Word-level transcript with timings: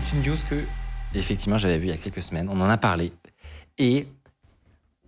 C'est 0.00 0.16
une 0.16 0.22
news 0.22 0.36
que, 0.48 0.64
effectivement, 1.12 1.58
j'avais 1.58 1.76
vue 1.76 1.86
il 1.86 1.90
y 1.90 1.92
a 1.92 1.96
quelques 1.96 2.22
semaines. 2.22 2.48
On 2.48 2.60
en 2.60 2.68
a 2.68 2.76
parlé. 2.76 3.12
Et 3.78 4.06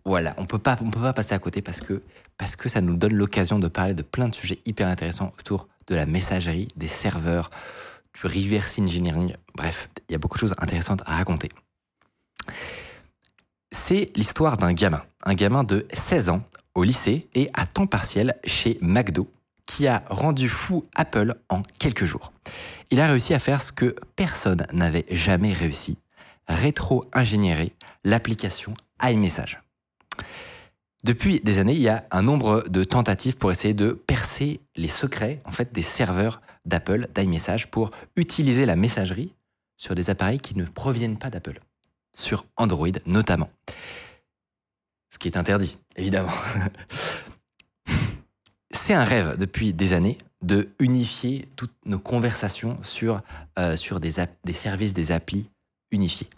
voilà, 0.05 0.35
on 0.37 0.47
peut 0.47 0.59
pas, 0.59 0.77
on 0.81 0.91
peut 0.91 1.01
pas 1.01 1.13
passer 1.13 1.33
à 1.33 1.39
côté 1.39 1.63
parce 1.63 1.81
que, 1.81 2.03
parce 2.37 2.57
que 2.57 2.69
ça 2.69 2.81
nous 2.81 2.97
donne 2.97 3.15
l'occasion 3.15 3.61
de 3.61 3.69
parler 3.69 3.95
de 3.95 4.03
plein 4.03 4.27
de 4.27 4.35
sujets 4.35 4.59
hyper 4.67 4.89
intéressants 4.89 5.33
autour 5.39 5.69
de 5.87 5.95
la 5.95 6.07
messagerie, 6.07 6.67
des 6.75 6.89
serveurs, 6.89 7.51
du 8.15 8.27
reverse 8.27 8.81
engineering. 8.81 9.37
Bref, 9.55 9.89
il 10.09 10.13
y 10.13 10.15
a 10.17 10.19
beaucoup 10.19 10.39
de 10.39 10.41
choses 10.41 10.57
intéressantes 10.59 11.03
à 11.07 11.15
raconter. 11.15 11.51
C'est 13.71 14.11
l'histoire 14.17 14.57
d'un 14.57 14.73
gamin, 14.73 15.05
un 15.23 15.35
gamin 15.35 15.63
de 15.63 15.87
16 15.93 16.31
ans 16.31 16.43
au 16.75 16.83
lycée 16.83 17.29
et 17.35 17.49
à 17.55 17.65
temps 17.65 17.87
partiel 17.87 18.41
chez 18.45 18.77
McDo, 18.83 19.31
qui 19.67 19.87
a 19.87 20.03
rendu 20.11 20.49
fou 20.49 20.89
Apple 20.97 21.37
en 21.49 21.63
quelques 21.79 22.07
jours. 22.07 22.33
Il 22.93 23.01
a 23.01 23.07
réussi 23.07 23.35
à 23.35 23.39
faire 23.39 23.63
ce 23.63 23.71
que 23.71 23.95
personne 24.17 24.67
n'avait 24.73 25.07
jamais 25.11 25.53
réussi, 25.53 25.99
rétro-ingénierer 26.49 27.73
l'application 28.03 28.75
iMessage. 29.01 29.63
Depuis 31.05 31.41
des 31.41 31.59
années, 31.59 31.75
il 31.75 31.81
y 31.81 31.89
a 31.89 32.05
un 32.11 32.23
nombre 32.23 32.65
de 32.69 32.85
tentatives 32.85 33.37
pour 33.37 33.51
essayer 33.53 33.75
de 33.75 33.93
percer 33.93 34.61
les 34.77 34.89
secrets 34.89 35.39
en 35.45 35.53
fait 35.53 35.73
des 35.73 35.83
serveurs 35.83 36.43
d'Apple, 36.67 37.09
d'iMessage 37.15 37.71
pour 37.71 37.91
utiliser 38.17 38.67
la 38.67 38.77
messagerie 38.77 39.35
sur 39.77 39.95
des 39.95 40.11
appareils 40.11 40.41
qui 40.41 40.57
ne 40.57 40.65
proviennent 40.65 41.17
pas 41.17 41.31
d'Apple, 41.31 41.61
sur 42.13 42.45
Android 42.57 42.89
notamment. 43.07 43.51
Ce 45.11 45.19
qui 45.19 45.29
est 45.29 45.39
interdit, 45.39 45.79
évidemment. 45.97 46.33
C'est 48.73 48.95
un 48.95 49.05
rêve 49.05 49.37
depuis 49.39 49.73
des 49.73 49.93
années 49.93 50.19
de 50.43 50.71
unifier 50.79 51.49
toutes 51.57 51.75
nos 51.85 51.99
conversations 51.99 52.77
sur, 52.83 53.21
euh, 53.59 53.77
sur 53.77 54.01
des, 54.01 54.13
des 54.45 54.53
services, 54.53 54.95
des 54.95 55.13
applis 55.13 55.51
unifiés. 55.91 56.29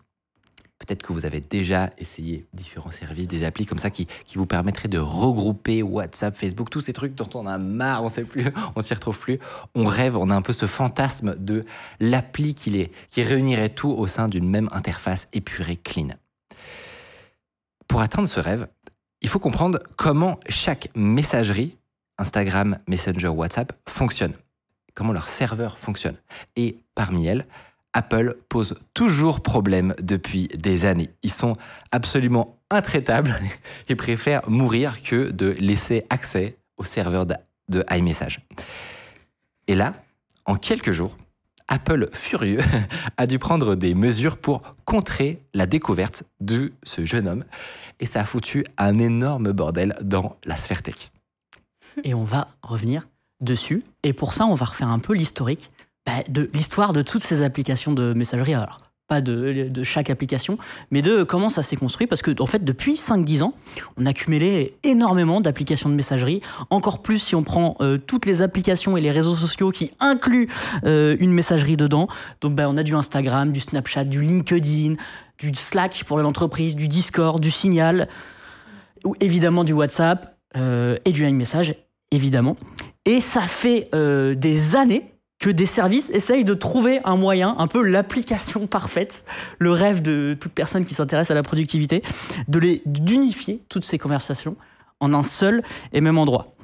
Peut-être 0.79 1.03
que 1.03 1.13
vous 1.13 1.27
avez 1.27 1.41
déjà 1.41 1.91
essayé 1.97 2.45
différents 2.53 2.91
services, 2.91 3.29
des 3.29 3.45
applis 3.45 3.67
comme 3.67 3.79
ça 3.79 3.91
qui, 3.91 4.09
qui 4.27 4.37
vous 4.37 4.47
permettraient 4.47 4.89
de 4.89 4.99
regrouper 4.99 5.81
WhatsApp, 5.81 6.37
Facebook, 6.37 6.71
tous 6.71 6.81
ces 6.81 6.93
trucs 6.93 7.15
dont 7.15 7.31
on 7.35 7.47
a 7.47 7.57
marre, 7.57 8.03
on 8.03 8.09
sait 8.09 8.25
plus, 8.25 8.47
on 8.75 8.83
s'y 8.83 8.93
retrouve 8.93 9.17
plus. 9.17 9.39
On 9.77 9.85
rêve, 9.85 10.17
on 10.17 10.29
a 10.29 10.35
un 10.35 10.43
peu 10.43 10.53
ce 10.53 10.67
fantasme 10.67 11.37
de 11.37 11.65
l'appli 12.01 12.57
qui, 12.57 12.91
qui 13.11 13.23
réunirait 13.23 13.69
tout 13.69 13.91
au 13.91 14.09
sein 14.09 14.27
d'une 14.27 14.49
même 14.49 14.69
interface 14.73 15.29
épurée, 15.33 15.77
clean. 15.77 16.09
Pour 17.87 18.01
atteindre 18.01 18.27
ce 18.27 18.41
rêve, 18.41 18.67
il 19.21 19.29
faut 19.29 19.39
comprendre 19.39 19.79
comment 19.97 20.41
chaque 20.49 20.89
messagerie, 20.97 21.77
Instagram, 22.19 22.79
Messenger, 22.89 23.29
WhatsApp, 23.29 23.73
fonctionne. 23.89 24.35
Comment 24.95 25.13
leur 25.13 25.29
serveur 25.29 25.79
fonctionne. 25.79 26.17
Et 26.57 26.79
parmi 26.95 27.27
elles, 27.27 27.47
Apple 27.95 28.37
pose 28.49 28.79
toujours 28.95 29.41
problème 29.41 29.95
depuis 30.01 30.49
des 30.49 30.85
années. 30.85 31.11
Ils 31.23 31.33
sont 31.33 31.55
absolument 31.91 32.59
intraitables 32.71 33.35
et 33.89 33.95
préfèrent 33.95 34.49
mourir 34.49 35.03
que 35.03 35.31
de 35.31 35.51
laisser 35.59 36.05
accès 36.11 36.57
au 36.77 36.85
serveur 36.85 37.27
de 37.27 37.85
iMessage. 37.91 38.41
Et 39.67 39.75
là, 39.75 39.93
en 40.47 40.57
quelques 40.57 40.91
jours, 40.91 41.17
Apple, 41.69 42.09
furieux, 42.13 42.61
a 43.17 43.27
dû 43.27 43.39
prendre 43.39 43.75
des 43.75 43.95
mesures 43.95 44.37
pour 44.37 44.63
contrer 44.85 45.43
la 45.55 45.67
découverte 45.67 46.25
de 46.41 46.73
ce 46.83 47.05
jeune 47.05 47.29
homme. 47.29 47.45
Et 48.01 48.07
ça 48.07 48.21
a 48.21 48.25
foutu 48.25 48.65
un 48.77 48.99
énorme 48.99 49.53
bordel 49.53 49.95
dans 50.03 50.37
la 50.45 50.57
sphère 50.57 50.83
tech. 50.83 51.13
Et 52.05 52.15
on 52.15 52.25
va 52.25 52.49
revenir 52.63 53.09
dessus. 53.41 53.83
Et 54.03 54.13
pour 54.13 54.35
ça, 54.35 54.47
on 54.47 54.55
va 54.55 54.67
refaire 54.67 54.89
un 54.89 54.99
peu 54.99 55.15
l'historique 55.15 55.71
bah, 56.07 56.25
de 56.29 56.51
l'histoire 56.53 56.93
de 56.93 57.03
toutes 57.03 57.23
ces 57.23 57.43
applications 57.43 57.93
de 57.93 58.13
messagerie. 58.13 58.55
Alors, 58.55 58.79
pas 59.09 59.21
de, 59.21 59.83
chaque 59.83 60.11
application, 60.11 60.59
mais 60.91 61.03
de 61.03 61.23
comment 61.23 61.49
ça 61.49 61.63
s'est 61.63 61.77
construit. 61.77 62.07
Parce 62.07 62.23
que, 62.23 62.41
en 62.41 62.47
fait, 62.47 62.65
depuis 62.65 62.95
5-10 62.95 63.43
ans, 63.43 63.55
on 63.99 64.07
a 64.07 64.13
cumulé 64.13 64.75
énormément 64.85 65.41
d'applications 65.41 65.91
de 65.91 65.95
messagerie. 65.95 66.41
Encore 66.71 67.03
plus 67.03 67.19
si 67.19 67.35
on 67.35 67.43
prend 67.43 67.77
euh, 67.81 67.99
toutes 67.99 68.27
les 68.27 68.43
applications 68.43 68.97
et 68.97 69.01
les 69.01 69.11
réseaux 69.11 69.37
sociaux 69.37 69.71
qui 69.71 69.91
incluent 70.01 70.49
euh, 70.85 71.17
une 71.21 71.33
messagerie 71.33 71.77
dedans. 71.77 72.09
Donc, 72.41 72.55
bah, 72.55 72.69
on 72.69 72.77
a 72.77 72.83
du 72.83 72.95
Instagram, 72.95 73.53
du 73.53 73.61
Snapchat, 73.61 74.05
du 74.05 74.23
LinkedIn, 74.23 74.95
du 75.39 75.51
Slack 75.55 76.05
pour 76.07 76.19
l'entreprise, 76.19 76.75
du 76.75 76.89
Discord, 76.89 77.41
du 77.41 77.51
Signal, 77.51 78.09
ou 79.05 79.15
évidemment 79.21 79.65
du 79.65 79.73
WhatsApp 79.73 80.32
et 80.55 81.13
du 81.13 81.27
iMessage, 81.27 81.75
évidemment. 82.11 82.57
Et 83.05 83.21
ça 83.21 83.43
fait 83.43 83.89
euh, 83.95 84.35
des 84.35 84.77
années 84.77 85.05
que 85.41 85.51
des 85.51 85.67
services 85.67 86.09
essayent 86.11 86.45
de 86.45 86.55
trouver 86.55 87.01
un 87.05 87.17
moyen, 87.17 87.57
un 87.59 87.67
peu 87.67 87.83
l'application 87.83 88.69
parfaite, 88.69 89.25
le 89.59 89.73
rêve 89.73 90.01
de 90.01 90.37
toute 90.39 90.53
personne 90.53 90.85
qui 90.85 90.95
s'intéresse 90.95 91.33
à 91.33 91.35
la 91.35 91.43
productivité, 91.43 92.03
de 92.47 92.61
les 92.61 92.83
d'unifier 92.87 93.61
toutes 93.69 93.85
ces 93.85 93.99
conversations 93.99 94.57
en 95.01 95.15
un 95.15 95.25
seul 95.25 95.65
et 95.93 96.01
même 96.01 96.17
endroit. 96.17 96.55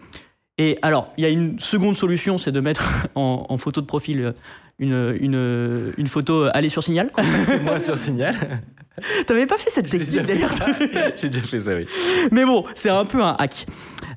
Et 0.59 0.79
alors, 0.83 1.13
il 1.17 1.25
y 1.25 1.27
a 1.27 1.31
une 1.31 1.59
seconde 1.59 1.97
solution, 1.97 2.39
c'est 2.39 2.53
de 2.53 2.61
mettre 2.61 3.09
en, 3.17 3.47
en 3.49 3.59
photo 3.59 3.81
de 3.81 3.87
profil 3.87 4.33
une, 4.79 5.17
une, 5.21 5.93
une 5.99 6.07
photo 6.07 6.47
aller 6.55 6.69
sur 6.69 6.85
Signal. 6.85 7.11
Moi 7.65 7.81
sur 7.81 7.99
Signal. 7.99 8.37
T'avais 9.27 9.47
pas 9.47 9.57
fait 9.59 9.71
cette 9.71 9.89
technique 9.89 10.27
d'ailleurs 10.27 10.51
J'ai 11.17 11.29
déjà 11.29 11.47
fait 11.47 11.59
ça, 11.59 11.75
oui. 11.75 11.87
Mais 12.33 12.45
bon, 12.45 12.65
c'est 12.75 12.91
un 12.91 13.05
peu 13.05 13.23
un 13.23 13.35
hack. 13.39 13.67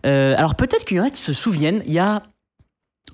Euh, 0.06 0.36
alors 0.38 0.56
peut-être 0.56 0.86
qu'il 0.86 0.98
y 0.98 1.00
en 1.00 1.06
a 1.06 1.10
qui 1.10 1.22
se 1.22 1.34
souviennent, 1.34 1.84
il 1.86 1.94
y 1.94 2.00
a, 2.00 2.24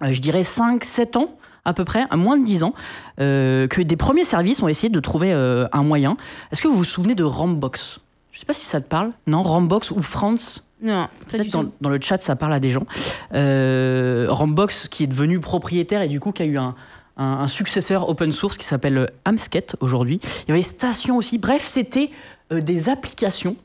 euh, 0.04 0.12
je 0.12 0.22
dirais, 0.22 0.44
5-7 0.44 1.18
ans 1.18 1.38
à 1.68 1.74
peu 1.74 1.84
près, 1.84 2.06
à 2.10 2.16
moins 2.16 2.38
de 2.38 2.46
10 2.46 2.64
ans, 2.64 2.74
euh, 3.20 3.68
que 3.68 3.82
des 3.82 3.98
premiers 3.98 4.24
services 4.24 4.64
ont 4.64 4.70
essayé 4.70 4.90
de 4.90 5.00
trouver 5.02 5.34
euh, 5.34 5.68
un 5.74 5.84
moyen. 5.84 6.16
Est-ce 6.52 6.62
que 6.62 6.68
vous 6.68 6.78
vous 6.78 6.86
souvenez 6.86 7.14
de 7.14 7.26
Rambox? 7.26 8.00
Je 8.32 8.40
sais 8.40 8.46
pas 8.46 8.54
si 8.54 8.66
ça 8.66 8.80
te 8.80 8.88
parle. 8.88 9.12
Non, 9.28 9.44
Rambox 9.44 9.92
ou 9.92 10.02
France? 10.02 10.66
Non, 10.82 11.08
Peut-être 11.28 11.50
dans, 11.52 11.66
dans 11.82 11.90
le 11.90 12.00
chat, 12.00 12.22
ça 12.22 12.36
parle 12.36 12.54
à 12.54 12.60
des 12.60 12.72
gens. 12.72 12.86
Euh, 13.34 14.28
Rambox, 14.30 14.88
qui 14.88 15.04
est 15.04 15.08
devenu 15.08 15.40
propriétaire 15.40 16.02
et 16.02 16.08
du 16.08 16.20
coup 16.20 16.32
qui 16.32 16.44
a 16.44 16.46
eu 16.46 16.58
un, 16.58 16.76
un- 17.18 17.48
successeur 17.48 18.08
open 18.10 18.32
source 18.32 18.58
qui 18.58 18.66
s'appelle 18.66 19.10
Amsket 19.26 19.76
aujourd'hui. 19.80 20.20
Il 20.46 20.50
y 20.50 20.52
avait 20.52 20.62
Station 20.64 21.18
aussi. 21.18 21.38
Bref, 21.38 21.66
c'était 21.68 22.10
euh, 22.52 22.62
des 22.62 22.90
applications 22.90 23.56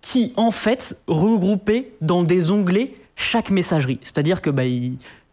qui, 0.00 0.32
en 0.36 0.50
fait, 0.50 0.96
regroupaient 1.06 1.92
dans 2.00 2.22
des 2.22 2.50
onglets 2.50 2.94
chaque 3.16 3.50
messagerie. 3.50 3.98
C'est-à-dire 4.02 4.40
que 4.40 4.50
bah, 4.50 4.62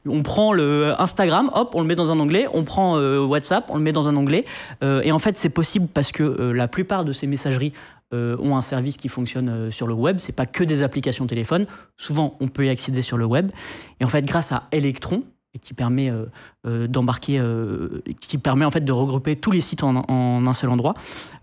on 0.05 0.21
prend 0.23 0.53
le 0.53 0.93
Instagram, 0.99 1.49
hop, 1.53 1.71
on 1.75 1.81
le 1.81 1.87
met 1.87 1.95
dans 1.95 2.11
un 2.11 2.19
onglet. 2.19 2.47
On 2.53 2.63
prend 2.63 2.97
euh, 2.97 3.19
WhatsApp, 3.25 3.65
on 3.69 3.75
le 3.75 3.81
met 3.81 3.91
dans 3.91 4.07
un 4.09 4.15
onglet. 4.15 4.45
Euh, 4.83 5.01
et 5.03 5.11
en 5.11 5.19
fait, 5.19 5.37
c'est 5.37 5.49
possible 5.49 5.87
parce 5.93 6.11
que 6.11 6.23
euh, 6.23 6.53
la 6.53 6.67
plupart 6.67 7.03
de 7.05 7.11
ces 7.13 7.27
messageries 7.27 7.73
euh, 8.13 8.37
ont 8.39 8.55
un 8.55 8.61
service 8.61 8.97
qui 8.97 9.07
fonctionne 9.07 9.49
euh, 9.49 9.71
sur 9.71 9.85
le 9.87 9.93
web. 9.93 10.17
C'est 10.19 10.31
pas 10.35 10.45
que 10.45 10.63
des 10.63 10.81
applications 10.81 11.27
téléphone. 11.27 11.65
Souvent, 11.97 12.37
on 12.39 12.47
peut 12.47 12.65
y 12.65 12.69
accéder 12.69 13.01
sur 13.01 13.17
le 13.17 13.25
web. 13.25 13.51
Et 13.99 14.05
en 14.05 14.07
fait, 14.07 14.23
grâce 14.25 14.51
à 14.51 14.63
Electron, 14.71 15.23
et 15.53 15.59
qui 15.59 15.73
permet 15.73 16.11
euh, 16.11 16.25
euh, 16.67 16.87
d'embarquer, 16.87 17.39
euh, 17.39 18.01
qui 18.21 18.37
permet 18.37 18.65
en 18.65 18.71
fait 18.71 18.81
de 18.85 18.91
regrouper 18.91 19.35
tous 19.35 19.51
les 19.51 19.61
sites 19.61 19.83
en, 19.83 19.95
en 20.07 20.45
un 20.45 20.53
seul 20.53 20.69
endroit. 20.69 20.93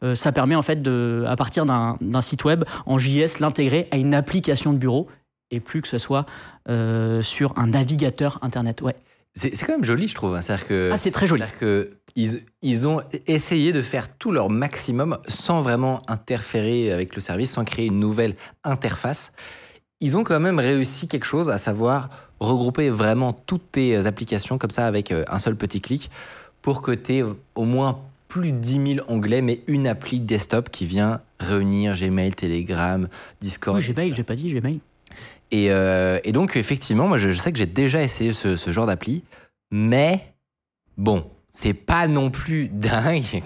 Euh, 0.03 0.15
ça 0.15 0.31
permet 0.33 0.55
en 0.55 0.63
fait 0.63 0.81
de, 0.81 1.25
à 1.27 1.35
partir 1.37 1.67
d'un 1.67 2.21
site 2.21 2.45
web 2.45 2.65
en 2.87 2.99
JS, 2.99 3.41
l'intégrer 3.41 3.89
à 3.91 3.97
une 3.97 4.15
application 4.15 4.73
de 4.73 4.79
bureau 4.79 5.09
et 5.51 5.61
plus 5.61 5.83
que 5.83 5.89
ce 5.89 5.99
soit 5.99 6.27
sur 7.23 7.57
un 7.57 7.69
navigateur 7.69 8.39
internet. 8.43 8.83
Ouais. 8.83 8.97
C'est 9.35 9.55
c'est 9.55 9.67
quand 9.67 9.75
même 9.75 9.85
joli, 9.85 10.09
je 10.09 10.15
trouve. 10.15 10.35
hein. 10.35 10.41
C'est-à-dire 10.43 10.67
que. 10.67 10.91
Ah, 10.93 10.97
c'est 10.97 11.11
très 11.11 11.27
joli. 11.27 11.41
C'est-à-dire 11.43 11.59
que 11.59 11.91
ils, 12.17 12.43
ils 12.63 12.87
ont 12.89 13.01
essayé 13.27 13.73
de 13.73 13.83
faire 13.83 14.17
tout 14.17 14.33
leur 14.33 14.49
maximum 14.49 15.19
sans 15.29 15.61
vraiment 15.61 16.01
interférer 16.09 16.91
avec 16.91 17.15
le 17.15 17.21
service, 17.21 17.53
sans 17.53 17.65
créer 17.65 17.87
une 17.87 18.01
nouvelle 18.01 18.35
interface. 18.65 19.33
Ils 20.01 20.17
ont 20.17 20.25
quand 20.25 20.41
même 20.41 20.59
réussi 20.59 21.07
quelque 21.09 21.27
chose, 21.27 21.51
à 21.51 21.59
savoir 21.59 22.09
regrouper 22.41 22.91
vraiment 22.91 23.33
toutes 23.33 23.73
tes 23.73 24.07
applications 24.07 24.59
comme 24.59 24.71
ça 24.71 24.87
avec 24.87 25.13
euh, 25.13 25.25
un 25.29 25.39
seul 25.39 25.57
petit 25.57 25.81
clic 25.81 26.11
pour 26.63 26.83
que 26.83 26.93
tu 26.93 27.17
aies 27.17 27.25
au 27.55 27.65
moins 27.65 28.01
plus 28.29 28.53
de 28.53 28.59
10 28.59 28.95
000 28.97 29.07
onglets, 29.09 29.41
mais 29.41 29.61
une 29.67 29.87
appli 29.87 30.21
desktop 30.21 30.71
qui 30.71 30.85
vient 30.85 31.21
réunir 31.39 31.95
Gmail, 31.95 32.35
Telegram, 32.35 33.09
Discord. 33.41 33.79
Oui, 33.79 33.93
Gmail, 33.93 34.15
j'ai 34.15 34.25
pas 34.25 34.35
dit 34.35 34.53
Gmail. 34.53 34.81
Et, 35.53 35.71
euh, 35.71 36.19
et 36.25 36.33
donc, 36.33 36.57
effectivement, 36.57 37.07
moi, 37.07 37.19
je, 37.19 37.31
je 37.31 37.39
sais 37.39 37.53
que 37.53 37.59
j'ai 37.59 37.67
déjà 37.67 38.03
essayé 38.03 38.33
ce, 38.33 38.57
ce 38.57 38.73
genre 38.73 38.87
d'appli, 38.87 39.23
mais 39.71 40.35
bon, 40.97 41.25
c'est 41.51 41.75
pas 41.75 42.07
non 42.07 42.31
plus 42.31 42.69
dingue 42.73 43.43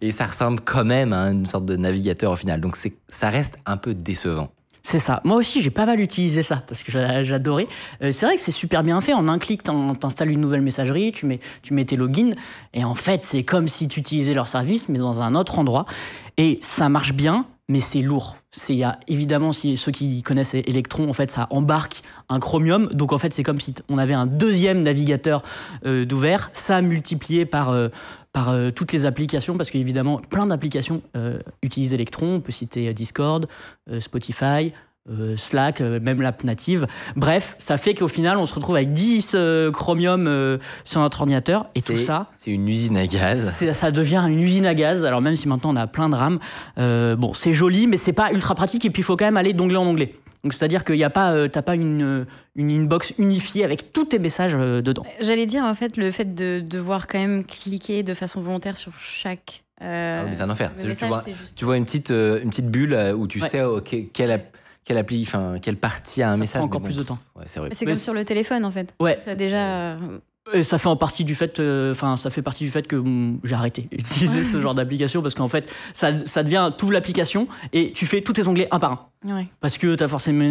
et 0.00 0.12
ça 0.12 0.26
ressemble 0.26 0.60
quand 0.60 0.84
même 0.84 1.12
à 1.12 1.30
une 1.30 1.46
sorte 1.46 1.64
de 1.64 1.76
navigateur 1.76 2.32
au 2.32 2.36
final. 2.36 2.60
Donc, 2.60 2.76
ça 3.08 3.30
reste 3.30 3.58
un 3.66 3.76
peu 3.76 3.94
décevant. 3.94 4.52
C'est 4.90 4.98
ça. 5.00 5.20
Moi 5.24 5.36
aussi, 5.36 5.60
j'ai 5.60 5.68
pas 5.68 5.84
mal 5.84 6.00
utilisé 6.00 6.42
ça 6.42 6.62
parce 6.66 6.82
que 6.82 6.90
j'a- 6.90 7.22
j'adorais. 7.22 7.68
Euh, 8.02 8.10
c'est 8.10 8.24
vrai 8.24 8.36
que 8.36 8.40
c'est 8.40 8.52
super 8.52 8.82
bien 8.82 9.02
fait. 9.02 9.12
En 9.12 9.28
un 9.28 9.38
clic, 9.38 9.62
t'in- 9.62 9.94
t'installes 9.94 10.30
une 10.30 10.40
nouvelle 10.40 10.62
messagerie, 10.62 11.12
tu 11.12 11.26
mets, 11.26 11.40
tu 11.60 11.74
mets 11.74 11.84
tes 11.84 11.96
logins 11.96 12.30
et 12.72 12.84
en 12.84 12.94
fait, 12.94 13.22
c'est 13.22 13.42
comme 13.42 13.68
si 13.68 13.86
tu 13.86 14.00
utilisais 14.00 14.32
leur 14.32 14.46
service 14.46 14.88
mais 14.88 14.98
dans 14.98 15.20
un 15.20 15.34
autre 15.34 15.58
endroit. 15.58 15.84
Et 16.38 16.58
ça 16.62 16.88
marche 16.88 17.12
bien, 17.12 17.44
mais 17.68 17.82
c'est 17.82 18.00
lourd. 18.00 18.36
C'est 18.50 18.80
évidemment 19.08 19.52
si 19.52 19.76
ceux 19.76 19.92
qui 19.92 20.22
connaissent 20.22 20.54
Electron, 20.54 21.10
en 21.10 21.12
fait, 21.12 21.30
ça 21.30 21.48
embarque 21.50 22.00
un 22.30 22.40
Chromium. 22.40 22.88
Donc 22.94 23.12
en 23.12 23.18
fait, 23.18 23.34
c'est 23.34 23.42
comme 23.42 23.60
si 23.60 23.74
on 23.90 23.98
avait 23.98 24.14
un 24.14 24.24
deuxième 24.24 24.82
navigateur 24.82 25.42
euh, 25.84 26.06
d'ouvert, 26.06 26.48
ça 26.54 26.80
multiplié 26.80 27.44
par 27.44 27.68
euh, 27.68 27.88
par 28.32 28.50
euh, 28.50 28.70
toutes 28.70 28.92
les 28.92 29.04
applications, 29.04 29.56
parce 29.56 29.70
qu'évidemment, 29.70 30.18
plein 30.18 30.46
d'applications 30.46 31.02
euh, 31.16 31.38
utilisent 31.62 31.92
Electron. 31.92 32.36
On 32.36 32.40
peut 32.40 32.52
citer 32.52 32.88
euh, 32.88 32.92
Discord, 32.92 33.46
euh, 33.90 34.00
Spotify, 34.00 34.72
Slack, 35.36 35.80
même 35.80 36.20
l'app 36.20 36.44
native. 36.44 36.86
Bref, 37.16 37.56
ça 37.58 37.78
fait 37.78 37.94
qu'au 37.94 38.08
final, 38.08 38.36
on 38.36 38.44
se 38.44 38.52
retrouve 38.52 38.76
avec 38.76 38.92
10 38.92 39.32
euh, 39.34 39.70
Chromium 39.72 40.58
sur 40.84 41.00
notre 41.00 41.20
ordinateur. 41.20 41.64
Et 41.74 41.80
tout 41.80 41.96
ça, 41.96 42.26
C'est 42.34 42.50
une 42.50 42.68
usine 42.68 42.98
à 42.98 43.06
gaz. 43.06 43.50
ça 43.72 43.90
devient 43.90 44.22
une 44.28 44.38
usine 44.38 44.66
à 44.66 44.74
gaz. 44.74 45.02
Alors 45.06 45.22
même 45.22 45.34
si 45.34 45.48
maintenant 45.48 45.72
on 45.72 45.76
a 45.76 45.86
plein 45.86 46.10
de 46.10 46.14
RAM, 46.14 46.36
bon, 46.76 47.32
c'est 47.32 47.54
joli, 47.54 47.86
mais 47.86 47.96
c'est 47.96 48.12
pas 48.12 48.32
ultra 48.32 48.54
pratique. 48.54 48.84
Et 48.84 48.90
puis 48.90 49.00
il 49.00 49.04
faut 49.04 49.16
quand 49.16 49.24
même 49.24 49.38
aller 49.38 49.54
d'onglet 49.54 49.78
en 49.78 49.86
onglet. 49.86 50.12
Donc 50.44 50.52
c'est-à-dire 50.54 50.84
qu'il 50.84 50.96
y 50.96 51.04
a 51.04 51.10
pas, 51.10 51.32
euh, 51.32 51.48
t'as 51.48 51.62
pas 51.62 51.74
une, 51.74 52.02
euh, 52.02 52.24
une 52.54 52.70
inbox 52.70 53.12
unifiée 53.18 53.64
avec 53.64 53.92
tous 53.92 54.04
tes 54.06 54.18
messages 54.18 54.54
euh, 54.54 54.80
dedans. 54.80 55.04
J'allais 55.20 55.46
dire, 55.46 55.64
en 55.64 55.74
fait, 55.74 55.96
le 55.96 56.10
fait 56.10 56.34
de 56.34 56.60
devoir 56.60 57.06
quand 57.06 57.18
même 57.18 57.44
cliquer 57.44 58.02
de 58.02 58.14
façon 58.14 58.40
volontaire 58.40 58.76
sur 58.76 58.92
chaque. 58.98 59.64
euh, 59.82 60.22
Ah, 60.24 60.28
mais 60.30 60.36
c'est 60.36 60.42
un 60.42 60.50
enfer. 60.50 60.70
C'est 60.76 60.86
juste, 60.88 60.98
tu 61.00 61.04
message, 61.04 61.08
vois, 61.08 61.22
c'est 61.24 61.34
juste- 61.34 61.56
Tu 61.56 61.64
vois 61.64 61.76
une 61.76 61.84
petite, 61.84 62.10
euh, 62.10 62.40
une 62.42 62.50
petite 62.50 62.68
bulle 62.70 62.94
où 63.16 63.26
tu 63.26 63.40
Ouais. 63.42 63.48
sais 63.48 63.62
ok, 63.62 63.96
quelle, 64.12 64.42
quelle 64.84 64.96
appli, 64.98 65.22
enfin 65.26 65.58
quelle 65.60 65.76
partie 65.76 66.22
a 66.22 66.30
un 66.30 66.34
Ça 66.34 66.40
message. 66.40 66.58
prend 66.60 66.66
encore 66.66 66.82
plus 66.82 66.96
de 66.96 67.02
temps. 67.02 67.18
Ouais, 67.36 67.44
c'est 67.46 67.60
vrai. 67.60 67.68
C'est 67.72 67.84
Mais 67.84 67.92
comme 67.92 67.96
c'est- 67.96 68.04
sur 68.04 68.14
le 68.14 68.24
téléphone, 68.24 68.64
en 68.64 68.70
fait. 68.70 68.94
Ouais. 69.00 69.18
Ça 69.18 69.34
déjà. 69.34 69.96
Et 70.52 70.62
ça 70.62 70.78
fait 70.78 70.88
en 70.88 70.96
partie 70.96 71.24
du 71.24 71.34
fait, 71.34 71.60
euh, 71.60 71.92
enfin, 71.92 72.16
ça 72.16 72.30
fait 72.30 72.42
partie 72.42 72.64
du 72.64 72.70
fait 72.70 72.86
que 72.86 72.96
hum, 72.96 73.40
j'ai 73.44 73.54
arrêté 73.54 73.88
d'utiliser 73.90 74.44
ce 74.44 74.60
genre 74.60 74.74
d'application 74.74 75.22
parce 75.22 75.34
qu'en 75.34 75.48
fait, 75.48 75.72
ça, 75.92 76.16
ça 76.18 76.42
devient, 76.42 76.70
tout 76.76 76.90
l'application 76.90 77.48
et 77.72 77.92
tu 77.92 78.06
fais 78.06 78.20
tous 78.20 78.32
tes 78.32 78.46
onglets 78.46 78.68
un 78.70 78.78
par 78.78 78.92
un. 78.92 79.34
Ouais. 79.34 79.46
Parce 79.60 79.78
que 79.78 79.94
tu 79.94 80.04
as 80.04 80.08
forcément, 80.08 80.50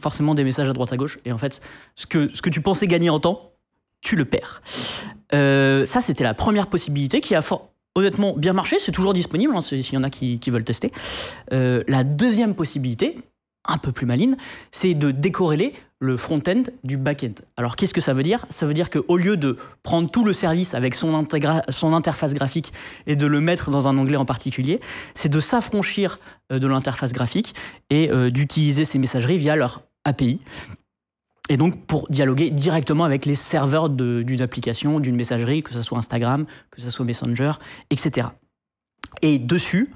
forcément 0.00 0.34
des 0.34 0.44
messages 0.44 0.68
à 0.68 0.72
droite 0.72 0.92
à 0.92 0.96
gauche. 0.96 1.18
Et 1.24 1.32
en 1.32 1.38
fait, 1.38 1.60
ce 1.94 2.06
que, 2.06 2.30
ce 2.34 2.42
que 2.42 2.50
tu 2.50 2.60
pensais 2.60 2.86
gagner 2.86 3.10
en 3.10 3.20
temps, 3.20 3.52
tu 4.00 4.16
le 4.16 4.24
perds. 4.24 4.62
Euh, 5.32 5.86
ça, 5.86 6.00
c'était 6.00 6.24
la 6.24 6.34
première 6.34 6.66
possibilité 6.66 7.20
qui 7.20 7.34
a 7.34 7.40
honnêtement 7.94 8.34
bien 8.36 8.52
marché. 8.52 8.76
C'est 8.78 8.92
toujours 8.92 9.12
disponible 9.12 9.54
hein, 9.56 9.60
s'il 9.60 9.92
y 9.92 9.96
en 9.96 10.02
a 10.02 10.10
qui, 10.10 10.38
qui 10.38 10.50
veulent 10.50 10.64
tester. 10.64 10.92
Euh, 11.52 11.82
la 11.88 12.04
deuxième 12.04 12.54
possibilité, 12.54 13.18
un 13.64 13.78
peu 13.78 13.92
plus 13.92 14.06
maline, 14.06 14.36
c'est 14.70 14.94
de 14.94 15.10
décorréler 15.10 15.72
le 16.02 16.16
front-end 16.16 16.64
du 16.82 16.96
back-end. 16.96 17.34
Alors 17.56 17.76
qu'est-ce 17.76 17.94
que 17.94 18.00
ça 18.00 18.12
veut 18.12 18.24
dire? 18.24 18.44
Ça 18.50 18.66
veut 18.66 18.74
dire 18.74 18.90
qu'au 18.90 19.16
lieu 19.16 19.36
de 19.36 19.56
prendre 19.84 20.10
tout 20.10 20.24
le 20.24 20.32
service 20.32 20.74
avec 20.74 20.96
son, 20.96 21.26
son 21.68 21.94
interface 21.94 22.34
graphique 22.34 22.72
et 23.06 23.14
de 23.14 23.24
le 23.24 23.40
mettre 23.40 23.70
dans 23.70 23.86
un 23.86 23.96
onglet 23.96 24.16
en 24.16 24.24
particulier, 24.24 24.80
c'est 25.14 25.28
de 25.28 25.38
s'affranchir 25.38 26.18
euh, 26.50 26.58
de 26.58 26.66
l'interface 26.66 27.12
graphique 27.12 27.54
et 27.88 28.10
euh, 28.10 28.30
d'utiliser 28.30 28.84
ces 28.84 28.98
messageries 28.98 29.38
via 29.38 29.54
leur 29.54 29.82
API. 30.04 30.40
Et 31.48 31.56
donc 31.56 31.86
pour 31.86 32.08
dialoguer 32.08 32.50
directement 32.50 33.04
avec 33.04 33.24
les 33.24 33.36
serveurs 33.36 33.88
d'une 33.88 34.42
application, 34.42 34.98
d'une 34.98 35.14
messagerie, 35.14 35.62
que 35.62 35.72
ce 35.72 35.82
soit 35.82 35.98
Instagram, 35.98 36.46
que 36.72 36.80
ce 36.80 36.90
soit 36.90 37.04
Messenger, 37.04 37.52
etc. 37.90 38.26
Et 39.22 39.38
dessus, 39.38 39.94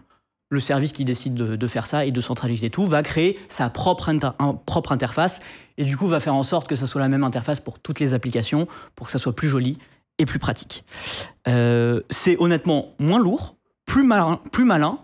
le 0.48 0.60
service 0.60 0.93
qui 0.93 1.04
décide 1.04 1.34
de, 1.34 1.66
faire 1.66 1.87
ça 1.87 2.04
et 2.04 2.12
de 2.12 2.20
centraliser 2.20 2.70
tout 2.70 2.87
va 2.87 3.02
créer 3.02 3.38
sa 3.48 3.69
propre, 3.69 4.08
interface 4.93 5.40
et 5.76 5.84
du 5.84 5.96
coup 5.96 6.06
va 6.06 6.20
faire 6.20 6.34
en 6.34 6.43
sorte 6.43 6.69
que 6.69 6.76
ça 6.76 6.87
soit 6.87 7.00
la 7.00 7.08
même 7.08 7.25
interface 7.25 7.60
pour 7.60 7.78
toutes 7.78 8.00
les 8.00 8.14
applications 8.14 8.69
pour 8.94 9.06
que 9.06 9.12
ça 9.12 9.19
soit 9.19 9.34
plus 9.34 9.48
joli 9.48 9.78
et 10.19 10.25
plus 10.25 10.38
pratique. 10.38 10.84
Euh, 11.48 12.00
c'est 12.10 12.37
honnêtement 12.38 12.94
moins 12.98 13.19
lourd, 13.19 13.56
plus 13.84 14.04
malin, 14.04 14.98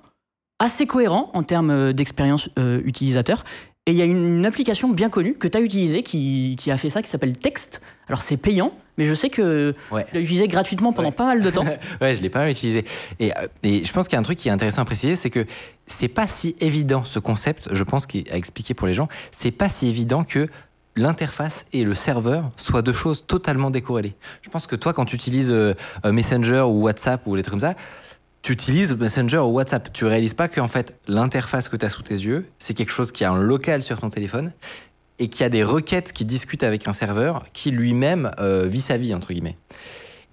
assez 0.58 0.86
cohérent 0.86 1.30
en 1.34 1.42
termes 1.42 1.92
d'expérience 1.92 2.48
euh, 2.58 2.80
utilisateur. 2.84 3.44
Et 3.86 3.90
il 3.90 3.96
y 3.96 4.02
a 4.02 4.04
une, 4.04 4.36
une 4.38 4.46
application 4.46 4.90
bien 4.90 5.10
connue 5.10 5.34
que 5.34 5.48
tu 5.48 5.58
as 5.58 5.60
utilisée 5.60 6.04
qui, 6.04 6.54
qui 6.56 6.70
a 6.70 6.76
fait 6.76 6.88
ça, 6.88 7.02
qui 7.02 7.08
s'appelle 7.10 7.36
Text. 7.36 7.80
Alors 8.06 8.22
c'est 8.22 8.36
payant, 8.36 8.72
mais 8.96 9.06
je 9.06 9.14
sais 9.14 9.28
que 9.28 9.74
Ouais. 9.90 10.04
tu 10.08 10.14
l'as 10.14 10.20
utilisé 10.20 10.46
gratuitement 10.46 10.92
pendant 10.92 11.08
Ouais. 11.08 11.14
pas 11.14 11.26
mal 11.26 11.42
de 11.42 11.50
temps. 11.50 11.64
Ouais, 12.00 12.14
je 12.14 12.20
l'ai 12.22 12.30
pas 12.30 12.38
mal 12.40 12.50
utilisé. 12.50 12.84
Et, 13.18 13.32
euh, 13.36 13.48
et 13.64 13.84
je 13.84 13.92
pense 13.92 14.06
qu'il 14.06 14.14
y 14.14 14.18
a 14.18 14.20
un 14.20 14.22
truc 14.22 14.38
qui 14.38 14.46
est 14.48 14.52
intéressant 14.52 14.82
à 14.82 14.84
préciser, 14.84 15.16
c'est 15.16 15.30
que 15.30 15.46
c'est 15.86 16.06
pas 16.06 16.28
si 16.28 16.54
évident 16.60 17.02
ce 17.02 17.18
concept, 17.18 17.70
je 17.74 17.82
pense, 17.82 18.06
à 18.30 18.36
expliquer 18.36 18.72
pour 18.74 18.86
les 18.86 18.94
gens, 18.94 19.08
c'est 19.32 19.50
pas 19.50 19.68
si 19.68 19.88
évident 19.88 20.22
que 20.22 20.46
l'interface 20.94 21.64
et 21.72 21.82
le 21.82 21.94
serveur 21.96 22.52
soient 22.56 22.82
deux 22.82 22.92
choses 22.92 23.26
totalement 23.26 23.70
décorrélées. 23.72 24.14
Je 24.42 24.50
pense 24.50 24.68
que 24.68 24.76
toi, 24.76 24.92
quand 24.92 25.06
tu 25.06 25.16
utilises 25.16 25.50
euh, 25.50 25.74
euh, 26.06 26.12
Messenger 26.12 26.60
ou 26.68 26.82
WhatsApp 26.82 27.26
ou 27.26 27.34
des 27.34 27.42
trucs 27.42 27.58
comme 27.58 27.60
ça, 27.68 27.74
tu 28.42 28.52
utilises 28.52 28.94
Messenger 28.94 29.38
ou 29.38 29.52
WhatsApp. 29.52 29.92
Tu 29.92 30.04
réalises 30.04 30.34
pas 30.34 30.48
qu'en 30.48 30.68
fait, 30.68 30.98
l'interface 31.06 31.68
que 31.68 31.76
tu 31.76 31.86
as 31.86 31.88
sous 31.88 32.02
tes 32.02 32.14
yeux, 32.14 32.46
c'est 32.58 32.74
quelque 32.74 32.90
chose 32.90 33.12
qui 33.12 33.22
est 33.22 33.28
en 33.28 33.36
local 33.36 33.82
sur 33.82 34.00
ton 34.00 34.10
téléphone 34.10 34.52
et 35.20 35.28
qui 35.28 35.44
a 35.44 35.48
des 35.48 35.62
requêtes 35.62 36.12
qui 36.12 36.24
discutent 36.24 36.64
avec 36.64 36.88
un 36.88 36.92
serveur 36.92 37.44
qui 37.52 37.70
lui-même 37.70 38.32
euh, 38.40 38.66
vit 38.66 38.80
sa 38.80 38.96
vie, 38.96 39.14
entre 39.14 39.32
guillemets. 39.32 39.56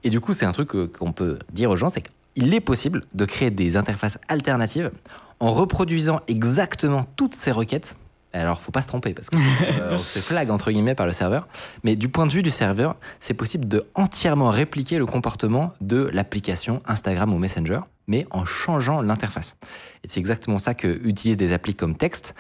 Et 0.04 0.10
du 0.10 0.20
coup, 0.20 0.34
c'est 0.34 0.46
un 0.46 0.52
truc 0.52 0.76
euh, 0.76 0.88
qu'on 0.88 1.12
peut 1.12 1.38
dire 1.54 1.70
aux 1.70 1.76
gens, 1.76 1.90
c'est 1.90 2.04
qu'il 2.34 2.54
est 2.54 2.62
possible 2.62 3.04
de 3.14 3.26
créer 3.26 3.52
des 3.52 3.78
interfaces 3.78 4.18
alternatives 4.28 4.92
en 5.40 5.52
reproduisant 5.52 6.22
exactement 6.28 7.06
toutes 7.16 7.36
ces 7.36 7.52
requêtes. 7.52 7.96
Alors, 8.34 8.62
faut 8.62 8.72
pas 8.72 8.82
se 8.82 8.88
tromper 8.88 9.14
parce 9.14 9.30
qu'on 9.30 9.38
se 10.00 10.20
fait 10.20 10.22
flag 10.22 10.52
entre 10.52 10.72
guillemets 10.72 10.96
par 10.96 11.06
le 11.06 11.12
serveur. 11.12 11.48
Mais 11.84 11.96
du 11.96 12.10
point 12.10 12.28
de 12.28 12.32
vue 12.32 12.44
du 12.44 12.52
serveur, 12.52 12.96
c'est 13.20 13.34
possible 13.34 13.68
de 13.68 13.88
entièrement 13.96 14.50
répliquer 14.50 14.98
le 14.98 15.06
comportement 15.06 15.74
de 15.82 16.10
l'application 16.14 16.82
Instagram 16.86 17.34
ou 17.34 17.40
Messenger, 17.40 17.82
mais 18.08 18.28
en 18.32 18.46
changeant 18.46 19.02
l'interface. 19.02 19.56
Et 20.04 20.08
c'est 20.08 20.20
exactement 20.20 20.60
ça 20.60 20.74
que 20.74 20.88
utilisent 21.04 21.38
des 21.38 21.54
applis 21.54 21.76
comme 21.76 21.96
Text, 21.96 22.36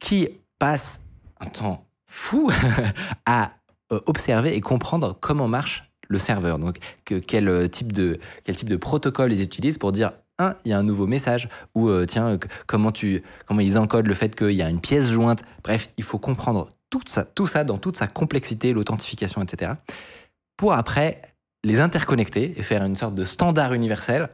qui 0.00 0.28
passent 0.58 1.06
un 1.40 1.46
temps 1.46 1.86
fou 2.06 2.50
à 3.26 3.52
euh, 3.92 4.00
observer 4.06 4.56
et 4.56 4.60
comprendre 4.60 5.16
comment 5.20 5.48
marche 5.48 5.90
le 6.08 6.18
serveur. 6.18 6.58
Donc, 6.58 6.78
que, 7.04 7.14
quel, 7.14 7.48
euh, 7.48 7.68
type 7.68 7.92
de, 7.92 8.18
quel 8.44 8.56
type 8.56 8.68
de 8.68 8.76
protocole 8.76 9.32
ils 9.32 9.42
utilisent 9.42 9.78
pour 9.78 9.92
dire 9.92 10.12
il 10.64 10.70
y 10.70 10.74
a 10.74 10.78
un 10.78 10.82
nouveau 10.82 11.06
message, 11.06 11.48
ou 11.74 11.88
euh, 11.88 12.06
tiens, 12.06 12.30
euh, 12.30 12.38
comment, 12.66 12.92
ils 12.92 13.78
encodent 13.78 14.06
le 14.06 14.14
fait 14.14 14.34
qu'il 14.34 14.52
y 14.52 14.62
a 14.62 14.68
une 14.68 14.80
pièce 14.80 15.10
jointe. 15.10 15.42
Bref, 15.62 15.88
il 15.96 16.04
faut 16.04 16.18
comprendre 16.18 16.70
tout 16.90 17.02
ça, 17.06 17.24
tout 17.24 17.46
ça 17.46 17.64
dans 17.64 17.78
toute 17.78 17.96
sa 17.96 18.06
complexité, 18.06 18.72
l'authentification, 18.72 19.42
etc. 19.42 19.72
Pour 20.56 20.74
après 20.74 21.22
les 21.62 21.80
interconnecter 21.80 22.58
et 22.58 22.62
faire 22.62 22.84
une 22.84 22.96
sorte 22.96 23.14
de 23.14 23.24
standard 23.24 23.74
universel. 23.74 24.28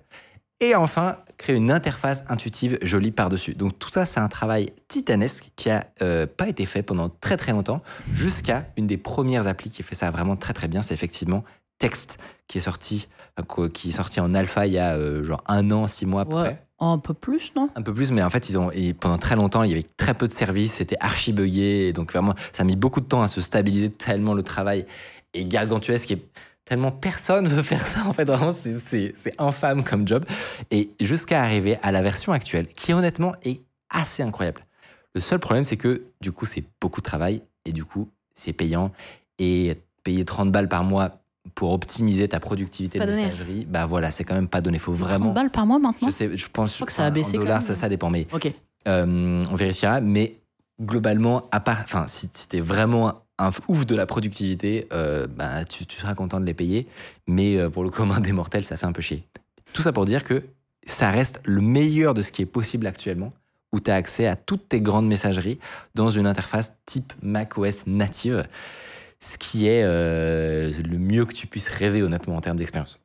Et 0.61 0.75
enfin, 0.75 1.19
créer 1.37 1.55
une 1.55 1.71
interface 1.71 2.25
intuitive 2.29 2.79
jolie 2.81 3.11
par-dessus. 3.11 3.55
Donc 3.55 3.79
tout 3.79 3.91
ça, 3.91 4.07
c'est 4.07 4.21
un 4.21 4.29
travail 4.29 4.73
titanesque 4.89 5.51
qui 5.55 5.69
a 5.69 5.85
euh, 6.01 6.27
pas 6.27 6.49
été 6.49 6.65
fait 6.65 6.83
pendant 6.83 7.11
très 7.11 7.37
très 7.37 7.53
longtemps, 7.53 7.83
jusqu'à 8.15 8.67
une 8.79 8.87
des 8.87 8.97
premières 8.97 9.47
applis 9.47 9.71
qui 9.71 9.83
fait 9.83 9.95
ça 9.95 10.11
vraiment 10.11 10.37
très 10.37 10.55
très 10.55 10.69
bien, 10.69 10.81
c'est 10.81 10.95
effectivement 10.95 11.45
Text, 11.79 12.19
qui 12.49 12.57
est 12.57 12.63
sorti, 12.63 13.09
qui 13.73 13.89
est 13.91 13.93
sorti 13.93 14.21
en 14.21 14.35
alpha 14.35 14.67
il 14.67 14.73
y 14.73 14.79
a 14.79 14.95
euh, 14.95 15.23
genre 15.25 15.43
un 15.47 15.71
an, 15.71 15.87
six 15.87 16.07
mois 16.07 16.23
à 16.23 16.25
peu 16.25 16.35
Ouais. 16.35 16.43
près. 16.45 16.63
Un 16.79 16.99
peu 16.99 17.15
plus, 17.15 17.53
non? 17.57 17.71
Un 17.75 17.81
peu 17.81 17.95
plus, 17.95 18.13
mais 18.13 18.23
en 18.23 18.29
fait, 18.29 18.51
ils 18.51 18.59
ont, 18.59 18.71
et 18.71 18.93
pendant 18.93 19.17
très 19.17 19.35
longtemps, 19.35 19.63
il 19.63 19.71
y 19.71 19.73
avait 19.73 19.87
très 19.97 20.13
peu 20.13 20.29
de 20.29 20.33
services, 20.35 20.75
c'était 20.75 20.97
archi 21.01 21.33
buggé, 21.33 21.95
donc 21.95 22.13
vraiment, 22.13 22.35
ça 22.53 22.65
a 22.65 22.67
mis 22.67 22.77
beaucoup 22.77 23.01
de 23.01 23.07
temps 23.07 23.23
à 23.23 23.29
se 23.29 23.41
stabiliser 23.41 23.89
tellement 23.91 24.35
le 24.35 24.43
travail 24.43 24.85
est 25.33 25.47
gargantuesque 25.47 26.11
et 26.11 26.23
tellement 26.67 26.91
personne 26.93 27.49
veut 27.57 27.63
faire 27.63 27.87
ça, 27.87 28.01
en 28.07 28.13
fait, 28.13 28.25
vraiment, 28.27 28.51
c'est 28.53 29.15
infâme 29.39 29.85
comme 29.85 30.07
job. 30.07 30.27
Et 30.71 30.91
jusqu'à 31.01 31.43
arriver 31.43 31.79
à 31.83 31.93
la 31.93 32.03
version 32.03 32.33
actuelle, 32.33 32.67
qui 32.69 32.93
honnêtement 32.93 33.35
est 33.43 33.63
assez 33.89 34.23
incroyable. 34.23 34.67
Le 35.15 35.23
seul 35.23 35.39
problème, 35.39 35.65
c'est 35.65 35.79
que 35.79 36.03
du 36.21 36.31
coup, 36.31 36.45
c'est 36.45 36.65
beaucoup 36.79 37.01
de 37.01 37.07
travail, 37.07 37.41
et 37.65 37.73
du 37.73 37.87
coup, 37.87 38.11
c'est 38.35 38.53
payant, 38.53 38.93
et 39.39 39.79
payer 40.05 40.27
30 40.27 40.53
balles 40.53 40.69
par 40.69 40.85
mois 40.85 41.21
pour 41.55 41.73
optimiser 41.73 42.29
ta 42.29 42.41
productivité 42.41 42.99
de 42.99 43.05
messagerie, 43.05 43.67
bah 43.69 43.87
voilà, 43.87 44.11
c'est 44.11 44.25
quand 44.25 44.35
même 44.35 44.49
pas 44.49 44.61
donné. 44.61 44.79
Faut 44.79 44.93
30 44.95 45.09
vraiment. 45.09 45.33
balles 45.33 45.51
par 45.51 45.67
mois 45.67 45.79
maintenant 45.79 46.09
Je 46.09 46.13
sais, 46.13 46.37
je 46.37 46.49
pense. 46.49 46.75
crois 46.75 46.87
que 46.87 46.93
ça 46.93 47.05
a 47.07 47.11
baissé 47.11 47.37
En 47.37 47.41
dollars, 47.41 47.63
ça, 47.63 47.75
ça 47.75 47.89
dépend, 47.89 48.11
mais 48.11 48.27
euh, 48.89 49.45
on 49.51 49.55
vérifiera. 49.55 50.01
Mais 50.01 50.39
globalement, 50.81 51.49
à 51.53 51.61
part, 51.61 51.81
enfin, 51.83 52.05
si, 52.07 52.29
si 52.33 52.49
t'es 52.49 52.61
vraiment 52.61 53.23
un 53.39 53.51
ouf 53.69 53.87
de 53.87 53.95
la 53.95 54.07
productivité, 54.07 54.87
euh, 54.93 55.27
bah, 55.27 55.65
tu, 55.65 55.87
tu 55.87 55.99
seras 55.99 56.15
content 56.15 56.41
de 56.41 56.47
les 56.47 56.55
payer. 56.55 56.87
Mais 57.27 57.57
euh, 57.57 57.71
pour 57.71 57.85
le 57.85 57.91
commun 57.91 58.21
des 58.21 58.33
mortels, 58.33 58.65
ça 58.65 58.77
fait 58.77 58.87
un 58.87 58.93
peu 58.93 59.03
chier. 59.03 59.25
Tout 59.73 59.83
ça 59.83 59.93
pour 59.93 60.05
dire 60.05 60.25
que 60.25 60.43
ça 60.87 61.11
reste 61.11 61.41
le 61.45 61.61
meilleur 61.61 62.15
de 62.15 62.23
ce 62.23 62.33
qui 62.33 62.43
est 62.43 62.47
possible 62.47 62.87
actuellement 62.87 63.33
où 63.73 63.81
tu 63.81 63.91
as 63.91 63.95
accès 63.95 64.27
à 64.27 64.37
toutes 64.37 64.69
tes 64.69 64.81
grandes 64.81 65.07
messageries 65.09 65.59
dans 65.95 66.11
une 66.11 66.27
interface 66.27 66.77
type 66.87 67.13
macOS 67.23 67.87
native, 67.87 68.47
ce 69.27 69.39
qui 69.39 69.67
est 69.67 69.83
euh, 69.83 70.73
le 70.83 70.99
mieux 70.99 71.25
que 71.27 71.33
tu 71.33 71.47
puisses 71.47 71.69
rêver 71.69 72.03
honnêtement 72.03 72.37
en 72.37 72.41
termes 72.41 72.57
d'expérience. 72.57 73.01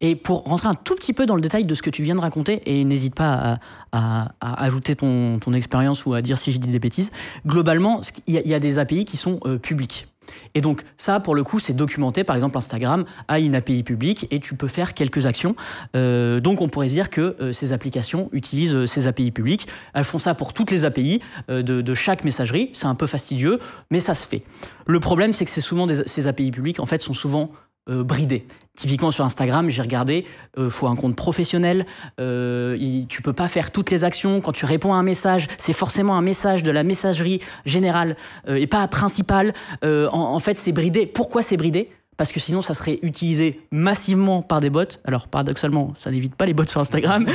Et 0.00 0.14
pour 0.14 0.44
rentrer 0.44 0.68
un 0.68 0.74
tout 0.74 0.94
petit 0.94 1.12
peu 1.12 1.26
dans 1.26 1.34
le 1.34 1.40
détail 1.40 1.64
de 1.64 1.74
ce 1.74 1.82
que 1.82 1.90
tu 1.90 2.02
viens 2.04 2.14
de 2.14 2.20
raconter, 2.20 2.62
et 2.66 2.84
n'hésite 2.84 3.16
pas 3.16 3.58
à, 3.90 4.28
ajouter 4.40 4.94
ton, 4.94 5.40
expérience 5.54 6.06
ou 6.06 6.14
à 6.14 6.22
dire 6.22 6.38
si 6.38 6.52
je 6.52 6.58
dis 6.58 6.68
des 6.68 6.78
bêtises, 6.78 7.10
globalement, 7.46 8.00
il 8.26 8.34
y, 8.34 8.54
a 8.54 8.60
des 8.60 8.78
API 8.78 9.04
qui 9.04 9.16
sont 9.16 9.40
euh, 9.44 9.58
publics. 9.58 10.06
Et 10.54 10.60
donc 10.60 10.82
ça, 10.96 11.20
pour 11.20 11.34
le 11.34 11.44
coup, 11.44 11.58
c'est 11.58 11.74
documenté. 11.74 12.24
Par 12.24 12.36
exemple, 12.36 12.56
Instagram 12.58 13.04
a 13.28 13.38
une 13.38 13.54
API 13.54 13.82
publique 13.82 14.26
et 14.30 14.40
tu 14.40 14.54
peux 14.54 14.68
faire 14.68 14.94
quelques 14.94 15.26
actions. 15.26 15.54
Euh, 15.96 16.40
donc 16.40 16.60
on 16.60 16.68
pourrait 16.68 16.88
dire 16.88 17.10
que 17.10 17.36
euh, 17.40 17.52
ces 17.52 17.72
applications 17.72 18.28
utilisent 18.32 18.86
ces 18.86 19.06
API 19.06 19.30
publiques. 19.30 19.68
Elles 19.94 20.04
font 20.04 20.18
ça 20.18 20.34
pour 20.34 20.52
toutes 20.52 20.70
les 20.70 20.84
API 20.84 21.20
de, 21.48 21.94
chaque 21.94 22.24
messagerie. 22.24 22.70
C'est 22.72 22.86
un 22.86 22.94
peu 22.94 23.06
fastidieux, 23.06 23.58
mais 23.90 24.00
ça 24.00 24.14
se 24.14 24.26
fait. 24.26 24.42
Le 24.86 25.00
problème, 25.00 25.32
c'est 25.32 25.44
que 25.44 25.60
souvent 25.60 25.86
ces 26.06 26.26
API 26.26 26.50
publiques, 26.50 26.80
en 26.80 26.86
fait, 26.86 27.00
sont 27.00 27.14
souvent 27.14 27.50
euh, 27.88 28.02
bridé. 28.02 28.46
Typiquement 28.78 29.10
sur 29.10 29.24
Instagram, 29.24 29.70
j'ai 29.70 29.82
regardé, 29.82 30.24
il 30.56 30.62
euh, 30.62 30.70
faut 30.70 30.86
un 30.86 30.94
compte 30.94 31.16
professionnel, 31.16 31.84
euh, 32.20 33.04
tu 33.08 33.22
peux 33.22 33.32
pas 33.32 33.48
faire 33.48 33.72
toutes 33.72 33.90
les 33.90 34.04
actions. 34.04 34.40
Quand 34.40 34.52
tu 34.52 34.66
réponds 34.66 34.94
à 34.94 34.98
un 34.98 35.02
message, 35.02 35.48
c'est 35.58 35.72
forcément 35.72 36.16
un 36.16 36.22
message 36.22 36.62
de 36.62 36.70
la 36.70 36.84
messagerie 36.84 37.40
générale 37.66 38.16
euh, 38.48 38.54
et 38.54 38.68
pas 38.68 38.86
principale. 38.86 39.52
En, 39.82 40.08
en, 40.12 40.38
fait, 40.38 40.58
c'est 40.58 40.70
bridé. 40.70 41.06
Pourquoi 41.06 41.42
c'est 41.42 41.56
bridé? 41.56 41.90
Parce 42.16 42.30
que 42.30 42.38
sinon 42.38 42.62
ça 42.62 42.72
serait 42.72 43.00
utilisé 43.02 43.60
massivement 43.72 44.42
par 44.42 44.60
des 44.60 44.70
bots. 44.70 45.00
Alors 45.04 45.26
paradoxalement, 45.26 45.94
ça 45.98 46.12
n'évite 46.12 46.36
pas 46.36 46.46
les 46.46 46.54
bots 46.54 46.66
sur 46.66 46.80
Instagram, 46.80 47.26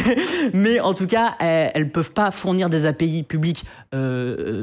mais, 0.54 0.78
en 0.78 0.94
tout 0.94 1.08
cas, 1.08 1.34
elles, 1.40 1.84
ne 1.84 1.90
peuvent 1.90 2.12
pas 2.12 2.30
fournir 2.30 2.68
des 2.68 2.86
API 2.86 3.24
publiques 3.24 3.64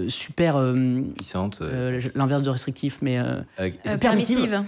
super 0.07 0.73
puissantes. 1.15 1.61
L'inverse 2.15 2.43
de 2.43 2.49
restrictif, 2.49 2.99
mais 3.01 3.19
permissives 3.57 3.99
permissive, 3.99 4.63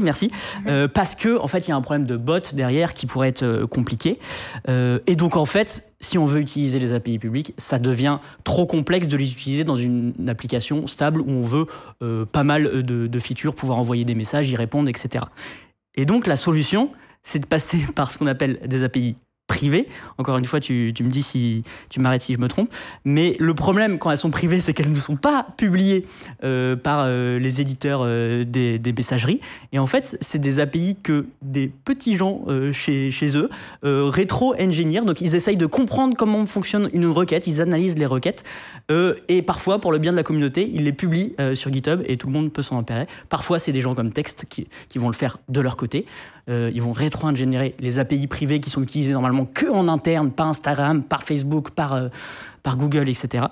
merci, 0.00 0.30
euh, 0.66 0.88
parce 0.88 1.14
que 1.14 1.38
en 1.38 1.48
fait 1.48 1.66
il 1.66 1.70
y 1.70 1.72
a 1.72 1.76
un 1.76 1.80
problème 1.80 2.06
de 2.06 2.16
bot 2.16 2.40
derrière 2.52 2.94
qui 2.94 3.06
pourrait 3.06 3.28
être 3.28 3.42
euh, 3.42 3.66
compliqué. 3.66 4.18
Euh, 4.68 4.98
et 5.06 5.16
donc 5.16 5.36
en 5.36 5.44
fait, 5.44 5.90
si 6.00 6.18
on 6.18 6.26
veut 6.26 6.40
utiliser 6.40 6.78
les 6.78 6.92
API 6.92 7.18
publiques, 7.18 7.54
ça 7.56 7.78
devient 7.78 8.18
trop 8.44 8.66
complexe 8.66 9.08
de 9.08 9.16
les 9.16 9.30
utiliser 9.30 9.64
dans 9.64 9.76
une, 9.76 10.14
application 10.28 10.86
stable 10.86 11.20
où 11.20 11.30
on 11.30 11.42
veut 11.42 11.66
pas 12.26 12.44
mal 12.44 12.82
de, 12.82 13.06
de, 13.06 13.18
features, 13.18 13.54
pouvoir 13.54 13.78
envoyer 13.78 14.04
des 14.04 14.14
messages, 14.14 14.50
y 14.50 14.56
répondre, 14.56 14.88
etc. 14.88 15.24
Et 15.94 16.04
donc 16.04 16.26
la 16.26 16.36
solution, 16.36 16.90
c'est 17.22 17.40
de 17.40 17.46
passer 17.46 17.84
par 17.94 18.10
ce 18.10 18.18
qu'on 18.18 18.26
appelle 18.26 18.60
des 18.66 18.82
API 18.84 19.16
privées. 19.50 19.88
Encore 20.16 20.38
une 20.38 20.44
fois, 20.44 20.60
tu, 20.60 20.94
me 21.00 21.10
dis 21.10 21.24
si 21.24 21.64
tu 21.88 21.98
m'arrêtes 21.98 22.22
si 22.22 22.34
je 22.34 22.38
me 22.38 22.46
trompe. 22.46 22.70
Mais 23.04 23.36
le 23.40 23.52
problème 23.52 23.98
quand 23.98 24.12
elles 24.12 24.16
sont 24.16 24.30
privées, 24.30 24.60
c'est 24.60 24.72
qu'elles 24.72 24.92
ne 24.92 24.98
sont 24.98 25.16
pas 25.16 25.44
publiées 25.56 26.06
euh, 26.44 26.76
par 26.76 27.02
euh, 27.04 27.40
les 27.40 27.60
éditeurs 27.60 28.02
euh, 28.04 28.44
des, 28.44 28.94
messageries. 28.96 29.40
Et 29.72 29.80
en 29.80 29.88
fait, 29.88 30.16
c'est 30.20 30.38
des 30.38 30.60
API 30.60 30.96
que 31.02 31.26
des 31.42 31.66
petits 31.66 32.16
gens 32.16 32.44
chez, 32.72 33.10
eux 33.34 33.50
rétro-engineer. 33.82 35.04
Donc, 35.04 35.20
ils 35.20 35.34
essayent 35.34 35.56
de 35.56 35.66
comprendre 35.66 36.16
comment 36.16 36.46
fonctionne 36.46 36.88
une 36.92 37.06
requête. 37.06 37.48
Ils 37.48 37.60
analysent 37.60 37.98
les 37.98 38.06
requêtes. 38.06 38.44
et 39.28 39.42
parfois, 39.42 39.80
pour 39.80 39.90
le 39.90 39.98
bien 39.98 40.12
de 40.12 40.16
la 40.16 40.22
communauté, 40.22 40.70
ils 40.72 40.84
les 40.84 40.92
publient 40.92 41.34
sur 41.54 41.72
GitHub 41.72 42.02
et 42.06 42.16
tout 42.16 42.28
le 42.28 42.32
monde 42.32 42.52
peut 42.52 42.62
s'en 42.62 42.76
emparer. 42.76 43.06
Parfois, 43.28 43.58
c'est 43.58 43.72
des 43.72 43.80
gens 43.80 43.94
comme 43.94 44.12
Text 44.12 44.46
qui, 44.48 44.68
vont 44.96 45.08
le 45.08 45.14
faire 45.14 45.38
de 45.48 45.60
leur 45.60 45.76
côté. 45.76 46.06
Ils 46.48 46.82
vont 46.82 46.92
rétro-ingénierer 46.92 47.74
les 47.78 47.98
API 47.98 48.26
privées 48.26 48.60
qui 48.60 48.70
sont 48.70 48.82
utilisées 48.82 49.12
normalement 49.12 49.46
que 49.46 49.66
en 49.66 49.88
interne, 49.88 50.30
par 50.30 50.48
Instagram, 50.48 51.02
par 51.02 51.22
Facebook, 51.22 51.70
par, 51.70 51.94
euh, 51.94 52.08
par 52.62 52.76
Google, 52.76 53.08
etc. 53.08 53.46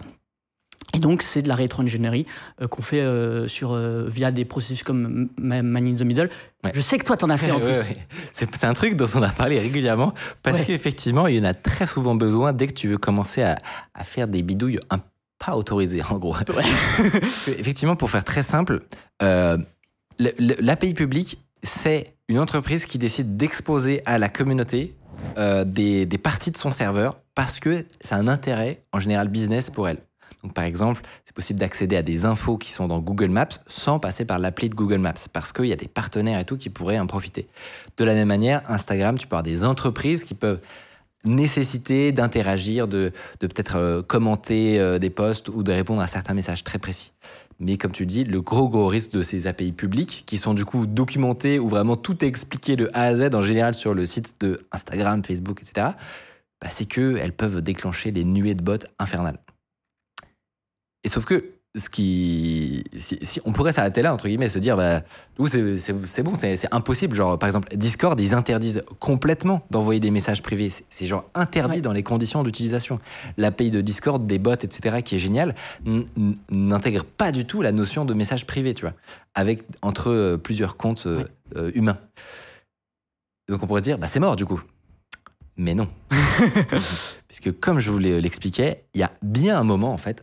Et 0.94 1.00
donc, 1.00 1.22
c'est 1.22 1.42
de 1.42 1.48
la 1.48 1.54
rétro-ingénierie 1.54 2.26
euh, 2.62 2.68
qu'on 2.68 2.80
fait 2.80 3.00
euh, 3.00 3.46
sur, 3.46 3.74
via 3.76 4.30
des 4.30 4.44
processus 4.44 4.82
comme 4.82 5.28
Man 5.38 5.76
in 5.76 5.94
the 5.94 6.02
Middle. 6.02 6.30
Je 6.72 6.80
sais 6.80 6.98
que 6.98 7.04
toi, 7.04 7.16
tu 7.16 7.24
en 7.24 7.30
as 7.30 7.36
fait 7.36 7.50
en 7.50 7.60
plus. 7.60 7.94
C'est 8.32 8.64
un 8.64 8.74
truc 8.74 8.96
dont 8.96 9.08
on 9.14 9.22
a 9.22 9.28
parlé 9.28 9.58
régulièrement 9.58 10.14
parce 10.42 10.62
qu'effectivement, 10.64 11.26
il 11.26 11.36
y 11.36 11.40
en 11.40 11.44
a 11.44 11.54
très 11.54 11.86
souvent 11.86 12.14
besoin 12.14 12.52
dès 12.52 12.66
que 12.66 12.72
tu 12.72 12.88
veux 12.88 12.98
commencer 12.98 13.42
à, 13.42 13.58
à 13.94 14.04
faire 14.04 14.28
des 14.28 14.42
bidouilles 14.42 14.78
un, 14.90 14.98
pas 15.38 15.56
autorisées, 15.56 16.02
en 16.08 16.18
gros. 16.18 16.36
effectivement, 17.46 17.96
pour 17.96 18.10
faire 18.10 18.24
très 18.24 18.42
simple, 18.42 18.80
l'API 20.18 20.94
public, 20.94 21.38
c'est 21.62 22.17
une 22.28 22.38
entreprise 22.38 22.84
qui 22.84 22.98
décide 22.98 23.36
d'exposer 23.36 24.02
à 24.04 24.18
la 24.18 24.28
communauté 24.28 24.94
euh, 25.38 25.64
des, 25.64 26.06
parties 26.22 26.50
de 26.50 26.58
son 26.58 26.70
serveur 26.70 27.18
parce 27.34 27.58
que 27.58 27.86
c'est 28.00 28.14
un 28.14 28.28
intérêt 28.28 28.82
en 28.92 29.00
général 29.00 29.28
business 29.28 29.70
pour 29.70 29.88
elle. 29.88 29.98
Donc 30.44 30.52
par 30.52 30.64
exemple, 30.64 31.02
c'est 31.24 31.34
possible 31.34 31.58
d'accéder 31.58 31.96
à 31.96 32.02
des 32.02 32.26
infos 32.26 32.58
qui 32.58 32.70
sont 32.70 32.86
dans 32.86 33.00
Google 33.00 33.30
Maps 33.30 33.48
sans 33.66 33.98
passer 33.98 34.24
par 34.24 34.38
l'appli 34.38 34.68
de 34.68 34.74
Google 34.74 34.98
Maps 34.98 35.14
parce 35.32 35.52
qu'il 35.52 35.66
y 35.66 35.72
a 35.72 35.76
des 35.76 35.88
partenaires 35.88 36.38
et 36.38 36.44
tout 36.44 36.56
qui 36.56 36.68
pourraient 36.68 37.00
en 37.00 37.06
profiter. 37.06 37.48
De 37.96 38.04
la 38.04 38.14
même 38.14 38.28
manière, 38.28 38.62
Instagram, 38.70 39.16
tu 39.18 39.26
peux 39.26 39.34
avoir 39.34 39.42
des 39.42 39.64
entreprises 39.64 40.24
qui 40.24 40.34
peuvent 40.34 40.60
nécessiter 41.24 42.12
d'interagir, 42.12 42.86
de, 42.86 43.12
peut-être 43.40 43.76
euh, 43.76 44.02
commenter 44.02 44.78
euh, 44.78 44.98
des 44.98 45.10
posts 45.10 45.48
ou 45.48 45.62
de 45.62 45.72
répondre 45.72 46.00
à 46.00 46.06
certains 46.06 46.34
messages 46.34 46.62
très 46.62 46.78
précis. 46.78 47.12
Mais 47.60 47.76
comme 47.76 47.92
tu 47.92 48.06
dis, 48.06 48.24
le 48.24 48.40
gros 48.40 48.68
gros 48.68 48.86
risque 48.86 49.12
de 49.12 49.22
ces 49.22 49.46
API 49.46 49.72
publics, 49.72 50.22
qui 50.26 50.36
sont 50.36 50.54
du 50.54 50.64
coup 50.64 50.86
documentés, 50.86 51.58
où 51.58 51.68
vraiment 51.68 51.96
tout 51.96 52.24
expliqué 52.24 52.76
de 52.76 52.88
A 52.92 53.04
à 53.04 53.14
Z 53.14 53.34
en 53.34 53.42
général 53.42 53.74
sur 53.74 53.94
le 53.94 54.06
site 54.06 54.36
de 54.40 54.60
Instagram, 54.70 55.24
Facebook, 55.24 55.60
etc., 55.62 55.88
bah, 56.60 56.68
c'est 56.70 56.86
qu'elles 56.86 57.34
peuvent 57.34 57.60
déclencher 57.60 58.10
les 58.10 58.24
nuées 58.24 58.54
de 58.54 58.62
bots 58.62 58.86
infernales. 58.98 59.38
Et 61.04 61.08
sauf 61.08 61.24
que 61.24 61.57
ce 61.78 61.88
qui, 61.88 62.84
si, 62.96 63.40
on 63.44 63.52
pourrait 63.52 63.72
s'arrêter 63.72 64.02
là 64.02 64.12
entre 64.12 64.28
guillemets, 64.28 64.48
se 64.48 64.58
dire 64.58 64.76
bah 64.76 65.02
c'est 65.46 66.22
bon, 66.22 66.34
c'est 66.34 66.72
impossible. 66.72 67.14
Genre 67.16 67.38
par 67.38 67.46
exemple 67.46 67.68
Discord, 67.76 68.18
ils 68.20 68.34
interdisent 68.34 68.82
complètement 68.98 69.64
d'envoyer 69.70 70.00
des 70.00 70.10
messages 70.10 70.42
privés. 70.42 70.68
C'est 70.88 71.06
genre 71.06 71.24
interdit 71.34 71.80
dans 71.80 71.92
les 71.92 72.02
conditions 72.02 72.42
d'utilisation. 72.42 72.98
L'API 73.36 73.70
de 73.70 73.80
Discord, 73.80 74.26
des 74.26 74.38
bots, 74.38 74.52
etc. 74.52 75.02
qui 75.02 75.14
est 75.14 75.18
génial, 75.18 75.54
n'intègre 76.50 77.04
pas 77.04 77.32
du 77.32 77.44
tout 77.46 77.62
la 77.62 77.72
notion 77.72 78.04
de 78.04 78.14
message 78.14 78.46
privé, 78.46 78.74
tu 78.74 78.82
vois, 78.82 78.94
avec 79.34 79.62
entre 79.82 80.10
euh, 80.10 80.36
plusieurs 80.36 80.76
comptes 80.76 81.06
euh, 81.06 81.24
euh, 81.56 81.70
humains. 81.74 81.98
Donc 83.48 83.62
on 83.62 83.66
pourrait 83.66 83.80
dire 83.80 83.98
bah 83.98 84.06
c'est 84.06 84.20
mort 84.20 84.36
du 84.36 84.44
coup. 84.44 84.60
Mais 85.56 85.74
non. 85.74 85.88
Puisque 87.28 87.58
comme 87.58 87.80
je 87.80 87.90
vous 87.90 87.98
l'expliquais, 87.98 88.84
il 88.94 89.00
y 89.00 89.04
a 89.04 89.12
bien 89.22 89.58
un 89.58 89.64
moment 89.64 89.92
en 89.92 89.98
fait 89.98 90.22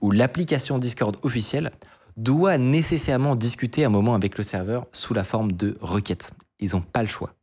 où 0.00 0.10
l'application 0.10 0.78
Discord 0.78 1.16
officielle 1.22 1.70
doit 2.16 2.58
nécessairement 2.58 3.36
discuter 3.36 3.84
un 3.84 3.88
moment 3.88 4.14
avec 4.14 4.36
le 4.36 4.44
serveur 4.44 4.86
sous 4.92 5.14
la 5.14 5.24
forme 5.24 5.52
de 5.52 5.76
requête. 5.80 6.32
Ils 6.58 6.72
n'ont 6.72 6.82
pas 6.82 7.02
le 7.02 7.08
choix. 7.08 7.34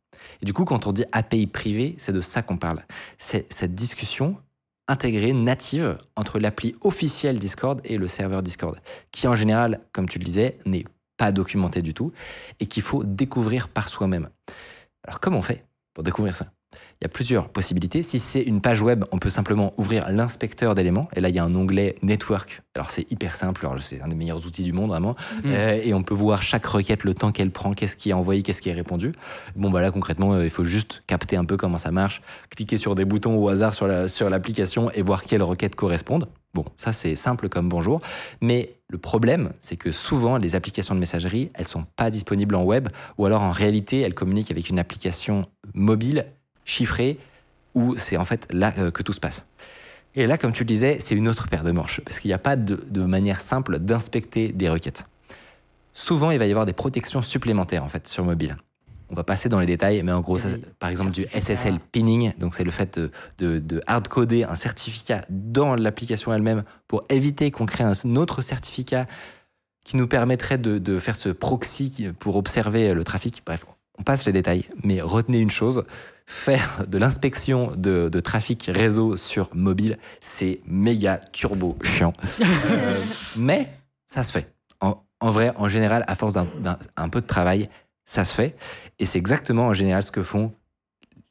Et 0.42 0.46
du 0.46 0.52
coup, 0.52 0.64
quand 0.64 0.86
on 0.86 0.92
dit 0.92 1.04
API 1.12 1.46
privée, 1.46 1.94
c'est 1.98 2.12
de 2.12 2.20
ça 2.20 2.42
qu'on 2.42 2.56
parle. 2.58 2.84
C'est 3.18 3.52
cette 3.52 3.74
discussion 3.74 4.36
intégrée, 4.88 5.32
native, 5.32 5.98
entre 6.16 6.38
l'appli 6.38 6.74
officielle 6.80 7.38
Discord 7.38 7.80
et 7.84 7.98
le 7.98 8.06
serveur 8.06 8.42
Discord, 8.42 8.80
qui 9.12 9.28
en 9.28 9.34
général, 9.34 9.80
comme 9.92 10.08
tu 10.08 10.18
le 10.18 10.24
disais, 10.24 10.58
n'est 10.64 10.86
pas 11.18 11.30
documenté 11.30 11.82
du 11.82 11.92
tout, 11.92 12.12
et 12.58 12.66
qu'il 12.66 12.82
faut 12.82 13.04
découvrir 13.04 13.68
par 13.68 13.88
soi-même. 13.88 14.30
Alors 15.04 15.20
comment 15.20 15.38
on 15.38 15.42
fait 15.42 15.66
pour 15.92 16.04
découvrir 16.04 16.34
ça? 16.36 16.46
Il 17.00 17.04
y 17.04 17.06
a 17.06 17.08
plusieurs 17.08 17.48
possibilités. 17.48 18.02
Si 18.02 18.18
c'est 18.18 18.42
une 18.42 18.60
page 18.60 18.82
web, 18.82 19.04
on 19.12 19.18
peut 19.18 19.28
simplement 19.28 19.72
ouvrir 19.78 20.10
l'inspecteur 20.10 20.74
d'éléments. 20.74 21.08
Et 21.14 21.20
là, 21.20 21.28
il 21.28 21.34
y 21.34 21.38
a 21.38 21.44
un 21.44 21.54
onglet 21.54 21.96
Network. 22.02 22.62
Alors, 22.74 22.90
c'est 22.90 23.10
hyper 23.10 23.36
simple. 23.36 23.66
C'est 23.78 24.02
un 24.02 24.08
des 24.08 24.16
meilleurs 24.16 24.44
outils 24.46 24.64
du 24.64 24.72
monde, 24.72 24.90
vraiment. 24.90 25.14
Mhm. 25.44 25.52
Euh, 25.52 25.80
et 25.82 25.94
on 25.94 26.02
peut 26.02 26.14
voir 26.14 26.42
chaque 26.42 26.66
requête, 26.66 27.04
le 27.04 27.14
temps 27.14 27.32
qu'elle 27.32 27.50
prend, 27.50 27.72
qu'est-ce 27.72 27.96
qui 27.96 28.10
est 28.10 28.14
envoyé, 28.14 28.42
qu'est-ce 28.42 28.60
qui 28.60 28.68
est 28.68 28.74
répondu. 28.74 29.12
Bon, 29.56 29.70
bah 29.70 29.80
là, 29.80 29.90
concrètement, 29.90 30.34
euh, 30.34 30.44
il 30.44 30.50
faut 30.50 30.64
juste 30.64 31.02
capter 31.06 31.36
un 31.36 31.44
peu 31.44 31.56
comment 31.56 31.78
ça 31.78 31.90
marche, 31.90 32.20
cliquer 32.50 32.76
sur 32.76 32.94
des 32.94 33.04
boutons 33.04 33.36
au 33.36 33.48
hasard 33.48 33.74
sur 33.74 34.30
l'application 34.30 34.90
et 34.90 35.02
voir 35.02 35.22
quelles 35.22 35.42
requêtes 35.42 35.76
correspondent. 35.76 36.28
Bon, 36.54 36.64
ça, 36.76 36.92
c'est 36.92 37.14
simple 37.14 37.48
comme 37.48 37.68
bonjour. 37.68 38.00
Mais 38.40 38.78
le 38.88 38.98
problème, 38.98 39.52
c'est 39.60 39.76
que 39.76 39.92
souvent, 39.92 40.38
les 40.38 40.54
applications 40.54 40.94
de 40.94 41.00
messagerie, 41.00 41.50
elles 41.54 41.68
sont 41.68 41.84
pas 41.96 42.10
disponibles 42.10 42.54
en 42.54 42.64
web 42.64 42.88
ou 43.18 43.26
alors 43.26 43.42
en 43.42 43.50
réalité, 43.50 44.00
elles 44.00 44.14
communiquent 44.14 44.50
avec 44.50 44.68
une 44.70 44.78
application 44.78 45.42
mobile 45.74 46.24
chiffré, 46.68 47.18
où 47.74 47.96
c'est 47.96 48.16
en 48.16 48.24
fait 48.24 48.46
là 48.50 48.72
euh, 48.78 48.90
que 48.90 49.02
tout 49.02 49.12
se 49.12 49.20
passe. 49.20 49.44
Et 50.14 50.26
là, 50.26 50.38
comme 50.38 50.52
tu 50.52 50.62
le 50.62 50.68
disais, 50.68 50.98
c'est 51.00 51.14
une 51.14 51.28
autre 51.28 51.48
paire 51.48 51.64
de 51.64 51.70
manches, 51.70 52.00
parce 52.04 52.20
qu'il 52.20 52.28
n'y 52.28 52.34
a 52.34 52.38
pas 52.38 52.56
de, 52.56 53.00
manière 53.00 53.40
simple 53.40 53.78
d'inspecter 53.78 54.52
des 54.52 54.68
requêtes. 54.68 55.04
Souvent, 55.92 56.30
il 56.30 56.38
va 56.38 56.46
y 56.46 56.50
avoir 56.50 56.66
des 56.66 56.72
protections 56.72 57.22
supplémentaires 57.22 57.84
en 57.84 57.88
fait 57.88 58.06
sur 58.06 58.24
mobile. 58.24 58.56
On 59.10 59.14
va 59.14 59.24
passer 59.24 59.48
dans 59.48 59.58
les 59.58 59.66
détails, 59.66 60.02
mais 60.02 60.12
en 60.12 60.20
gros, 60.20 60.36
ça, 60.36 60.48
par 60.78 60.90
exemple, 60.90 61.12
du 61.12 61.22
SSL 61.22 61.78
pinning, 61.92 62.34
donc 62.38 62.54
c'est 62.54 62.64
le 62.64 62.70
fait 62.70 62.98
de, 62.98 63.58
de, 63.58 63.80
hard-coder 63.86 64.44
un 64.44 64.54
certificat 64.54 65.24
dans 65.30 65.74
l'application 65.76 66.32
elle-même 66.34 66.62
pour 66.86 67.04
éviter 67.08 67.50
qu'on 67.50 67.64
crée 67.64 67.84
un 67.84 68.16
autre 68.16 68.42
certificat 68.42 69.06
qui 69.86 69.96
nous 69.96 70.08
permettrait 70.08 70.58
de, 70.58 70.76
de, 70.78 70.98
faire 70.98 71.16
ce 71.16 71.30
proxy 71.30 72.08
pour 72.18 72.36
observer 72.36 72.92
le 72.92 73.02
trafic. 73.02 73.42
Bref, 73.46 73.64
on 73.98 74.02
passe 74.02 74.26
les 74.26 74.32
détails, 74.32 74.64
mais 74.82 75.00
retenez 75.00 75.40
une 75.40 75.50
chose, 75.50 75.84
faire 76.26 76.84
de 76.86 76.98
l'inspection 76.98 77.72
de, 77.76 78.08
trafic 78.20 78.70
réseau 78.72 79.16
sur 79.16 79.48
mobile, 79.54 79.98
c'est 80.20 80.60
méga 80.66 81.18
turbo 81.32 81.76
chiant. 81.82 82.12
Euh, 82.40 82.94
mais 83.36 83.68
ça 84.06 84.24
se 84.24 84.32
fait. 84.32 84.52
En, 84.80 85.30
vrai, 85.32 85.52
en 85.56 85.66
général, 85.66 86.04
à 86.06 86.14
force 86.14 86.34
d'un 86.34 86.46
d'un- 86.60 86.78
un 86.96 87.08
peu 87.08 87.20
de 87.20 87.26
travail, 87.26 87.68
ça 88.04 88.24
se 88.24 88.32
fait. 88.34 88.54
Et 89.00 89.04
c'est 89.04 89.18
exactement 89.18 89.66
en 89.66 89.74
général 89.74 90.02
ce 90.02 90.12
que 90.12 90.22
font 90.22 90.52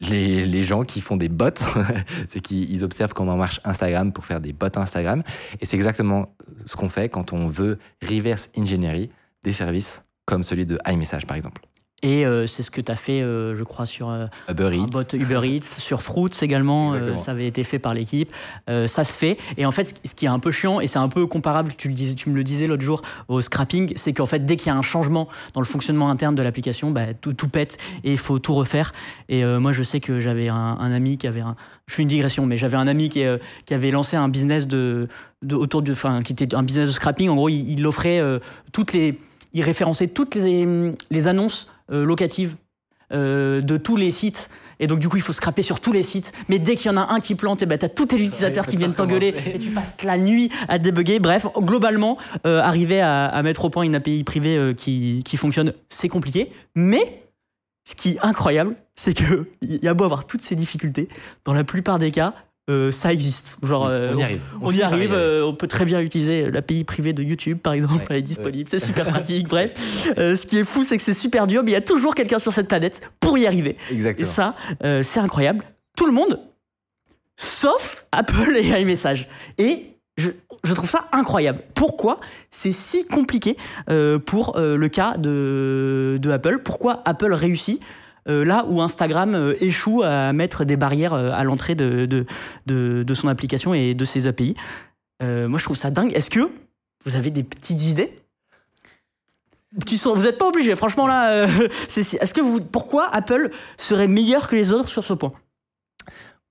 les, 0.01 0.45
les 0.45 0.61
gens 0.61 0.83
qui 0.83 0.99
font 0.99 1.15
des 1.15 1.29
bots. 1.29 1.49
c'est 2.27 2.39
qu'ils 2.41 2.69
ils 2.69 2.83
observent 2.83 3.13
comment 3.13 3.37
marche 3.37 3.61
Instagram 3.63 4.11
pour 4.11 4.25
faire 4.25 4.41
des 4.41 4.51
bots 4.51 4.67
Instagram. 4.75 5.23
Et 5.61 5.65
c'est 5.65 5.75
exactement 5.77 6.35
ce 6.65 6.75
qu'on 6.75 6.89
fait 6.89 7.07
quand 7.09 7.33
on 7.33 7.47
veut 7.47 7.79
reverse 8.01 8.49
engineer 8.57 9.09
des 9.43 9.53
services 9.53 10.03
comme 10.25 10.43
celui 10.43 10.65
de 10.65 10.77
iMessage 10.87 11.25
par 11.25 11.37
exemple. 11.37 11.61
Et 12.03 12.27
euh, 12.27 12.45
c'est 12.45 12.61
ce 12.61 12.69
que 12.69 12.79
tu 12.79 12.91
as 12.91 12.95
fait, 12.95 13.21
euh, 13.23 13.55
je 13.55 13.63
crois, 13.63 13.87
sur 13.87 14.09
euh, 14.09 14.27
Uber 14.49 14.69
Eats. 14.71 14.85
bot 14.85 15.01
Uber 15.13 15.41
Eats, 15.43 15.63
sur 15.79 16.03
Fruits 16.03 16.29
également. 16.41 16.93
euh, 16.93 17.17
ça 17.17 17.31
avait 17.31 17.47
été 17.47 17.63
fait 17.63 17.79
par 17.79 17.95
l'équipe. 17.95 18.31
Euh, 18.69 18.85
ça 18.85 19.03
se 19.03 19.17
fait. 19.17 19.37
Et 19.57 19.65
en 19.65 19.71
fait, 19.71 19.99
ce 20.05 20.13
qui- 20.13 20.25
est 20.25 20.29
un 20.29 20.37
peu 20.37 20.51
chiant, 20.51 20.79
et 20.79 20.85
c'est 20.85 20.99
un 20.99 21.09
peu 21.09 21.25
comparable, 21.25 21.71
tu, 21.75 21.87
le 21.87 21.95
disais, 21.95 22.13
tu 22.13 22.29
me 22.29 22.35
le 22.35 22.43
disais 22.43 22.67
l'autre 22.67 22.83
jour, 22.83 23.01
au 23.29 23.41
scrapping, 23.41 23.93
c'est 23.95 24.13
qu'en 24.13 24.27
fait, 24.27 24.45
dès 24.45 24.57
qu'il 24.57 24.67
y 24.67 24.69
a 24.69 24.75
un 24.77 24.83
changement 24.83 25.27
dans 25.55 25.61
le 25.61 25.65
fonctionnement 25.65 26.11
interne 26.11 26.35
de 26.35 26.43
l'application, 26.43 26.91
bah, 26.91 27.15
tout, 27.19 27.33
tout 27.33 27.47
pète 27.49 27.77
et 28.03 28.11
il 28.11 28.19
faut 28.19 28.37
tout 28.37 28.53
refaire. 28.53 28.93
Et 29.27 29.43
euh, 29.43 29.59
moi, 29.59 29.71
je 29.73 29.81
sais 29.81 29.99
que 29.99 30.21
j'avais 30.21 30.49
un, 30.49 30.55
un 30.55 30.91
ami 30.91 31.17
qui 31.17 31.25
avait 31.25 31.41
un. 31.41 31.55
Je 31.87 31.95
fais 31.95 32.03
une 32.03 32.09
digression, 32.09 32.45
mais 32.45 32.57
j'avais 32.57 32.77
un 32.77 32.85
ami 32.87 33.09
qui, 33.09 33.23
euh, 33.23 33.37
qui 33.65 33.73
avait 33.73 33.89
lancé 33.89 34.15
un 34.17 34.29
business 34.29 34.67
de, 34.67 35.07
de 35.41 35.55
autour 35.55 35.81
de, 35.81 35.93
enfin, 35.93 36.21
qui 36.21 36.33
était 36.33 36.53
un 36.53 36.61
business 36.61 36.89
de 36.89 36.93
scrapping. 36.93 37.29
En 37.29 37.35
gros, 37.35 37.49
il, 37.49 37.71
il 37.71 37.87
offrait 37.87 38.19
euh, 38.19 38.37
toutes 38.71 38.93
les, 38.93 39.17
il 39.53 39.63
référençait 39.63 40.09
toutes 40.09 40.35
les, 40.35 40.67
les 41.09 41.27
annonces 41.27 41.67
locatives 41.89 42.55
euh, 43.13 43.61
de 43.61 43.77
tous 43.77 43.95
les 43.95 44.11
sites. 44.11 44.49
Et 44.81 44.87
donc, 44.87 44.99
du 44.99 45.07
coup, 45.07 45.15
il 45.15 45.23
faut 45.23 45.31
scraper 45.31 45.61
sur 45.61 45.79
tous 45.79 45.93
les 45.93 46.03
sites. 46.03 46.33
Mais 46.49 46.59
dès 46.59 46.75
qu'il 46.75 46.91
y 46.91 46.93
en 46.93 46.97
a 46.97 47.13
un 47.13 47.21
qui 47.21 47.35
plante, 47.35 47.61
eh 47.61 47.65
ben, 47.65 47.77
tu 47.77 47.85
as 47.85 47.89
tous 47.89 48.07
tes 48.07 48.17
utilisateurs 48.17 48.65
qui 48.65 48.75
viennent 48.75 48.93
t'engueuler 48.93 49.33
et 49.45 49.57
tu 49.59 49.69
passes 49.69 50.03
la 50.03 50.17
nuit 50.17 50.51
à 50.67 50.77
débugger. 50.77 51.19
Bref, 51.19 51.47
globalement, 51.57 52.17
euh, 52.45 52.59
arriver 52.59 52.99
à, 52.99 53.27
à 53.27 53.43
mettre 53.43 53.63
au 53.63 53.69
point 53.69 53.83
une 53.83 53.95
API 53.95 54.25
privée 54.25 54.57
euh, 54.57 54.73
qui, 54.73 55.21
qui 55.23 55.37
fonctionne, 55.37 55.71
c'est 55.87 56.09
compliqué. 56.09 56.51
Mais 56.75 57.23
ce 57.85 57.95
qui 57.95 58.15
est 58.15 58.19
incroyable, 58.21 58.75
c'est 58.97 59.13
que 59.13 59.49
il 59.61 59.81
y 59.81 59.87
a 59.87 59.93
beau 59.93 60.03
avoir 60.03 60.27
toutes 60.27 60.41
ces 60.41 60.55
difficultés, 60.55 61.07
dans 61.45 61.53
la 61.53 61.63
plupart 61.63 61.99
des 61.99 62.11
cas, 62.11 62.33
euh, 62.69 62.91
ça 62.91 63.13
existe. 63.13 63.57
Genre, 63.63 63.87
euh, 63.87 64.11
on 64.13 64.17
y 64.17 64.23
arrive. 64.23 64.41
on 64.61 64.71
y 64.71 64.81
arrive, 64.81 65.13
euh, 65.13 65.45
on 65.45 65.53
peut 65.53 65.67
très 65.67 65.85
bien 65.85 66.01
utiliser 66.01 66.51
l'API 66.51 66.83
privée 66.83 67.13
de 67.13 67.23
YouTube, 67.23 67.59
par 67.59 67.73
exemple, 67.73 67.95
Ouais, 67.95 68.05
elle 68.09 68.17
est 68.17 68.21
disponible, 68.21 68.69
c'est 68.69 68.79
super 68.79 69.05
pratique, 69.07 69.47
bref. 69.49 69.73
Euh, 70.17 70.35
ce 70.35 70.45
qui 70.45 70.57
est 70.57 70.65
fou, 70.65 70.83
c'est 70.83 70.97
que 70.97 71.03
c'est 71.03 71.13
super 71.13 71.47
dur, 71.47 71.63
mais 71.63 71.71
il 71.71 71.73
y 71.75 71.77
a 71.77 71.81
toujours 71.81 72.13
quelqu'un 72.13 72.39
sur 72.39 72.51
cette 72.51 72.67
planète 72.67 73.09
pour 73.21 73.37
y 73.37 73.47
arriver. 73.47 73.77
Et 73.89 73.93
Exactement. 73.93 74.27
ça, 74.29 74.55
euh, 74.83 75.01
c'est 75.03 75.21
incroyable. 75.21 75.63
Tout 75.95 76.07
le 76.07 76.11
monde, 76.11 76.39
sauf 77.37 78.05
Apple 78.11 78.57
et 78.57 78.81
iMessage. 78.81 79.29
Et 79.57 79.93
je, 80.17 80.31
je 80.63 80.73
trouve 80.73 80.89
ça 80.89 81.07
incroyable. 81.13 81.61
Pourquoi 81.73 82.19
c'est 82.51 82.73
si 82.73 83.05
compliqué 83.05 83.55
pour 84.25 84.57
le 84.57 84.87
cas 84.87 85.15
de, 85.17 86.17
de 86.21 86.29
Apple? 86.31 86.59
Pourquoi 86.63 87.01
Apple 87.05 87.33
réussit 87.33 87.81
là 88.27 88.65
où 88.67 88.81
Instagram 88.81 89.33
euh, 89.35 89.53
échoue 89.61 90.03
à 90.03 90.33
mettre 90.33 90.65
des 90.65 90.75
barrières 90.75 91.13
euh, 91.13 91.31
à 91.31 91.43
l'entrée 91.43 91.75
de, 91.75 92.05
de, 92.05 92.25
de, 93.03 93.13
son 93.13 93.27
application 93.27 93.73
et 93.73 93.93
de 93.93 94.05
ses 94.05 94.27
API 94.27 94.55
Euh, 95.23 95.47
Moi, 95.47 95.59
je 95.59 95.63
trouve 95.63 95.77
ça 95.77 95.89
dingue. 95.91 96.11
Est-ce 96.13 96.29
que 96.29 96.51
vous 97.05 97.15
avez 97.15 97.31
des 97.31 97.43
petites 97.43 97.83
idées? 97.87 98.19
Tu 99.85 99.95
vous 99.95 100.23
n'êtes 100.23 100.37
pas 100.37 100.47
obligé, 100.47 100.75
franchement 100.75 101.07
là. 101.07 101.31
euh, 101.31 101.67
Est-ce 101.95 102.33
que 102.33 102.41
vous, 102.41 102.61
pourquoi 102.61 103.07
Apple 103.13 103.51
serait 103.77 104.07
meilleur 104.07 104.47
que 104.47 104.55
les 104.55 104.71
autres 104.71 104.89
sur 104.89 105.03
ce 105.03 105.13
point? 105.13 105.33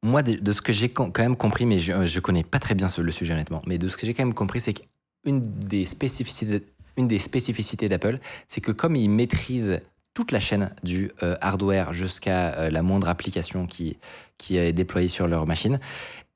Moi, 0.03 0.23
de, 0.23 0.53
ce 0.53 0.63
que 0.63 0.73
j'ai 0.73 0.89
quand 0.89 1.11
même 1.19 1.37
compris, 1.37 1.67
mais 1.67 1.79
je, 1.79 2.07
je 2.07 2.21
connais 2.21 2.45
pas 2.45 2.59
très 2.59 2.75
bien 2.75 2.87
le 2.99 3.13
sujet 3.13 3.33
honnêtement, 3.33 3.63
mais 3.67 3.79
de 3.79 3.89
ce 3.89 3.97
que 3.97 4.07
j'ai 4.07 4.15
quand 4.15 4.25
même 4.25 4.35
compris, 4.35 4.61
c'est 4.61 4.75
qu'une 4.75 5.41
des 5.41 5.87
spécificités, 5.87 6.63
une 6.97 7.09
des 7.09 7.19
spécificités 7.19 7.89
d'Apple, 7.89 8.21
c'est 8.47 8.61
que 8.61 8.71
comme 8.73 8.95
ils 8.95 9.09
maîtrisent 9.09 9.81
toute 10.17 10.33
la 10.33 10.41
chaîne 10.41 10.75
du 10.83 11.13
euh, 11.23 11.37
hardware 11.43 11.93
jusqu'à 11.93 12.55
euh, 12.55 12.71
la 12.71 12.81
moindre 12.81 13.07
application 13.07 13.67
qui, 13.67 13.99
qui 14.39 14.57
est 14.57 14.73
déployée 14.73 15.09
sur 15.09 15.29
leur 15.29 15.47
machine, 15.47 15.79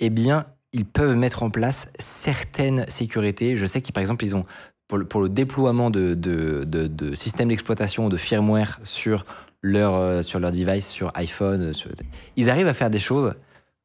eh 0.01 0.11
bien, 0.11 0.45
ils 0.75 0.85
peuvent 0.85 1.17
mettre 1.17 1.43
en 1.43 1.49
place 1.49 1.91
certaines 1.99 2.85
sécurités. 2.91 3.57
Je 3.57 3.65
sais 3.65 3.81
qu'ils, 3.81 3.95
par 3.95 4.03
exemple, 4.03 4.23
ils 4.23 4.37
ont, 4.37 4.45
pour 4.87 5.23
le, 5.23 5.29
déploiement 5.31 5.89
de, 5.89 6.13
de, 6.13 6.65
de- 6.65 7.15
systèmes 7.15 7.49
d'exploitation, 7.49 8.11
de 8.11 8.19
firmware 8.19 8.81
sur 8.83 9.25
leur, 9.63 9.95
euh, 9.95 10.21
sur 10.21 10.41
leur 10.41 10.51
device, 10.51 10.87
sur 10.87 11.11
iPhone, 11.15 11.73
ils 12.37 12.51
arrivent 12.51 12.69
à 12.69 12.75
faire 12.75 12.91
des 12.91 12.99
choses 12.99 13.35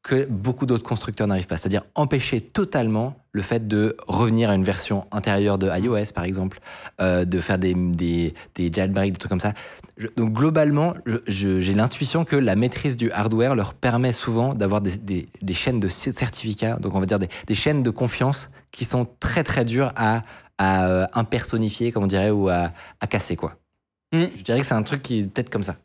que 0.06 0.24
beaucoup 0.24 0.66
d'autres 0.66 0.84
constructeurs 0.84 1.26
n'arrivent 1.26 1.48
pas. 1.48 1.56
C'est-à-dire 1.56 1.82
empêcher 1.96 2.40
totalement 2.40 3.16
le 3.32 3.42
fait 3.42 3.66
de 3.66 3.96
revenir 4.06 4.50
à 4.50 4.54
une 4.54 4.62
version 4.62 5.04
antérieure 5.10 5.58
de 5.58 5.68
iOS, 5.68 6.12
par 6.14 6.22
exemple, 6.22 6.60
euh, 7.00 7.24
de 7.24 7.40
faire 7.40 7.58
des, 7.58 7.74
des, 7.74 8.32
des 8.54 8.72
jailbreaks, 8.72 9.12
des 9.12 9.18
trucs 9.18 9.30
comme 9.30 9.40
ça. 9.40 9.52
Je- 9.96 10.06
donc 10.16 10.32
globalement, 10.32 10.94
j'ai 11.26 11.74
l'intuition 11.74 12.24
que 12.24 12.36
la 12.36 12.54
maîtrise 12.54 12.96
du 12.96 13.10
hardware 13.10 13.56
leur 13.56 13.74
permet 13.74 14.12
souvent 14.12 14.54
d'avoir 14.54 14.80
des, 14.80 14.96
des- 14.96 15.28
des 15.42 15.54
chaînes 15.54 15.80
de 15.80 15.88
certificats, 15.88 16.76
donc 16.76 16.94
on 16.94 17.00
va 17.00 17.06
dire 17.06 17.18
des, 17.18 17.28
des 17.48 17.54
chaînes 17.56 17.82
de 17.82 17.90
confiance 17.90 18.50
qui 18.70 18.84
sont 18.84 19.08
très 19.18 19.42
très 19.42 19.64
dures 19.64 19.92
à, 19.96 20.22
à 20.58 20.86
euh, 20.86 21.06
impersonnifier, 21.14 21.90
comme 21.90 22.04
on 22.04 22.06
dirait, 22.06 22.30
ou 22.30 22.48
à, 22.48 22.70
à 23.00 23.06
casser. 23.08 23.34
quoi. 23.34 23.56
Mm. 24.12 24.26
Je 24.36 24.42
dirais 24.44 24.60
que 24.60 24.66
c'est 24.66 24.74
un 24.74 24.82
truc 24.84 25.02
qui 25.02 25.18
est 25.20 25.26
peut-être 25.26 25.50
comme 25.50 25.64
ça. 25.64 25.76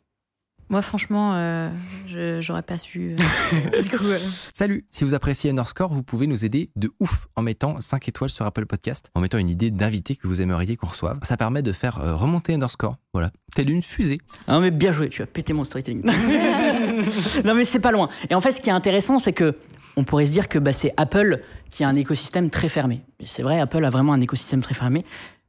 Moi, 0.72 0.80
franchement, 0.80 1.34
euh, 1.34 1.68
je- 2.08 2.40
j'aurais 2.40 2.62
pas 2.62 2.78
su. 2.78 3.14
euh, 3.52 3.82
du 3.82 3.90
coup, 3.90 4.02
euh, 4.06 4.18
Salut 4.54 4.86
Si 4.90 5.04
vous 5.04 5.12
appréciez 5.12 5.50
Underscore, 5.50 5.92
vous 5.92 6.02
pouvez 6.02 6.26
nous 6.26 6.46
aider 6.46 6.70
de 6.76 6.90
ouf 6.98 7.26
en 7.36 7.42
mettant 7.42 7.78
5 7.78 8.08
étoiles 8.08 8.30
sur 8.30 8.46
Apple 8.46 8.64
Podcast, 8.64 9.10
en 9.14 9.20
mettant 9.20 9.36
une 9.36 9.50
idée 9.50 9.70
d'invité 9.70 10.16
que 10.16 10.26
vous 10.26 10.40
aimeriez 10.40 10.78
qu'on 10.78 10.86
reçoive. 10.86 11.18
Ça 11.24 11.36
permet 11.36 11.60
de 11.60 11.72
faire 11.72 12.00
euh, 12.00 12.16
remonter 12.16 12.54
Underscore, 12.54 12.96
voilà, 13.12 13.30
telle 13.54 13.68
une 13.68 13.82
fusée. 13.82 14.16
Ah, 14.48 14.60
mais 14.60 14.70
bien 14.70 14.92
joué, 14.92 15.10
tu 15.10 15.20
as 15.20 15.26
pété 15.26 15.52
mon 15.52 15.62
storytelling. 15.62 16.02
non, 17.44 17.54
mais 17.54 17.66
c'est 17.66 17.78
pas 17.80 17.92
loin. 17.92 18.08
Et 18.30 18.34
en 18.34 18.40
fait, 18.40 18.52
ce 18.52 18.62
qui 18.62 18.70
est 18.70 18.72
intéressant, 18.72 19.18
c'est 19.18 19.34
que 19.34 19.54
on 19.96 20.04
pourrait 20.04 20.24
se 20.24 20.32
dire 20.32 20.48
que 20.48 20.58
bah, 20.58 20.72
c'est 20.72 20.94
Apple 20.96 21.42
qui 21.70 21.84
a 21.84 21.88
un 21.88 21.94
écosystème 21.96 22.48
très 22.48 22.68
fermé. 22.68 23.02
C'est 23.26 23.42
vrai, 23.42 23.60
Apple 23.60 23.84
a 23.84 23.90
vraiment 23.90 24.14
un 24.14 24.20
écosystème 24.22 24.62
très 24.62 24.72
fermé. 24.74 25.04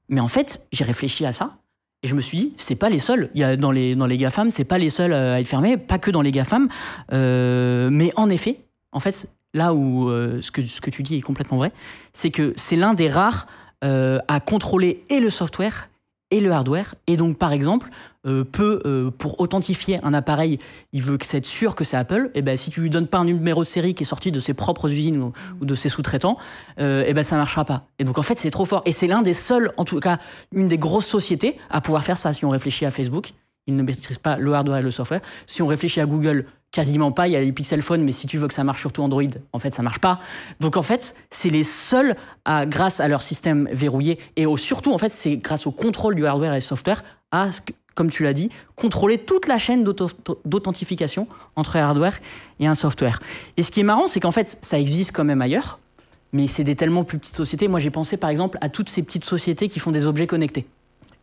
Mais 0.10 0.20
en 0.20 0.28
fait, 0.28 0.68
j'ai 0.74 0.84
réfléchi 0.84 1.26
à 1.26 1.32
ça 1.32 1.60
et 2.04 2.08
je 2.08 2.16
me 2.16 2.22
suis 2.22 2.38
dit, 2.38 2.54
c'est 2.58 2.76
pas 2.76 2.90
les 2.90 3.00
seuls. 3.00 3.30
Il 3.34 3.42
y 3.42 3.44
a 3.44 3.56
dans 3.56 3.72
les 3.72 3.96
dans 3.96 4.06
les 4.06 4.18
GAFAM, 4.18 4.52
c'est 4.52 4.66
pas 4.66 4.78
les 4.78 4.90
seuls 4.90 5.14
à 5.14 5.40
être 5.40 5.48
fermés, 5.48 5.78
pas 5.78 5.98
que 5.98 6.12
dans 6.12 6.22
les 6.22 6.32
GAFAM. 6.32 6.68
Euh, 7.14 7.90
mais 7.90 8.12
en 8.18 8.30
effet, 8.30 8.60
en 8.92 9.00
fait, 9.00 9.28
là 9.54 9.74
où 9.74 10.10
euh, 10.10 10.42
ce 10.42 10.52
que 10.52 10.90
tu 10.90 11.02
dis 11.02 11.16
est 11.16 11.22
complètement 11.22 11.58
vrai, 11.58 11.72
c'est 12.14 12.30
que 12.30 12.54
c'est 12.58 12.76
l'un 12.76 12.94
des 12.94 13.10
rares 13.10 13.48
euh, 13.86 14.20
à 14.28 14.42
contrôler 14.42 15.04
et 15.10 15.22
le 15.22 15.30
software 15.30 15.90
et 16.30 16.42
le 16.42 16.52
hardware. 16.52 16.96
Et 17.08 17.16
donc, 17.16 17.38
par 17.38 17.54
exemple, 17.54 17.90
euh, 18.26 18.44
peut, 18.44 18.80
euh, 18.86 19.12
pour 19.12 19.40
authentifier 19.40 20.00
un 20.04 20.14
appareil, 20.14 20.60
il 20.92 21.02
veut 21.02 21.18
que 21.18 21.26
c'est 21.26 21.38
être 21.38 21.46
sûr 21.46 21.76
que 21.76 21.84
c'est 21.84 21.98
Apple, 21.98 22.32
et 22.36 22.42
ben 22.42 22.56
si 22.58 22.70
tu 22.72 22.82
lui 22.82 22.90
donnes 22.90 23.08
pas 23.08 23.20
un 23.20 23.26
numéro 23.26 23.64
de 23.64 23.68
série 23.68 23.94
qui 23.94 24.04
est 24.04 24.06
sorti 24.06 24.32
de 24.32 24.40
ses 24.40 24.54
propres 24.54 24.92
usines 24.92 25.22
ou, 25.22 25.34
ou 25.62 25.66
de 25.66 25.76
ses 25.76 25.90
sous-traitants, 25.90 26.38
euh, 26.80 27.04
et 27.06 27.14
ben 27.14 27.24
ça 27.24 27.36
marchera 27.38 27.66
pas. 27.66 27.88
Et 28.00 28.04
donc 28.04 28.18
en 28.18 28.22
fait 28.24 28.38
c'est 28.38 28.52
trop 28.52 28.66
fort. 28.66 28.82
Et 28.86 28.92
c'est 28.92 29.08
l'un 29.08 29.22
des 29.22 29.34
seuls, 29.34 29.72
en 29.78 29.86
tout 29.86 30.00
cas 30.00 30.20
une 30.54 30.68
des 30.68 30.78
grosses 30.78 31.08
sociétés 31.08 31.58
à 31.70 31.82
pouvoir 31.82 32.04
faire 32.04 32.18
ça. 32.18 32.34
Si 32.34 32.46
on 32.46 32.50
réfléchit 32.50 32.86
à 32.86 32.92
Facebook, 32.92 33.34
ils 33.68 33.76
ne 33.76 33.84
maîtrisent 33.84 34.20
pas 34.20 34.38
le 34.38 34.54
hardware 34.54 34.80
et 34.80 34.82
le 34.82 34.92
software. 34.92 35.22
Si 35.48 35.62
on 35.62 35.68
réfléchit 35.68 36.02
à 36.02 36.06
Google, 36.06 36.46
quasiment 36.72 37.12
pas. 37.12 37.28
Il 37.28 37.32
y 37.32 37.36
a 37.36 37.42
les 37.42 37.52
Pixel 37.54 37.82
Phone, 37.82 38.04
mais 38.04 38.12
si 38.12 38.28
tu 38.28 38.38
veux 38.38 38.48
que 38.48 38.54
ça 38.54 38.64
marche 38.66 38.82
surtout 38.82 39.04
Android, 39.04 39.24
en 39.54 39.60
fait, 39.60 39.74
ça 39.74 39.84
marche 39.84 40.00
pas. 40.00 40.20
Donc 40.60 40.76
en 40.76 40.82
fait, 40.82 41.16
c'est 41.30 41.50
les 41.50 41.64
seuls 41.64 42.16
à, 42.46 42.66
grâce 42.66 43.00
à 43.00 43.08
leur 43.08 43.22
système 43.22 43.70
verrouillé 43.72 44.20
et 44.36 44.46
au, 44.46 44.58
surtout, 44.58 44.92
en 44.92 44.98
fait, 44.98 45.12
c'est 45.12 45.38
grâce 45.38 45.66
au 45.68 45.72
contrôle 45.72 46.16
du 46.16 46.26
hardware 46.26 46.54
et 46.54 46.58
du 46.60 46.66
software 46.66 47.04
à, 47.32 47.52
ce 47.52 47.62
que- 47.62 47.74
comme 47.96 48.10
tu 48.10 48.24
l'as 48.24 48.34
dit, 48.34 48.50
contrôler 48.76 49.18
toute 49.18 49.48
la 49.48 49.58
chaîne 49.58 49.84
d'authentification 50.46 51.28
entre 51.56 51.76
hardware 51.78 52.20
et 52.60 52.68
un 52.68 52.76
software. 52.76 53.20
Et 53.58 53.64
ce 53.64 53.72
qui 53.72 53.82
est 53.82 53.84
marrant, 53.84 54.08
c'est 54.08 54.20
qu'en 54.20 54.32
fait, 54.32 54.58
ça 54.62 54.80
existe 54.80 55.12
quand 55.12 55.24
même 55.24 55.42
ailleurs, 55.42 55.80
mais 56.32 56.48
c'est 56.48 56.64
des 56.64 56.76
tellement 56.76 57.04
plus 57.04 57.20
petites 57.20 57.36
sociétés. 57.36 57.68
Moi, 57.68 57.80
j'ai 57.80 57.92
pensé 57.92 58.18
par 58.18 58.30
exemple 58.30 58.58
à 58.62 58.70
toutes 58.70 58.90
ces 58.90 59.04
petites 59.04 59.26
sociétés 59.26 59.68
qui 59.68 59.80
font 59.80 59.92
des 59.92 60.06
objets 60.06 60.28
connectés. 60.28 60.66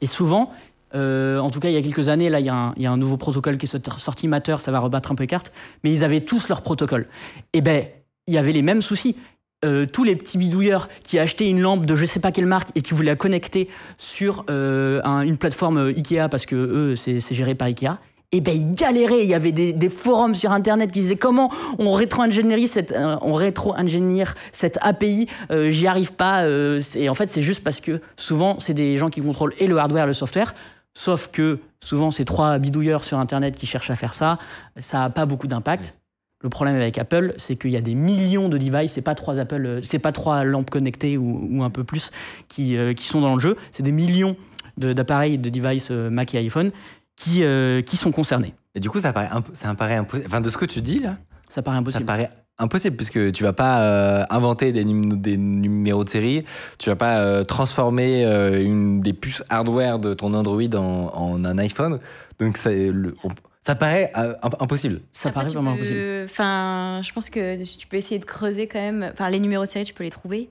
Et 0.00 0.06
souvent, 0.06 0.52
euh, 0.94 1.38
en 1.38 1.50
tout 1.50 1.60
cas, 1.60 1.68
il 1.68 1.74
y 1.74 1.76
a 1.76 1.82
quelques 1.82 2.08
années, 2.08 2.30
là, 2.30 2.40
il 2.40 2.46
y, 2.46 2.48
a 2.48 2.54
un- 2.54 2.72
il 2.76 2.82
y 2.82 2.86
a 2.86 2.90
un 2.92 2.96
nouveau 2.96 3.16
protocole 3.16 3.58
qui 3.58 3.66
est 3.66 3.98
sorti, 3.98 4.28
Matter, 4.28 4.56
ça 4.60 4.70
va 4.72 4.78
rebattre 4.80 5.12
un 5.12 5.14
peu 5.14 5.24
les 5.24 5.28
cartes, 5.28 5.52
mais 5.84 5.92
ils 5.92 6.04
avaient 6.04 6.20
tous 6.20 6.48
leur 6.48 6.62
protocole. 6.62 7.06
Et 7.52 7.60
ben, 7.60 7.86
il 8.26 8.34
y 8.34 8.38
avait 8.38 8.52
les 8.52 8.62
mêmes 8.62 8.82
soucis. 8.82 9.16
Euh, 9.62 9.84
tous 9.84 10.04
les 10.04 10.16
petits 10.16 10.38
bidouilleurs 10.38 10.88
qui 11.04 11.18
achetaient 11.18 11.50
une 11.50 11.60
lampe 11.60 11.84
de 11.84 11.94
je 11.94 12.06
sais 12.06 12.18
pas 12.18 12.32
quelle 12.32 12.46
marque 12.46 12.70
et 12.76 12.80
qui 12.80 12.94
voulaient 12.94 13.10
la 13.10 13.16
connecter 13.16 13.68
sur 13.98 14.46
euh, 14.48 15.02
un- 15.04 15.20
une 15.20 15.36
plateforme 15.36 15.76
euh, 15.76 15.92
Ikea 15.94 16.28
parce 16.30 16.46
que 16.46 16.56
eux, 16.56 16.96
c'est 16.96 17.20
géré 17.34 17.54
par 17.54 17.68
Ikea. 17.68 17.98
Et 18.32 18.40
ben 18.40 18.54
ils 18.56 18.74
galéraient. 18.74 19.22
Il 19.22 19.28
y 19.28 19.34
avait 19.34 19.52
des, 19.52 19.88
forums 19.90 20.34
sur 20.34 20.50
Internet 20.52 20.92
qui 20.92 21.00
disaient 21.00 21.16
comment 21.16 21.50
on 21.78 21.92
rétro-ingénierie 21.92 22.68
cette, 22.68 22.94
on 23.20 23.34
rétro-ingénière 23.34 24.34
cette 24.52 24.78
API. 24.80 25.26
J'y 25.68 25.86
arrive 25.88 26.12
pas. 26.12 26.46
et 26.46 27.08
en 27.08 27.14
fait, 27.14 27.28
c'est 27.28 27.42
juste 27.42 27.62
parce 27.64 27.80
que 27.80 28.00
souvent, 28.16 28.58
c'est 28.60 28.72
des 28.72 28.96
gens 28.98 29.10
qui 29.10 29.20
contrôlent 29.20 29.52
et 29.58 29.66
le 29.66 29.76
hardware 29.78 30.04
et 30.04 30.06
le 30.06 30.12
software. 30.14 30.54
Sauf 30.94 31.28
que 31.32 31.58
souvent, 31.82 32.10
c'est 32.12 32.24
trois 32.24 32.58
bidouilleurs 32.58 33.02
sur 33.04 33.18
Internet 33.18 33.56
qui 33.56 33.66
cherchent 33.66 33.90
à 33.90 33.96
faire 33.96 34.14
ça. 34.14 34.38
Ça 34.78 35.00
n'a 35.00 35.10
pas 35.10 35.26
beaucoup 35.26 35.48
d'impact. 35.48 35.96
Le 36.42 36.48
problème 36.48 36.76
avec 36.76 36.96
Apple, 36.96 37.34
c'est 37.36 37.56
qu'il 37.56 37.70
y 37.70 37.76
a 37.76 37.82
des 37.82 37.94
millions 37.94 38.48
de 38.48 38.56
devices, 38.56 38.92
c'est 38.92 39.02
pas 39.02 39.14
trois 39.14 39.38
Apple, 39.38 39.66
euh, 39.66 39.80
c'est 39.82 39.98
pas 39.98 40.10
trois 40.12 40.42
lampes 40.44 40.70
connectées 40.70 41.18
ou, 41.18 41.46
ou 41.50 41.62
un 41.62 41.70
peu 41.70 41.84
plus 41.84 42.10
qui, 42.48 42.78
euh, 42.78 42.94
qui 42.94 43.04
sont 43.06 43.20
dans 43.20 43.34
le 43.34 43.40
jeu, 43.40 43.56
c'est 43.72 43.82
des 43.82 43.92
millions 43.92 44.36
d'appareils, 44.78 45.36
de, 45.36 45.50
devices 45.50 45.88
euh, 45.90 46.08
Mac 46.08 46.34
et 46.34 46.38
iPhone 46.38 46.70
qui, 47.16 47.44
euh, 47.44 47.82
qui 47.82 47.98
sont 47.98 48.10
concernés. 48.12 48.54
Et 48.74 48.80
du 48.80 48.88
coup, 48.88 49.00
ça 49.00 49.12
paraît, 49.12 49.28
ça 49.52 49.68
me 49.68 49.76
paraît 49.76 49.96
impossible. 49.96 50.26
Enfin, 50.28 50.40
de 50.40 50.48
ce 50.48 50.56
que 50.56 50.64
tu 50.64 50.80
dis 50.80 51.00
là, 51.00 51.18
Ça 51.50 51.60
paraît 51.60 51.76
impossible. 51.76 52.00
ça 52.02 52.06
paraît 52.06 52.30
impossible 52.58 52.96
puisque 52.96 53.32
tu 53.32 53.42
vas 53.44 53.52
pas 53.52 53.80
euh, 53.82 54.24
inventer 54.30 54.72
des, 54.72 54.84
num- 54.84 55.20
des 55.20 55.36
numéros 55.36 56.04
de 56.04 56.08
série, 56.08 56.44
tu 56.78 56.88
vas 56.88 56.96
pas 56.96 57.18
euh, 57.18 57.44
transformer 57.44 58.24
euh, 58.24 58.62
une 58.64 59.02
des 59.02 59.12
puces 59.12 59.42
hardware 59.50 59.98
de 59.98 60.14
ton 60.14 60.32
Android 60.32 60.62
en, 60.74 61.10
en 61.14 61.44
un 61.44 61.58
iPhone. 61.58 61.98
Donc 62.38 62.56
ça, 62.56 62.70
le- 62.72 63.14
on- 63.24 63.28
ça 63.62 63.74
paraît 63.74 64.10
euh, 64.16 64.34
imp- 64.42 64.60
impossible. 64.62 65.00
Ça 65.12 65.28
Après, 65.30 65.42
paraît 65.42 65.52
vraiment 65.54 65.72
peux- 65.74 65.80
impossible. 65.82 66.22
Enfin, 66.24 67.00
je 67.04 67.12
pense 67.12 67.28
que 67.30 67.62
tu 67.76 67.86
peux 67.86 67.96
essayer 67.96 68.18
de 68.18 68.24
creuser 68.24 68.66
quand 68.66 68.80
même. 68.80 69.10
Enfin, 69.12 69.28
les 69.30 69.40
numéros 69.40 69.64
de 69.64 69.68
série, 69.68 69.84
tu 69.84 69.94
peux 69.94 70.04
les 70.04 70.10
trouver. 70.10 70.50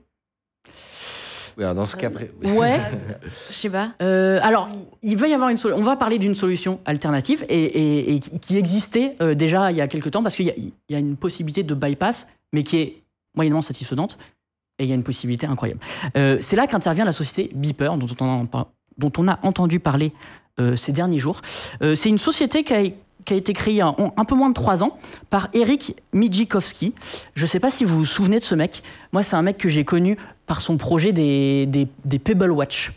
Oui, 1.56 1.64
alors 1.64 1.74
dans 1.74 1.84
ce 1.84 1.96
cas, 1.96 2.10
Ouais. 2.44 2.80
Je 3.50 3.54
sais 3.54 3.68
pas. 3.70 3.92
Euh, 4.00 4.38
alors, 4.42 4.68
il 5.02 5.16
va 5.16 5.26
y 5.28 5.34
avoir 5.34 5.48
une 5.48 5.56
solution. 5.56 5.80
On 5.80 5.84
va 5.84 5.96
parler 5.96 6.18
d'une 6.18 6.34
solution 6.34 6.80
alternative 6.84 7.44
et, 7.48 7.64
et- 7.64 8.14
et 8.14 8.18
qui 8.20 8.56
existait 8.56 9.16
euh, 9.20 9.34
déjà 9.34 9.70
il 9.72 9.76
y 9.76 9.80
a 9.80 9.88
quelques 9.88 10.12
temps 10.12 10.22
parce 10.22 10.36
qu'il 10.36 10.46
y, 10.46 10.50
a- 10.50 10.56
il 10.56 10.72
y 10.88 10.94
a 10.94 10.98
une 10.98 11.16
possibilité 11.16 11.62
de 11.64 11.74
bypass, 11.74 12.28
mais 12.52 12.62
qui 12.62 12.76
est 12.78 13.02
moyennement 13.34 13.60
satisfaisante. 13.62 14.16
Et 14.78 14.84
il 14.84 14.88
y 14.88 14.92
a 14.92 14.94
une 14.94 15.02
possibilité 15.02 15.46
incroyable. 15.46 15.80
Euh, 16.16 16.38
c'est 16.40 16.56
là 16.56 16.66
qu'intervient 16.66 17.04
la 17.04 17.12
société 17.12 17.50
Beeper, 17.54 17.96
dont 17.98 18.06
on 18.20 18.44
a, 18.46 18.66
dont 18.96 19.12
on 19.18 19.28
a 19.28 19.38
entendu 19.42 19.78
parler 19.80 20.12
euh, 20.12 20.16
ces 20.76 20.92
derniers 20.92 21.18
jours. 21.18 21.40
Euh, 21.82 21.94
c'est 21.94 22.08
une 22.08 22.18
société 22.18 22.64
qui 22.64 22.74
a, 22.74 22.82
qui 23.24 23.34
a 23.34 23.36
été 23.36 23.52
créée 23.52 23.74
il 23.74 23.76
y 23.76 23.80
a 23.80 23.94
un, 24.16 24.24
peu 24.24 24.34
moins 24.34 24.48
de 24.48 24.54
trois 24.54 24.82
ans 24.82 24.96
par 25.28 25.48
Eric 25.52 25.96
Mijikowski. 26.12 26.94
Je 27.34 27.44
ne 27.44 27.48
sais 27.48 27.60
pas 27.60 27.70
si 27.70 27.84
vous 27.84 27.98
vous 27.98 28.04
souvenez 28.04 28.38
de 28.38 28.44
ce 28.44 28.54
mec. 28.54 28.82
Moi, 29.12 29.22
c'est 29.22 29.36
un 29.36 29.42
mec 29.42 29.58
que 29.58 29.68
j'ai 29.68 29.84
connu 29.84 30.16
par 30.46 30.60
son 30.60 30.76
projet 30.76 31.12
des, 31.12 31.66
des, 31.66 31.86
des 32.04 32.18
Pebble 32.18 32.50
Watch. 32.50 32.92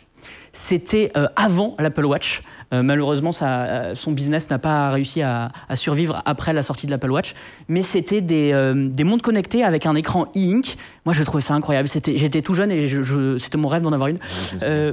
C'était 0.56 1.10
euh, 1.16 1.26
avant 1.36 1.74
l'Apple 1.80 2.04
Watch. 2.04 2.42
Euh, 2.72 2.82
malheureusement, 2.82 3.32
ça, 3.32 3.64
euh, 3.64 3.94
son 3.94 4.12
business 4.12 4.48
n'a 4.50 4.58
pas 4.58 4.90
réussi 4.90 5.20
à, 5.20 5.50
à 5.68 5.74
survivre 5.76 6.22
après 6.24 6.52
la 6.52 6.62
sortie 6.62 6.86
de 6.86 6.92
l'Apple 6.92 7.10
Watch. 7.10 7.34
Mais 7.68 7.82
c'était 7.82 8.20
des, 8.20 8.52
euh, 8.52 8.88
des 8.88 9.02
montres 9.04 9.22
connectées 9.22 9.64
avec 9.64 9.84
un 9.84 9.94
écran 9.96 10.26
e-ink. 10.36 10.76
Moi, 11.04 11.12
je 11.12 11.22
trouvais 11.24 11.42
ça 11.42 11.54
incroyable. 11.54 11.88
C'était, 11.88 12.16
j'étais 12.16 12.40
tout 12.40 12.54
jeune 12.54 12.70
et 12.70 12.86
je, 12.88 13.02
je- 13.02 13.36
c'était 13.38 13.58
mon 13.58 13.68
rêve 13.68 13.82
d'en 13.82 13.92
avoir 13.92 14.08
une. 14.08 14.18
Euh, 14.62 14.92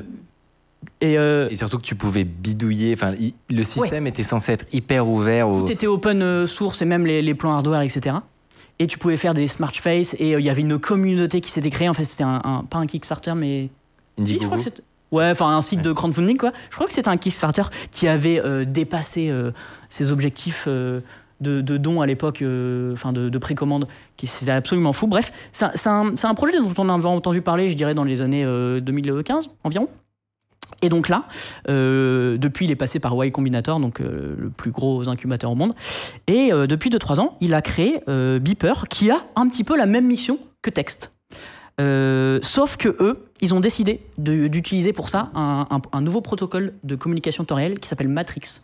et 0.99 1.17
euh, 1.17 1.47
Et 1.49 1.55
surtout 1.55 1.77
que 1.77 1.83
tu 1.83 1.95
pouvais 1.95 2.23
bidouiller. 2.23 2.93
Enfin, 2.93 3.13
le 3.49 3.63
système 3.63 4.07
était 4.07 4.23
censé 4.23 4.53
être 4.53 4.65
hyper 4.71 5.07
ouvert. 5.07 5.49
Au... 5.49 5.61
tout 5.65 5.71
était 5.71 5.87
open 5.87 6.21
euh, 6.21 6.47
source 6.47 6.81
et 6.81 6.85
même 6.85 7.05
les, 7.05 7.21
les 7.21 7.33
plans 7.35 7.53
hardware, 7.53 7.81
etc. 7.81 8.15
Et 8.79 8.87
tu 8.87 8.97
pouvais 8.97 9.17
faire 9.17 9.33
des 9.33 9.47
smart 9.47 9.71
face 9.73 10.15
et 10.19 10.33
euh, 10.35 10.39
il 10.39 10.45
y 10.45 10.49
avait 10.49 10.61
une 10.61 10.79
communauté 10.79 11.39
qui 11.41 11.51
s'était 11.51 11.69
créée. 11.69 11.89
En 11.89 11.93
fait, 11.93 12.05
c'était 12.05 12.23
un, 12.23 12.41
un- 12.43 12.63
pas 12.63 12.77
un 12.79 12.87
Kickstarter, 12.87 13.33
mais 13.35 13.69
Si, 13.69 13.69
je 13.69 14.23
crois 14.23 14.23
Indiegogo. 14.23 14.55
que 14.57 14.61
c'était- 14.63 14.83
Ouais, 15.11 15.29
enfin 15.29 15.49
un 15.49 15.61
site 15.61 15.81
de 15.81 15.91
crowdfunding 15.91 16.37
quoi. 16.37 16.53
Je 16.69 16.75
crois 16.75 16.87
que 16.87 16.93
c'était 16.93 17.09
un 17.09 17.17
Kickstarter 17.17 17.63
qui 17.91 18.07
avait 18.07 18.39
euh, 18.39 18.63
dépassé 18.63 19.29
ses 19.89 20.09
objectifs 20.09 20.67
de, 20.69 21.01
de 21.41 21.77
dons 21.77 21.99
à 21.99 22.05
l'époque, 22.05 22.41
enfin 22.93 23.11
de, 23.11 23.27
de 23.27 23.37
précommande, 23.37 23.87
qui 24.15 24.25
c'était 24.27 24.51
absolument 24.51 24.93
fou. 24.93 25.07
Bref, 25.07 25.33
c'est 25.51 25.65
un, 25.87 26.13
un- 26.23 26.33
projet 26.33 26.57
dont 26.59 26.73
on 26.77 26.87
avait 26.87 27.05
entendu 27.07 27.41
parler, 27.41 27.67
je 27.69 27.75
dirais, 27.75 27.93
dans 27.93 28.05
les 28.05 28.21
années 28.21 28.45
euh, 28.45 28.79
2015 28.79 29.49
environ. 29.65 29.89
Et 30.81 30.89
donc 30.89 31.09
là, 31.09 31.25
euh, 31.69 32.37
depuis, 32.37 32.65
il 32.65 32.71
est 32.71 32.75
passé 32.75 32.99
par 32.99 33.13
Y 33.13 33.31
Combinator, 33.31 33.79
donc 33.79 34.01
euh, 34.01 34.35
le 34.37 34.49
plus 34.49 34.71
gros 34.71 35.07
incubateur 35.07 35.51
au 35.51 35.55
monde. 35.55 35.73
Et 36.27 36.51
euh, 36.51 36.67
depuis 36.67 36.89
2-3 36.89 37.19
ans, 37.19 37.37
il 37.41 37.53
a 37.53 37.61
créé 37.61 37.99
Beeper, 38.39 38.87
qui 38.87 39.11
a 39.11 39.19
un 39.35 39.47
petit 39.47 39.63
peu 39.63 39.77
la 39.77 39.85
même 39.85 40.05
mission 40.05 40.39
que 40.61 40.69
Text. 40.69 41.13
Sauf 42.43 42.77
que 42.77 42.89
eux, 42.99 43.25
ils 43.41 43.55
ont 43.55 43.59
décidé 43.59 44.01
d'utiliser 44.19 44.93
pour 44.93 45.09
ça 45.09 45.31
un, 45.33 46.01
nouveau 46.01 46.21
protocole 46.21 46.73
de 46.83 46.95
communication 46.95 47.43
temps 47.43 47.55
réel 47.55 47.79
qui 47.79 47.87
s'appelle 47.87 48.07
Matrix. 48.07 48.61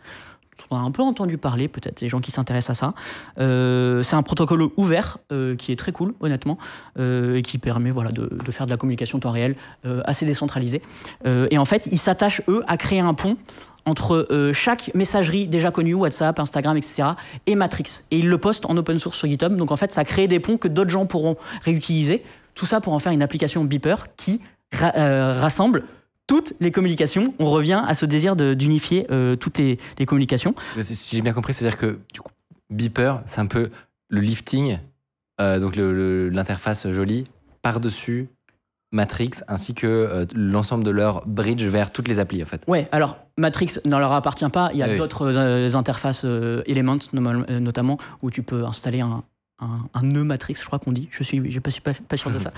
On 0.70 0.76
a 0.76 0.80
un 0.80 0.90
peu 0.90 1.02
entendu 1.02 1.38
parler, 1.38 1.68
peut-être, 1.68 2.00
les 2.00 2.08
gens 2.08 2.20
qui 2.20 2.30
s'intéressent 2.30 2.70
à 2.70 2.74
ça. 2.74 2.94
Euh, 3.38 4.02
c'est 4.02 4.16
un 4.16 4.22
protocole 4.22 4.68
ouvert 4.76 5.18
euh, 5.32 5.56
qui 5.56 5.72
est 5.72 5.76
très 5.76 5.92
cool, 5.92 6.14
honnêtement, 6.20 6.58
euh, 6.98 7.36
et 7.36 7.42
qui 7.42 7.58
permet 7.58 7.90
de, 7.90 8.50
faire 8.50 8.66
de 8.66 8.70
la 8.70 8.76
communication 8.76 9.18
temps 9.18 9.30
réel 9.30 9.56
assez 10.04 10.26
décentralisée. 10.26 10.82
Et 11.24 11.58
en 11.58 11.64
fait, 11.64 11.86
ils 11.90 11.98
s'attachent, 11.98 12.42
eux, 12.48 12.62
à 12.66 12.76
créer 12.76 13.00
un 13.00 13.14
pont 13.14 13.36
entre 13.86 14.28
chaque 14.52 14.90
messagerie 14.94 15.46
déjà 15.46 15.70
connue, 15.70 15.94
WhatsApp, 15.94 16.38
Instagram, 16.38 16.76
etc., 16.76 17.10
et 17.46 17.54
Matrix. 17.54 18.02
Et 18.10 18.18
ils 18.18 18.28
le 18.28 18.38
postent 18.38 18.66
en 18.66 18.76
open 18.76 18.98
source 18.98 19.16
sur 19.16 19.28
GitHub. 19.28 19.56
Donc 19.56 19.70
en 19.70 19.76
fait, 19.76 19.92
ça 19.92 20.04
crée 20.04 20.28
des 20.28 20.40
ponts 20.40 20.58
que 20.58 20.68
d'autres 20.68 20.90
gens 20.90 21.06
pourront 21.06 21.36
réutiliser. 21.62 22.22
Tout 22.54 22.66
ça 22.66 22.80
pour 22.80 22.92
en 22.92 22.98
faire 22.98 23.12
une 23.12 23.22
application 23.22 23.64
Beeper 23.64 24.08
qui 24.16 24.40
ra- 24.72 25.32
rassemble 25.32 25.84
toutes 26.28 26.52
les 26.60 26.70
communications. 26.70 27.34
On 27.40 27.50
revient 27.50 27.82
à 27.88 27.94
ce 27.94 28.06
désir 28.06 28.36
de- 28.36 28.54
d'unifier 28.54 29.06
euh, 29.10 29.34
toutes 29.34 29.58
les, 29.58 29.78
les 29.98 30.06
communications. 30.06 30.54
Si 30.80 31.16
j'ai 31.16 31.22
bien 31.22 31.32
compris, 31.32 31.52
c'est-à-dire 31.52 31.76
que 31.78 31.98
du 32.14 32.20
coup, 32.20 32.30
Beeper, 32.70 33.22
c'est 33.26 33.40
un 33.40 33.46
peu 33.46 33.70
le 34.08 34.20
lifting, 34.20 34.78
euh, 35.40 35.58
donc 35.58 35.74
l'interface 35.76 36.88
jolie, 36.90 37.24
par-dessus 37.62 38.28
Matrix, 38.92 39.30
ainsi 39.48 39.74
que 39.74 39.86
euh, 39.86 40.24
l'ensemble 40.34 40.82
de 40.84 40.90
leur 40.90 41.26
bridge 41.26 41.62
vers 41.64 41.90
toutes 41.90 42.08
les 42.08 42.18
applis, 42.18 42.42
en 42.42 42.46
fait. 42.46 42.62
Ouais, 42.66 42.88
alors 42.92 43.18
Matrix 43.36 43.78
ne 43.84 43.90
leur 43.96 44.12
appartient 44.12 44.48
pas. 44.48 44.70
Il 44.72 44.78
y 44.78 44.82
a 44.82 44.86
Ah 44.86 44.90
oui. 44.92 44.96
d'autres 44.96 45.36
euh, 45.36 45.74
interfaces 45.74 46.22
euh, 46.24 46.62
Elements 46.66 46.96
notamment 47.12 47.98
où 48.22 48.30
tu 48.30 48.42
peux 48.42 48.64
installer 48.64 49.00
un, 49.00 49.24
un, 49.60 49.80
un 49.94 50.02
nœud 50.02 50.22
Matrix, 50.24 50.56
je 50.60 50.64
crois 50.66 50.78
qu'on 50.78 50.92
dit. 50.92 51.08
Je 51.10 51.22
suis, 51.24 51.38
je 51.50 51.60
suis 51.70 51.80
pas, 51.80 51.90
pas 51.92 52.16
sûr 52.16 52.30
de 52.30 52.38
ça. 52.38 52.52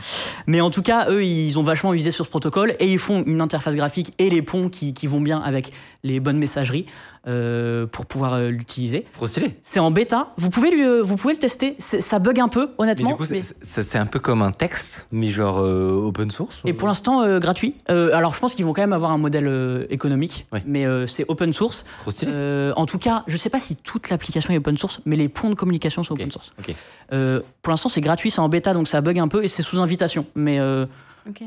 Mais 0.46 0.60
en 0.60 0.70
tout 0.70 0.82
cas, 0.82 1.08
eux, 1.10 1.24
ils 1.24 1.58
ont 1.58 1.62
vachement 1.62 1.92
visé 1.92 2.10
sur 2.10 2.24
ce 2.26 2.30
protocole 2.30 2.74
et 2.78 2.92
ils 2.92 2.98
font 2.98 3.22
une 3.26 3.40
interface 3.40 3.74
graphique 3.74 4.12
et 4.18 4.28
les 4.28 4.42
ponts 4.42 4.68
qui, 4.68 4.92
qui 4.92 5.06
vont 5.06 5.20
bien 5.20 5.38
avec 5.40 5.72
les 6.02 6.20
bonnes 6.20 6.38
messageries 6.38 6.86
euh, 7.26 7.86
pour 7.86 8.06
pouvoir 8.06 8.34
euh, 8.34 8.50
l'utiliser. 8.50 9.06
Trop 9.14 9.26
stylé. 9.26 9.58
C'est 9.62 9.80
en 9.80 9.90
bêta. 9.90 10.32
Vous 10.36 10.50
pouvez, 10.50 10.70
lui, 10.70 10.84
euh, 10.84 11.02
vous 11.02 11.16
pouvez 11.16 11.34
le 11.34 11.38
tester. 11.38 11.74
Ça 11.78 12.18
bug 12.18 12.38
un 12.40 12.48
peu, 12.48 12.66
Mais 12.66 12.74
honnêtement. 12.78 13.10
du 13.10 13.16
coup, 13.16 13.24
c'est 13.24 13.34
mais- 13.36 13.42
c'est- 13.60 13.82
c'est 13.82 13.98
un 13.98 14.06
peu 14.06 14.18
comme 14.18 14.42
un 14.42 14.52
texte, 14.52 15.06
mais 15.10 15.28
genre 15.28 15.58
euh, 15.58 15.90
open 15.92 16.30
source. 16.30 16.60
Et 16.66 16.72
pour 16.74 16.86
l'instant, 16.88 17.38
gratuit. 17.38 17.74
Alors, 17.88 18.34
je 18.34 18.40
pense 18.40 18.54
qu'ils 18.54 18.64
vont 18.64 18.72
quand 18.72 18.82
même 18.82 18.92
avoir 18.92 19.10
un 19.10 19.18
modèle 19.18 19.86
économique, 19.90 20.46
Ouais. 20.52 20.62
mais 20.66 20.84
c'est 21.06 21.24
open 21.28 21.52
source. 21.52 21.84
Trop 22.00 22.10
stylé. 22.10 22.32
En 22.76 22.86
tout 22.86 22.98
cas, 22.98 23.24
je 23.26 23.36
sais 23.36 23.50
pas 23.50 23.60
si 23.60 23.76
toute 23.76 24.10
l'application 24.10 24.52
est 24.52 24.58
open 24.58 24.76
source, 24.78 25.00
mais 25.06 25.16
les 25.16 25.28
ponts 25.28 25.50
de 25.50 25.54
communication 25.54 26.02
sont 26.02 26.14
open 26.14 26.30
source. 26.30 26.52
ok. 26.58 26.74
Euh, 27.12 27.40
pour 27.62 27.70
l'instant, 27.70 27.88
c'est 27.88 28.00
gratuit, 28.00 28.31
c'est 28.31 28.40
en 28.40 28.48
bêta, 28.48 28.72
donc 28.74 28.88
ça 28.88 29.00
bug 29.00 29.18
un 29.18 29.29
peu 29.29 29.42
et 29.44 29.48
c'est 29.48 29.62
sous 29.62 29.79
invitation. 29.81 30.26
Mais, 30.35 30.59
euh, 30.59 30.87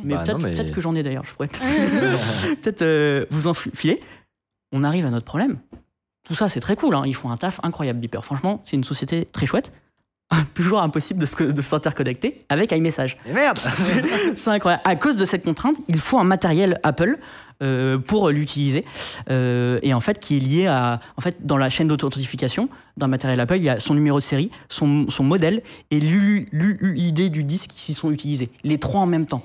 mais 0.03 0.15
Bah 0.15 0.23
peut-être 0.25 0.39
mais- 0.43 0.71
que 0.71 0.81
j'en 0.81 0.95
ai 0.95 1.03
d'ailleurs. 1.03 1.25
Je 1.25 1.33
pourrais 1.33 1.47
peut-être 1.47 1.61
peut-être, 2.61 2.81
euh, 2.81 3.25
vous 3.31 3.47
en 3.47 3.53
filer. 3.53 4.01
On 4.71 4.83
arrive 4.83 5.05
à 5.05 5.09
notre 5.09 5.25
problème. 5.25 5.59
Tout 6.25 6.35
ça, 6.35 6.47
c'est 6.47 6.59
très 6.61 6.75
cool. 6.75 6.95
hein. 6.95 7.03
Ils 7.05 7.15
font 7.15 7.29
un 7.31 7.37
taf 7.37 7.59
incroyable, 7.63 7.99
Beeper. 7.99 8.23
Franchement, 8.23 8.61
c'est 8.65 8.75
une 8.77 8.83
société 8.83 9.27
très 9.31 9.45
chouette. 9.45 9.71
Toujours 10.53 10.81
impossible 10.81 11.19
de 11.19 11.61
s'interconnecter 11.61 12.45
avec 12.49 12.71
iMessage. 12.71 13.17
Et 13.27 13.33
merde 13.33 13.59
C'est 14.35 14.49
incroyable. 14.49 14.81
À 14.85 14.95
cause 14.95 15.17
de 15.17 15.25
cette 15.25 15.43
contrainte, 15.43 15.77
il 15.87 15.99
faut 15.99 16.17
un 16.19 16.23
matériel 16.23 16.79
Apple 16.83 17.17
euh, 17.61 17.97
pour 17.99 18.29
l'utiliser. 18.29 18.83
Euh, 19.29 19.79
et 19.83 19.93
en 19.93 19.99
fait, 19.99 20.19
qui 20.19 20.37
est 20.37 20.39
lié 20.39 20.67
à. 20.67 20.99
En 21.17 21.21
fait, 21.21 21.37
dans 21.45 21.57
la 21.57 21.69
chaîne 21.69 21.87
d'authentification 21.87 22.67
d'un 22.97 23.07
matériel 23.07 23.39
Apple, 23.39 23.57
il 23.57 23.63
y 23.63 23.69
a 23.69 23.79
son 23.79 23.93
numéro 23.93 24.17
de 24.19 24.23
série, 24.23 24.49
son, 24.69 25.05
son 25.09 25.23
modèle 25.23 25.61
et 25.91 25.99
l'U- 25.99 26.47
l'UUID 26.51 27.29
du 27.31 27.43
disque 27.43 27.71
qui 27.71 27.79
s'y 27.81 27.93
sont 27.93 28.11
utilisés. 28.11 28.49
Les 28.63 28.77
trois 28.79 29.01
en 29.01 29.05
même 29.05 29.25
temps. 29.25 29.43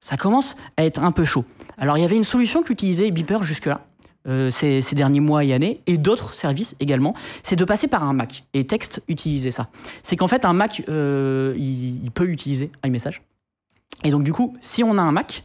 Ça 0.00 0.16
commence 0.16 0.56
à 0.76 0.84
être 0.84 1.02
un 1.02 1.10
peu 1.10 1.24
chaud. 1.24 1.44
Alors, 1.78 1.96
il 1.98 2.02
y 2.02 2.04
avait 2.04 2.16
une 2.16 2.24
solution 2.24 2.62
qu'utilisait 2.62 3.10
Beeper 3.10 3.42
jusque-là. 3.42 3.80
Euh, 4.26 4.50
ces, 4.50 4.82
ces 4.82 4.94
derniers 4.94 5.20
mois 5.20 5.44
et 5.44 5.52
années, 5.52 5.80
et 5.86 5.96
d'autres 5.98 6.34
services 6.34 6.74
également, 6.80 7.14
c'est 7.42 7.56
de 7.56 7.64
passer 7.64 7.86
par 7.88 8.02
un 8.04 8.12
Mac. 8.12 8.44
Et 8.54 8.66
Text 8.66 9.02
utilisait 9.08 9.50
ça. 9.50 9.68
C'est 10.02 10.16
qu'en 10.16 10.26
fait, 10.28 10.44
un 10.44 10.52
Mac, 10.52 10.82
euh, 10.88 11.54
il, 11.56 12.04
il 12.04 12.10
peut 12.10 12.28
utiliser 12.28 12.70
iMessage. 12.84 13.22
Et 14.04 14.10
donc, 14.10 14.24
du 14.24 14.32
coup, 14.32 14.56
si 14.60 14.82
on 14.84 14.98
a 14.98 15.02
un 15.02 15.12
Mac, 15.12 15.44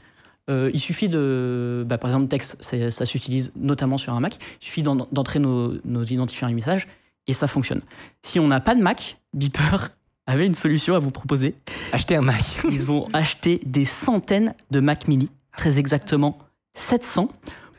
euh, 0.50 0.72
il 0.74 0.80
suffit 0.80 1.08
de. 1.08 1.86
bah, 1.88 1.98
par 1.98 2.10
exemple, 2.10 2.28
Text, 2.28 2.58
ça 2.90 3.06
s'utilise 3.06 3.54
notamment 3.56 3.98
sur 3.98 4.14
un 4.14 4.20
Mac. 4.20 4.38
Il 4.62 4.66
suffit 4.66 4.84
d'en- 4.84 5.08
d'entrer 5.12 5.40
nos, 5.40 5.74
nos 5.86 6.04
identifiants 6.04 6.48
iMessage 6.48 6.88
et 7.28 7.34
ça 7.34 7.48
fonctionne. 7.48 7.82
Si 8.24 8.40
on 8.40 8.48
n'a 8.48 8.60
pas 8.60 8.74
de 8.76 8.82
Mac, 8.82 9.18
Beeper 9.34 9.92
avait 10.28 10.48
une 10.48 10.56
solution 10.56 10.96
à 10.96 11.00
vous 11.00 11.12
proposer. 11.12 11.56
Acheter 11.94 12.16
un 12.16 12.22
Mac. 12.22 12.42
Ils 12.70 12.92
ont 12.92 13.08
acheté 13.14 13.62
des 13.66 13.86
centaines 13.86 14.54
de 14.72 14.80
Mac 14.80 15.08
mini, 15.08 15.30
très 15.56 15.78
exactement 15.80 16.38
700, 16.74 17.30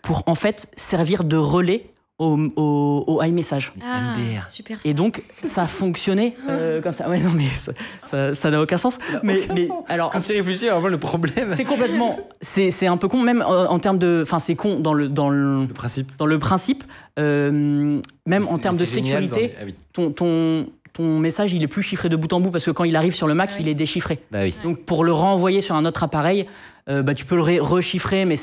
pour 0.02 0.22
en 0.26 0.34
fait 0.34 0.68
servir 0.76 1.24
de 1.24 1.36
relais 1.36 1.86
au, 2.18 2.38
au, 2.56 3.04
au 3.08 3.22
iMessage. 3.22 3.72
Ah, 3.82 4.14
MDR. 4.16 4.46
super. 4.46 4.78
Et 4.84 4.94
donc, 4.94 5.22
ça 5.42 5.66
fonctionnait 5.66 6.34
euh, 6.48 6.80
comme 6.80 6.92
ça. 6.92 7.08
Ouais, 7.08 7.18
non, 7.18 7.32
mais 7.34 7.46
ça- 7.54 7.72
ça 8.04 8.34
ça 8.34 8.50
n'a 8.50 8.60
aucun 8.60 8.76
sens. 8.76 8.98
Mais, 9.24 9.40
mais 9.54 9.68
alors, 9.88 10.10
Quand 10.10 10.20
tu 10.20 10.32
réfléchis, 10.32 10.66
vraiment 10.68 10.86
le 10.88 10.98
problème. 10.98 11.52
c'est 11.56 11.64
complètement. 11.64 12.18
C'est 12.40 12.70
c'est 12.70 12.86
un 12.86 12.96
peu 12.96 13.08
con, 13.08 13.22
même 13.22 13.40
euh, 13.42 13.66
en 13.66 13.78
termes 13.80 13.98
de. 13.98 14.20
Enfin, 14.22 14.38
c'est 14.38 14.54
con 14.54 14.78
dans 14.78 14.94
le, 14.94 15.08
dans 15.08 15.30
le, 15.30 15.62
Le 15.66 15.72
principe. 15.74 16.12
dans 16.18 16.26
le 16.26 16.38
principe. 16.38 16.84
euh, 17.18 18.00
même 18.26 18.46
en 18.48 18.58
termes 18.58 18.76
de 18.76 18.84
sécurité, 18.84 19.40
les- 19.40 19.54
Ah 19.60 19.64
oui. 19.64 19.74
ton, 19.92 20.12
ton, 20.12 20.66
ton 20.92 21.18
message, 21.18 21.52
il 21.54 21.62
est 21.62 21.68
plus 21.68 21.82
chiffré 21.82 22.08
de 22.08 22.16
bout 22.16 22.32
en 22.32 22.40
bout 22.40 22.50
parce 22.50 22.64
que 22.66 22.70
quand 22.70 22.84
il 22.84 22.94
arrive 22.94 23.14
sur 23.14 23.26
le 23.26 23.34
Mac, 23.34 23.48
Ah 23.52 23.56
oui. 23.56 23.64
il 23.64 23.68
est 23.68 23.74
déchiffré. 23.74 24.20
Bah 24.30 24.40
oui. 24.42 24.54
Donc, 24.62 24.80
pour 24.84 25.02
le 25.02 25.12
renvoyer 25.12 25.60
sur 25.60 25.74
un 25.74 25.84
autre 25.86 26.04
appareil, 26.04 26.46
euh, 26.88 27.02
bah, 27.02 27.14
tu 27.14 27.24
peux 27.24 27.36
le 27.36 27.42
rechiffrer, 27.62 28.24
mais 28.26 28.36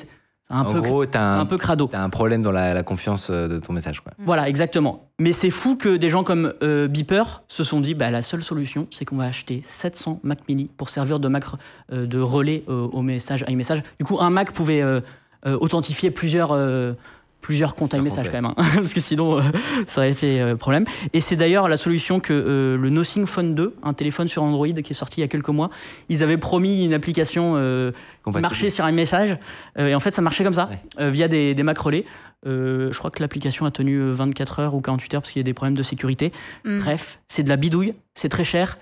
un, 0.49 0.61
en 0.61 0.71
peu, 0.73 0.81
gros, 0.81 1.05
t'as 1.05 1.21
un 1.21 1.39
un, 1.41 1.45
peu 1.45 1.57
crado. 1.57 1.87
t'as 1.91 2.01
un 2.01 2.09
problème 2.09 2.41
dans 2.41 2.51
la, 2.51 2.73
la 2.73 2.83
confiance 2.83 3.29
euh, 3.29 3.47
de 3.47 3.59
ton 3.59 3.73
message. 3.73 4.01
Quoi. 4.01 4.13
Voilà, 4.17 4.49
exactement. 4.49 5.09
Mais 5.19 5.33
c'est 5.33 5.51
fou 5.51 5.75
que 5.75 5.97
des 5.97 6.09
gens 6.09 6.23
comme 6.23 6.53
euh, 6.63 6.87
Beeper 6.87 7.43
se 7.47 7.63
sont 7.63 7.81
dit 7.81 7.93
bah, 7.93 8.09
la 8.09 8.21
seule 8.21 8.41
solution, 8.41 8.87
c'est 8.89 9.05
qu'on 9.05 9.17
va 9.17 9.25
acheter 9.25 9.63
700 9.67 10.21
Mac 10.23 10.39
mini 10.47 10.69
pour 10.77 10.89
servir 10.89 11.19
de 11.19 11.27
Mac 11.27 11.43
euh, 11.91 12.07
de 12.07 12.19
relais 12.19 12.63
euh, 12.67 12.87
au 12.87 13.01
message 13.01 13.45
iMessage. 13.47 13.83
Du 13.99 14.05
coup, 14.05 14.19
un 14.19 14.29
Mac 14.29 14.51
pouvait 14.51 14.81
euh, 14.81 15.01
authentifier 15.45 16.11
plusieurs, 16.11 16.49
plusieurs 17.41 17.73
comptes 17.75 17.93
iMessage 17.93 18.25
comptes, 18.25 18.31
quand 18.33 18.41
même, 18.41 18.53
hein, 18.57 18.63
parce 18.75 18.93
que 18.93 18.99
sinon 18.99 19.39
euh, 19.39 19.41
ça 19.87 20.01
aurait 20.01 20.13
fait 20.13 20.39
euh, 20.41 20.55
problème. 20.55 20.85
Et 21.13 21.21
c'est 21.21 21.35
d'ailleurs 21.35 21.67
la 21.69 21.77
solution 21.77 22.19
que 22.19 22.33
euh, 22.33 22.77
le 22.77 22.89
Nothing 22.89 23.25
Phone 23.25 23.55
2, 23.55 23.75
un 23.83 23.93
téléphone 23.93 24.27
sur 24.27 24.43
Android 24.43 24.67
qui 24.67 24.91
est 24.91 24.93
sorti 24.93 25.19
il 25.19 25.21
y 25.21 25.23
a 25.23 25.27
quelques 25.27 25.49
mois, 25.49 25.69
ils 26.09 26.21
avaient 26.23 26.37
promis 26.37 26.85
une 26.85 26.93
application 26.93 27.53
euh, 27.55 27.91
qui 28.25 28.39
marchait 28.39 28.69
sur 28.69 28.87
iMessage. 28.87 29.37
Euh, 29.77 29.87
et 29.87 29.95
en 29.95 29.99
fait, 29.99 30.13
ça 30.13 30.21
marchait 30.21 30.43
comme 30.43 30.53
ça, 30.53 30.69
Ouais. 30.69 30.79
euh, 30.99 31.09
via 31.09 31.27
des, 31.27 31.53
des 31.55 31.63
Mac 31.63 31.77
relais. 31.77 32.05
Euh, 32.45 32.91
je 32.93 32.97
crois 32.97 33.11
que 33.11 33.21
l'application 33.21 33.65
a 33.65 33.71
tenu 33.71 33.95
euh, 33.97 34.11
24 34.13 34.59
heures 34.59 34.73
ou 34.75 34.81
48 34.81 35.13
heures 35.15 35.21
parce 35.21 35.31
qu'il 35.31 35.39
y 35.39 35.43
a 35.43 35.43
des 35.43 35.53
problèmes 35.53 35.75
de 35.77 35.83
sécurité. 35.83 36.31
Mm. 36.65 36.79
Bref, 36.79 37.19
c'est 37.27 37.43
de 37.43 37.49
la 37.49 37.55
bidouille, 37.57 37.93
c'est 38.13 38.29
très 38.29 38.43
cher 38.45 38.77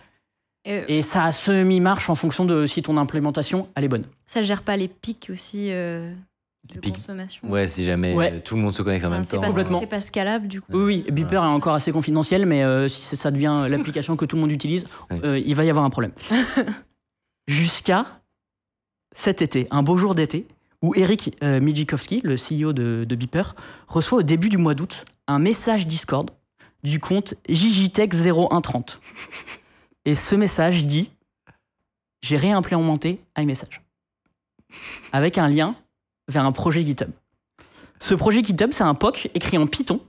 Et, 0.66 0.98
et 1.00 1.02
ça 1.02 1.24
a 1.24 1.32
semi-marche 1.32 2.10
en 2.10 2.16
fonction 2.16 2.46
de 2.46 2.66
si 2.68 2.82
ton 2.84 2.98
implémentation 2.98 3.68
elle 3.76 3.84
est 3.86 3.88
bonne. 3.88 4.04
ça 4.28 4.42
gère 4.44 4.62
pas 4.62 4.78
les 4.78 4.88
pics 4.88 5.30
aussi 5.32 5.72
euh, 5.72 6.14
de 6.76 6.90
consommation. 6.90 7.50
Ouais, 7.50 7.68
si 7.68 7.84
jamais 7.86 8.14
Ouais. 8.14 8.34
euh, 8.34 8.40
tout 8.44 8.56
le 8.56 8.62
monde 8.62 8.74
se 8.74 8.82
connecte 8.82 9.04
en 9.06 9.08
Enfin, 9.08 9.16
même 9.18 9.24
c'est 9.26 9.36
temps. 9.38 9.42
pas, 9.42 9.48
Complètement. 9.50 9.80
c'est 9.80 9.88
pas 9.88 10.00
scalable 10.00 10.48
du 10.48 10.62
coup. 10.62 10.72
Oui, 10.74 11.04
oui, 11.06 11.12
Beeper 11.12 11.44
est 11.44 11.48
encore 11.48 11.74
assez 11.76 11.92
confidentiel, 11.92 12.46
mais 12.46 12.64
euh, 12.64 12.88
si 12.88 13.16
ça 13.16 13.32
devient 13.32 13.66
l'application 13.70 14.16
que 14.16 14.26
tout 14.26 14.36
le 14.36 14.42
monde 14.42 14.52
utilise, 14.52 14.86
Ouais. 15.10 15.20
euh, 15.24 15.40
il 15.40 15.56
va 15.56 15.64
y 15.66 15.70
avoir 15.70 15.86
un 15.86 15.90
problème. 15.90 16.12
Jusqu'à 17.48 18.22
cet 19.16 19.42
été, 19.42 19.68
un 19.72 19.84
beau 19.84 19.98
jour 19.98 20.16
d'été, 20.16 20.48
où 20.82 20.94
Eric 20.96 21.36
euh, 21.44 21.60
Mijikowski, 21.60 22.22
le 22.24 22.36
CEO 22.36 22.74
de, 22.74 23.06
de 23.08 23.16
Beeper, 23.16 23.56
reçoit 23.88 24.20
au 24.20 24.24
début 24.24 24.50
du 24.50 24.58
mois 24.58 24.76
d'août 24.76 25.06
un 25.28 25.40
message 25.40 25.88
Discord 25.88 26.30
du 26.84 27.00
compte 27.00 27.34
JJTech0130. 27.50 28.98
Et 30.06 30.14
ce 30.16 30.36
message 30.36 30.86
dit 30.86 31.10
J'ai 32.22 32.38
réimplémenté 32.38 33.20
iMessage. 33.38 33.82
Avec 35.12 35.38
un 35.38 35.48
lien 35.48 35.76
vers 36.28 36.46
un 36.46 36.52
projet 36.52 36.86
GitHub. 36.86 37.10
Ce 38.00 38.14
projet 38.14 38.44
GitHub, 38.44 38.72
c'est 38.72 38.84
un 38.84 38.94
POC 38.94 39.30
écrit 39.34 39.58
en 39.58 39.68
Python 39.68 40.00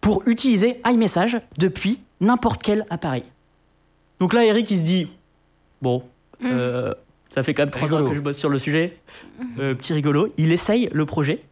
pour 0.00 0.22
utiliser 0.26 0.80
iMessage 0.86 1.40
depuis 1.56 2.00
n'importe 2.20 2.62
quel 2.62 2.84
appareil. 2.90 3.24
Donc 4.20 4.34
là, 4.34 4.44
Eric, 4.44 4.70
il 4.70 4.78
se 4.78 4.82
dit 4.82 5.08
Bon, 5.80 6.02
euh, 6.44 6.92
ça 7.30 7.42
fait 7.42 7.54
quand 7.54 7.62
même 7.62 7.70
trois 7.70 7.94
ans 7.94 8.08
que 8.08 8.14
je 8.14 8.20
bosse 8.20 8.38
sur 8.38 8.48
le 8.50 8.58
sujet. 8.58 8.98
Euh, 9.58 9.74
petit 9.74 9.92
rigolo. 9.92 10.32
Il 10.36 10.52
essaye 10.52 10.88
le 10.92 11.06
projet. 11.06 11.42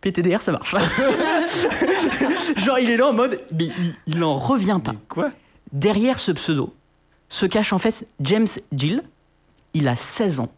PTDR, 0.00 0.40
ça 0.40 0.52
marche. 0.52 0.74
Genre, 2.56 2.78
il 2.78 2.90
est 2.90 2.96
là 2.96 3.08
en 3.08 3.12
mode 3.12 3.42
Mais 3.52 3.66
il, 3.66 3.94
il 4.06 4.18
n'en 4.18 4.34
revient 4.36 4.78
pas. 4.82 4.94
Quoi? 5.08 5.30
Derrière 5.72 6.18
ce 6.18 6.32
pseudo 6.32 6.74
se 7.28 7.46
cache 7.46 7.72
en 7.72 7.78
fait 7.78 8.08
James 8.20 8.46
Gill. 8.72 9.02
Il 9.72 9.88
a 9.88 9.96
16 9.96 10.40
ans. 10.40 10.52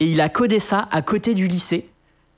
Et 0.00 0.06
il 0.06 0.20
a 0.20 0.28
codé 0.28 0.58
ça 0.60 0.88
à 0.90 1.02
côté 1.02 1.34
du 1.34 1.46
lycée, 1.46 1.88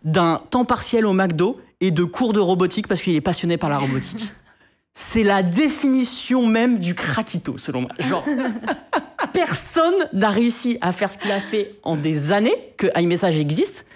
d'un 0.05 0.43
temps 0.51 0.65
partiel 0.65 1.05
au 1.07 1.13
McDo 1.13 1.61
et 1.81 1.91
de 1.91 2.05
cours 2.05 2.33
de 2.33 2.41
robotique 2.41 2.89
parce 2.89 3.03
qu'il 3.03 3.15
est 3.15 3.21
passionné 3.21 3.57
par 3.59 3.69
la 3.71 3.79
robotique. 3.79 4.31
C'est 4.95 5.23
la 5.23 5.43
définition 5.43 6.47
même 6.47 6.79
du 6.79 6.95
craquito, 6.95 7.57
selon 7.57 7.83
moi. 7.83 7.91
Genre, 8.01 8.25
personne 9.33 9.95
n'a 10.13 10.31
réussi 10.31 10.79
à 10.81 10.93
faire 10.93 11.11
ce 11.11 11.19
qu'il 11.19 11.31
a 11.31 11.41
fait 11.41 11.77
en 11.83 11.97
des 11.97 12.33
années 12.33 12.75
que 12.77 12.87
iMessage 13.01 13.39
existe. 13.39 13.87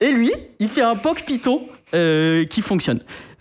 Et 0.00 0.12
lui, 0.12 0.30
il 0.58 0.68
fait 0.68 0.82
un 0.82 0.96
POC 0.96 1.24
Python 1.24 1.66
euh, 1.94 2.44
qui 2.44 2.60
fonctionne. 2.62 3.00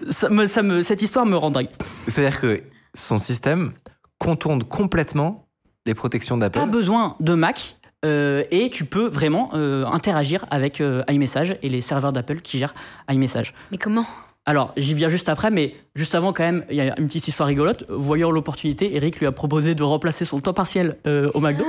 Ça 0.09 0.29
me- 0.29 0.47
ça 0.47 0.63
me- 0.63 0.81
cette 0.81 1.01
histoire 1.01 1.25
me 1.25 1.35
rend 1.35 1.51
dingue. 1.51 1.67
C'est-à-dire 2.07 2.39
que 2.39 2.63
son 2.93 3.17
système 3.17 3.73
contourne 4.17 4.63
complètement 4.63 5.47
les 5.85 5.93
protections 5.93 6.37
d'Apple. 6.37 6.59
pas 6.59 6.65
besoin 6.65 7.15
de 7.19 7.33
Mac 7.33 7.76
euh, 8.05 8.43
et 8.51 8.69
tu 8.69 8.85
peux 8.85 9.07
vraiment 9.07 9.51
euh, 9.53 9.85
interagir 9.85 10.45
avec 10.51 10.81
euh, 10.81 11.03
iMessage 11.09 11.57
et 11.61 11.69
les 11.69 11.81
serveurs 11.81 12.13
d'Apple 12.13 12.41
qui 12.41 12.57
gèrent 12.57 12.75
iMessage. 13.09 13.53
Mais 13.71 13.77
comment? 13.77 14.05
Alors, 14.45 14.73
j'y 14.77 14.93
viens 14.93 15.09
juste 15.09 15.29
après, 15.29 15.51
mais 15.51 15.75
juste 15.95 16.15
avant, 16.15 16.31
quand 16.31 16.43
même, 16.43 16.63
il 16.69 16.77
y 16.77 16.81
a 16.81 16.97
une 16.99 17.07
petite 17.07 17.27
histoire 17.27 17.47
rigolote. 17.47 17.83
Voyant 17.89 18.31
l'opportunité, 18.31 18.95
Eric 18.95 19.19
lui 19.19 19.25
a 19.25 19.31
proposé 19.31 19.75
de 19.75 19.83
remplacer 19.83 20.23
son 20.23 20.39
temps 20.39 20.53
partiel 20.53 20.95
au 21.05 21.41
McDo 21.41 21.65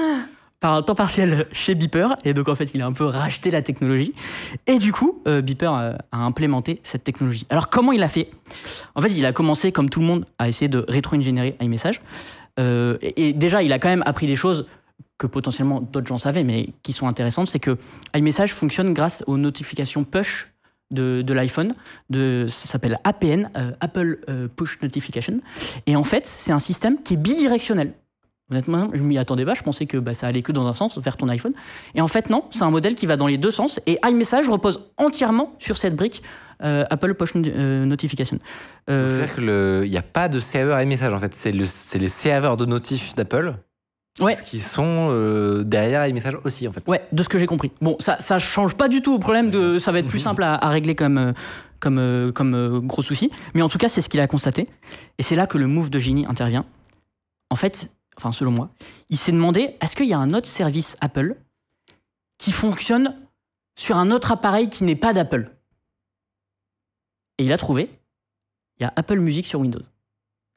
par 0.60 0.74
un 0.74 0.82
temps 0.82 0.94
partiel 0.94 1.46
chez 1.52 1.74
Beeper. 1.74 2.16
Et 2.24 2.34
donc, 2.34 2.48
en 2.48 2.54
fait, 2.54 2.74
il 2.74 2.82
a 2.82 2.86
un 2.86 2.92
peu 2.92 3.04
racheté 3.04 3.50
la 3.50 3.62
technologie. 3.62 4.14
Et 4.66 4.78
du 4.78 4.92
coup, 4.92 5.22
euh, 5.26 5.40
Beeper 5.40 5.72
a, 5.72 5.92
a 6.12 6.18
implémenté 6.18 6.80
cette 6.82 7.04
technologie. 7.04 7.46
Alors, 7.50 7.68
comment 7.68 7.92
il 7.92 8.02
a 8.02 8.08
fait? 8.08 8.30
En 8.94 9.00
fait, 9.00 9.10
il 9.10 9.24
a 9.26 9.32
commencé, 9.32 9.72
comme 9.72 9.88
tout 9.90 10.00
le 10.00 10.06
monde, 10.06 10.24
à 10.38 10.48
essayer 10.48 10.68
de 10.68 10.84
rétro-ingénierer 10.88 11.56
iMessage. 11.60 12.00
Euh, 12.58 12.98
et, 13.02 13.28
et 13.28 13.32
déjà, 13.32 13.62
il 13.62 13.72
a 13.72 13.78
quand 13.78 13.88
même 13.88 14.02
appris 14.04 14.26
des 14.26 14.36
choses 14.36 14.66
que 15.18 15.26
potentiellement 15.26 15.80
d'autres 15.80 16.06
gens 16.06 16.18
savaient, 16.18 16.44
mais 16.44 16.70
qui 16.82 16.92
sont 16.92 17.08
intéressantes. 17.08 17.48
C'est 17.48 17.58
que 17.58 17.76
iMessage 18.16 18.52
fonctionne 18.54 18.94
grâce 18.94 19.24
aux 19.26 19.36
notifications 19.36 20.04
push 20.04 20.52
de, 20.90 21.22
de 21.22 21.34
l'iPhone. 21.34 21.74
Ça 22.12 22.66
s'appelle 22.66 22.98
APN, 23.04 23.50
euh, 23.56 23.72
Apple 23.80 24.20
euh, 24.28 24.48
Push 24.48 24.80
Notification. 24.80 25.40
Et 25.86 25.96
en 25.96 26.04
fait, 26.04 26.24
c'est 26.26 26.52
un 26.52 26.58
système 26.60 27.02
qui 27.02 27.14
est 27.14 27.18
bidirectionnel. 27.18 27.92
Honnêtement, 28.50 28.88
je 28.94 29.02
m'y 29.02 29.18
attendais 29.18 29.44
pas. 29.44 29.52
Je 29.52 29.62
pensais 29.62 29.84
que 29.84 29.98
bah, 29.98 30.14
ça 30.14 30.26
allait 30.26 30.40
que 30.40 30.52
dans 30.52 30.66
un 30.66 30.72
sens, 30.72 30.96
vers 30.96 31.18
ton 31.18 31.28
iPhone. 31.28 31.52
Et 31.94 32.00
en 32.00 32.08
fait, 32.08 32.30
non, 32.30 32.44
c'est 32.50 32.62
un 32.62 32.70
modèle 32.70 32.94
qui 32.94 33.04
va 33.04 33.18
dans 33.18 33.26
les 33.26 33.36
deux 33.36 33.50
sens. 33.50 33.78
Et 33.86 33.98
iMessage 34.06 34.48
repose 34.48 34.88
entièrement 34.96 35.52
sur 35.58 35.76
cette 35.76 35.94
brique 35.96 36.22
euh, 36.62 36.84
Apple 36.88 37.12
Push 37.14 37.34
Notification. 37.34 38.38
C'est-à-dire 38.86 39.34
qu'il 39.34 39.90
n'y 39.90 39.98
a 39.98 40.02
pas 40.02 40.28
de 40.30 40.40
serveur 40.40 40.80
iMessage 40.80 41.12
en 41.12 41.18
fait. 41.18 41.34
C'est 41.34 41.52
le- 41.52 41.66
c'est 41.66 41.98
les 41.98 42.08
serveurs 42.08 42.56
de 42.56 42.64
notifs 42.64 43.14
d'Apple 43.14 43.54
Ouais. 44.20 44.34
qui 44.44 44.60
sont 44.60 45.08
euh, 45.10 45.62
derrière 45.62 46.06
iMessage 46.06 46.34
aussi 46.44 46.66
en 46.66 46.72
fait. 46.72 46.82
Ouais, 46.88 47.06
de 47.12 47.22
ce 47.22 47.28
que 47.28 47.38
j'ai 47.38 47.46
compris. 47.46 47.70
Bon, 47.80 47.96
ça, 48.00 48.18
ça 48.18 48.38
change 48.38 48.74
pas 48.74 48.88
du 48.88 49.00
tout 49.02 49.14
au 49.14 49.18
problème 49.18 49.50
de. 49.50 49.78
Ça 49.78 49.92
va 49.92 50.00
être 50.00 50.08
plus 50.08 50.18
simple 50.18 50.42
à, 50.42 50.54
à 50.54 50.68
régler 50.70 50.94
comme, 50.94 51.18
euh, 51.18 51.32
comme, 51.80 51.98
euh, 51.98 52.32
comme 52.32 52.86
gros 52.86 53.02
souci. 53.02 53.30
Mais 53.54 53.62
en 53.62 53.68
tout 53.68 53.78
cas, 53.78 53.88
c'est 53.88 54.00
ce 54.00 54.08
qu'il 54.08 54.20
a 54.20 54.26
constaté. 54.26 54.68
Et 55.18 55.22
c'est 55.22 55.36
là 55.36 55.46
que 55.46 55.58
le 55.58 55.66
move 55.66 55.90
de 55.90 56.00
Genie 56.00 56.26
intervient. 56.26 56.66
En 57.50 57.56
fait, 57.56 57.92
enfin, 58.16 58.32
selon 58.32 58.50
moi, 58.50 58.70
il 59.08 59.16
s'est 59.16 59.32
demandé 59.32 59.76
est-ce 59.80 59.94
qu'il 59.94 60.06
y 60.06 60.14
a 60.14 60.18
un 60.18 60.30
autre 60.30 60.48
service 60.48 60.96
Apple 61.00 61.36
qui 62.38 62.52
fonctionne 62.52 63.16
sur 63.78 63.96
un 63.96 64.10
autre 64.10 64.32
appareil 64.32 64.68
qui 64.68 64.84
n'est 64.84 64.96
pas 64.96 65.12
d'Apple? 65.12 65.50
Et 67.38 67.44
il 67.44 67.52
a 67.52 67.56
trouvé 67.56 67.88
il 68.80 68.82
y 68.82 68.86
a 68.86 68.92
Apple 68.96 69.18
Music 69.18 69.46
sur 69.46 69.60
Windows. 69.60 69.82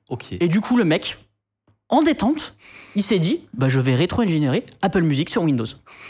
Ok. 0.10 0.34
Et 0.34 0.47
du 0.47 0.62
coup, 0.62 0.78
le 0.78 0.84
mec, 0.84 1.17
en 1.92 2.02
détente, 2.02 2.56
il 2.96 3.04
s'est 3.04 3.20
dit 3.20 3.42
bah, 3.54 3.70
je 3.70 3.80
vais 3.80 3.94
rétro-ingénierer 3.96 4.66
Apple 4.82 5.02
Music 5.04 5.30
sur 5.30 5.44
Windows. 5.44 5.66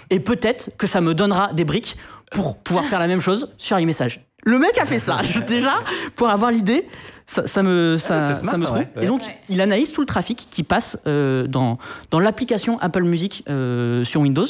Et 0.10 0.20
peut-être 0.20 0.72
que 0.78 0.88
ça 0.88 1.02
me 1.02 1.14
donnera 1.14 1.52
des 1.54 1.66
briques 1.66 1.98
pour 2.32 2.58
pouvoir 2.58 2.86
faire 2.86 3.00
la 3.00 3.08
même 3.08 3.20
chose 3.20 3.54
sur 3.58 3.78
iMessage. 3.78 4.22
Le 4.44 4.58
mec 4.58 4.78
a 4.80 4.86
fait 4.86 4.98
ça. 5.00 5.20
Déjà, 5.48 5.74
pour 6.16 6.30
avoir 6.30 6.50
l'idée, 6.50 6.88
ça, 7.28 7.46
ça 7.46 7.62
me, 7.62 7.98
ça, 7.98 8.18
Ah, 8.18 8.34
c'est 8.34 8.40
smart, 8.42 8.52
ça 8.54 8.58
me 8.58 8.66
en 8.66 8.68
trouve. 8.68 8.86
Et 9.02 9.06
donc, 9.06 9.22
Ouais. 9.24 9.38
il 9.50 9.62
analyse 9.62 9.92
tout 9.92 10.02
le 10.02 10.08
trafic 10.08 10.48
qui 10.50 10.64
passe 10.64 10.98
euh, 11.06 11.46
dans, 11.46 11.78
dans 12.10 12.20
l'application 12.20 12.80
Apple 12.80 13.04
Music 13.04 13.44
euh, 13.50 14.04
sur 14.04 14.22
Windows. 14.22 14.46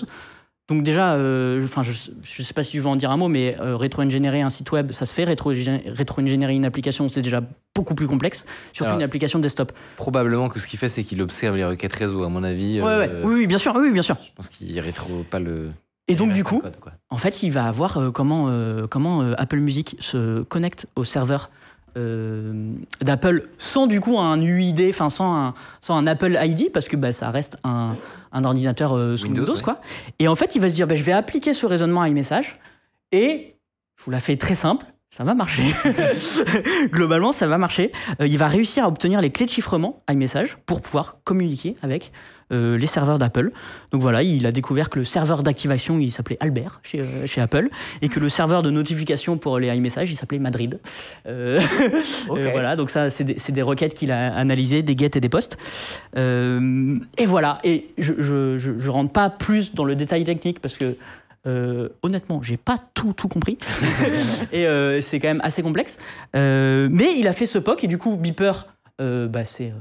Donc 0.71 0.83
déjà, 0.83 1.15
euh, 1.15 1.61
enfin, 1.65 1.83
je 1.83 1.91
ne 1.91 2.43
sais 2.45 2.53
pas 2.53 2.63
si 2.63 2.71
tu 2.71 2.79
veux 2.79 2.87
en 2.87 2.95
dire 2.95 3.11
un 3.11 3.17
mot, 3.17 3.27
mais 3.27 3.57
euh, 3.59 3.75
rétro-ingénierer 3.75 4.41
un 4.41 4.49
site 4.49 4.71
web, 4.71 4.93
ça 4.93 5.05
se 5.05 5.13
fait. 5.13 5.25
Rétro- 5.25 5.53
Rétro-ingénierer 5.85 6.55
une 6.55 6.63
application, 6.63 7.09
c'est 7.09 7.21
déjà 7.21 7.41
beaucoup 7.75 7.93
plus 7.93 8.07
complexe, 8.07 8.45
surtout 8.71 8.85
Alors, 8.91 8.99
une 8.99 9.03
application 9.03 9.39
desktop. 9.39 9.73
Probablement 9.97 10.47
que 10.47 10.61
ce 10.61 10.67
qu'il 10.67 10.79
fait, 10.79 10.87
c'est 10.87 11.03
qu'il 11.03 11.21
observe 11.21 11.57
les 11.57 11.65
requêtes 11.65 11.93
réseau, 11.93 12.23
à 12.23 12.29
mon 12.29 12.41
avis. 12.43 12.79
Ouais, 12.79 12.85
ouais. 12.85 13.09
euh, 13.11 13.21
Oui, 13.25 13.33
oui, 13.39 13.47
bien 13.47 13.57
sûr, 13.57 13.75
oui, 13.75 13.91
bien 13.91 14.01
sûr. 14.01 14.15
Je 14.23 14.29
pense 14.33 14.47
qu'il 14.47 14.79
rétro 14.79 15.25
pas 15.29 15.39
le. 15.39 15.71
Et 16.07 16.15
donc, 16.15 16.31
du 16.31 16.45
coup, 16.45 16.59
code, 16.59 16.73
en 17.09 17.17
fait, 17.17 17.43
il 17.43 17.49
va 17.51 17.69
voir 17.71 17.99
comment, 18.13 18.49
comment 18.89 19.21
Apple 19.37 19.59
Music 19.59 19.97
se 19.99 20.41
connecte 20.43 20.87
au 20.95 21.03
serveur 21.03 21.51
euh, 21.97 22.73
d'Apple 23.01 23.49
sans 23.57 23.87
du 23.87 23.99
coup 23.99 24.19
un 24.19 24.39
UID, 24.39 24.87
enfin 24.89 25.09
sans 25.09 25.33
un, 25.33 25.53
sans 25.81 25.95
un 25.95 26.07
Apple 26.07 26.37
ID, 26.41 26.71
parce 26.71 26.87
que 26.87 26.95
bah, 26.95 27.11
ça 27.11 27.29
reste 27.31 27.57
un, 27.63 27.95
un 28.31 28.43
ordinateur 28.43 28.95
euh, 28.95 29.17
sous 29.17 29.25
Windows. 29.25 29.41
Windows, 29.41 29.55
ouais. 29.55 29.63
quoi. 29.63 29.81
Et 30.19 30.27
en 30.27 30.35
fait, 30.35 30.55
il 30.55 30.61
va 30.61 30.69
se 30.69 30.75
dire 30.75 30.87
bah, 30.87 30.95
je 30.95 31.03
vais 31.03 31.11
appliquer 31.11 31.53
ce 31.53 31.65
raisonnement 31.65 32.01
à 32.01 32.09
iMessage 32.09 32.55
et 33.11 33.55
je 33.97 34.03
vous 34.03 34.11
la 34.11 34.19
fais 34.19 34.37
très 34.37 34.55
simple 34.55 34.85
ça 35.13 35.25
va 35.25 35.33
marcher. 35.33 35.75
Globalement, 36.85 37.33
ça 37.33 37.45
va 37.45 37.57
marcher. 37.57 37.91
Euh, 38.21 38.27
il 38.27 38.37
va 38.37 38.47
réussir 38.47 38.85
à 38.85 38.87
obtenir 38.87 39.19
les 39.19 39.29
clés 39.29 39.45
de 39.45 39.51
chiffrement 39.51 40.01
iMessage 40.09 40.57
pour 40.65 40.79
pouvoir 40.79 41.17
communiquer 41.25 41.75
avec 41.81 42.13
euh, 42.51 42.77
les 42.77 42.87
serveurs 42.87 43.17
d'Apple. 43.17 43.51
Donc 43.91 44.01
voilà, 44.01 44.23
il 44.23 44.45
a 44.45 44.51
découvert 44.51 44.89
que 44.89 44.99
le 44.99 45.05
serveur 45.05 45.43
d'activation, 45.43 45.99
il 45.99 46.11
s'appelait 46.11 46.37
Albert 46.39 46.79
chez, 46.83 46.99
euh, 46.99 47.27
chez 47.27 47.41
Apple, 47.41 47.69
et 48.01 48.09
que 48.09 48.19
le 48.19 48.29
serveur 48.29 48.61
de 48.61 48.69
notification 48.69 49.37
pour 49.37 49.59
les 49.59 49.67
iMessage, 49.75 50.11
il 50.11 50.15
s'appelait 50.15 50.39
Madrid. 50.39 50.79
Euh, 51.27 51.59
euh, 52.29 52.49
voilà, 52.51 52.75
donc 52.75 52.89
ça, 52.89 53.09
c'est 53.09 53.23
des, 53.23 53.61
requêtes 53.61 53.93
qu'il 53.93 54.11
a 54.11 54.33
analysées, 54.35 54.81
des 54.81 54.97
get 54.97 55.11
et 55.15 55.19
des 55.19 55.29
posts. 55.29 55.57
Et 56.15 57.25
voilà, 57.25 57.59
et 57.63 57.89
je, 57.97 58.13
je, 58.17 58.57
je, 58.57 58.77
je 58.77 58.89
rentre 58.89 59.11
pas 59.11 59.29
plus 59.29 59.73
dans 59.73 59.85
le 59.85 59.95
détail 59.95 60.23
technique 60.23 60.59
parce 60.59 60.75
que 60.75 60.95
euh, 61.47 61.89
honnêtement, 62.03 62.43
j'ai 62.43 62.57
pas 62.57 62.77
tout 62.93 63.13
tout 63.13 63.27
compris 63.27 63.57
et 64.51 64.67
euh, 64.67 65.01
c'est 65.01 65.19
quand 65.19 65.29
même 65.29 65.41
assez 65.43 65.63
complexe. 65.63 65.97
Euh, 66.35 66.87
mais 66.91 67.17
il 67.17 67.27
a 67.27 67.33
fait 67.33 67.47
ce 67.47 67.57
POC 67.57 67.85
et 67.85 67.87
du 67.87 67.97
coup 67.97 68.15
Beeper, 68.15 68.67
bah, 68.99 69.45
c'est 69.45 69.73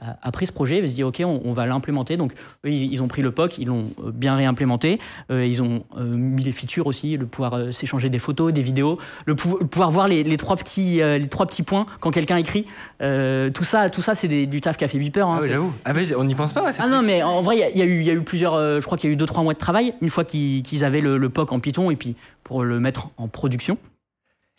a- 0.00 0.16
a 0.22 0.32
pris 0.32 0.46
ce 0.46 0.52
projet, 0.52 0.78
il 0.78 0.90
se 0.90 0.94
dit 0.94 1.02
ok, 1.04 1.22
on, 1.24 1.40
on 1.44 1.52
va 1.52 1.66
l'implémenter. 1.66 2.16
Donc 2.16 2.32
eux, 2.64 2.70
ils, 2.70 3.02
ont 3.02 3.08
pris 3.08 3.22
le 3.22 3.30
POC, 3.30 3.58
ils 3.58 3.66
l'ont 3.66 3.86
euh, 4.04 4.10
bien 4.12 4.34
réimplémenté. 4.36 4.98
Euh, 5.30 5.44
ils 5.46 5.62
ont 5.62 5.84
euh, 5.98 6.04
mis 6.04 6.42
les 6.42 6.52
features 6.52 6.86
aussi, 6.86 7.16
le 7.16 7.26
pouvoir 7.26 7.54
euh, 7.54 7.70
s'échanger 7.72 8.08
des 8.10 8.18
photos, 8.18 8.52
des 8.52 8.62
vidéos, 8.62 8.98
le, 9.26 9.34
pou- 9.34 9.58
le 9.60 9.66
pouvoir 9.66 9.90
voir 9.90 10.08
les, 10.08 10.22
les 10.24 10.36
trois 10.36 10.56
petits 10.56 11.00
euh, 11.02 11.18
les 11.18 11.28
trois 11.28 11.46
petits 11.46 11.62
points 11.62 11.86
quand 12.00 12.10
quelqu'un 12.10 12.36
écrit. 12.36 12.66
Euh, 13.02 13.50
tout 13.50 13.64
ça, 13.64 13.90
tout 13.90 14.02
ça, 14.02 14.14
c'est 14.14 14.46
du 14.46 14.60
taf 14.60 14.76
qu'a 14.76 14.88
fait 14.88 14.98
Beeper. 14.98 15.28
hein. 15.28 15.36
Ah 15.40 15.42
oui, 15.42 15.48
j'avoue. 15.50 15.72
Ah, 15.84 15.92
mais 15.92 16.14
on 16.14 16.24
n'y 16.24 16.34
pense 16.34 16.52
pas, 16.52 16.64
ouais, 16.64 16.70
ah 16.78 16.88
non, 16.88 17.02
mais 17.02 17.22
en 17.22 17.40
vrai, 17.42 17.56
il 17.56 17.78
y 17.78 17.82
a- 17.82 17.84
y, 17.84 17.88
eu- 17.88 18.00
il 18.00 18.06
y 18.06 18.10
a 18.10 18.14
eu 18.14 18.22
plusieurs. 18.22 18.54
euh, 18.54 18.80
je 18.80 18.86
crois 18.86 18.96
qu'il 18.98 19.10
y 19.10 19.12
a 19.12 19.14
eu 19.14 19.18
2-3 19.18 19.42
mois 19.42 19.54
de 19.54 19.58
travail, 19.58 19.94
une 20.00 20.10
fois 20.10 20.24
qu'ils 20.24 20.84
avaient 20.84 21.00
le, 21.00 21.18
le 21.18 21.28
POC 21.28 21.52
en 21.52 21.60
Python 21.60 21.90
et 21.90 21.96
puis 21.96 22.16
pour 22.44 22.64
le 22.64 22.80
mettre 22.80 23.10
en 23.16 23.28
production. 23.28 23.78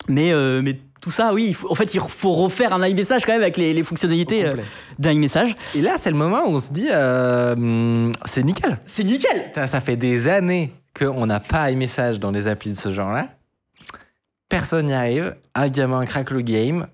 Mais, 0.08 0.32
euh, 0.32 0.62
mais 0.64 0.80
tout 1.02 1.12
ça, 1.12 1.34
oui, 1.34 1.52
faut- 1.54 1.70
en 1.72 1.76
fait, 1.76 1.94
il 1.94 2.00
faut 2.00 2.32
refaire 2.34 2.72
un 2.74 2.86
iMessage 2.88 3.26
quand 3.26 3.34
même 3.34 3.42
avec 3.42 3.58
les, 3.58 3.74
les 3.74 3.84
fonctionnalités 3.84 4.46
euh, 4.46 4.54
d'un 5.00 5.12
iMessage. 5.12 5.56
Et 5.76 5.82
là, 5.82 5.96
c'est 5.98 6.12
le 6.12 6.16
moment 6.16 6.44
où 6.46 6.50
on 6.56 6.60
se 6.60 6.72
dit, 6.72 6.88
euh, 6.92 8.12
c'est 8.26 8.44
nickel. 8.44 8.78
C'est 8.86 9.04
nickel 9.04 9.52
Ça, 9.54 9.68
ça 9.68 9.82
fait 9.82 9.96
des 9.98 10.28
années 10.28 10.72
qu'on 10.98 11.26
n'a 11.26 11.40
pas 11.40 11.72
iMessage 11.72 12.20
dans 12.20 12.32
les 12.32 12.48
applis 12.48 12.72
de 12.72 12.78
ce 12.78 12.92
genre-là. 12.92 13.28
Personne 14.50 14.88
n'y 14.88 14.94
arrive. 14.94 15.36
Un 15.56 15.70
gamin 15.70 16.06
craque 16.06 16.32
le 16.32 16.42
game. 16.42 16.88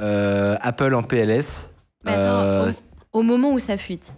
Euh, 0.00 0.56
Apple 0.60 0.94
en 0.94 1.02
PLS. 1.02 1.70
Mais 2.04 2.12
attends, 2.12 2.26
Euh, 2.28 2.72
Au 3.12 3.22
moment 3.22 3.52
où 3.52 3.58
ça 3.58 3.76
fuite, 3.76 4.12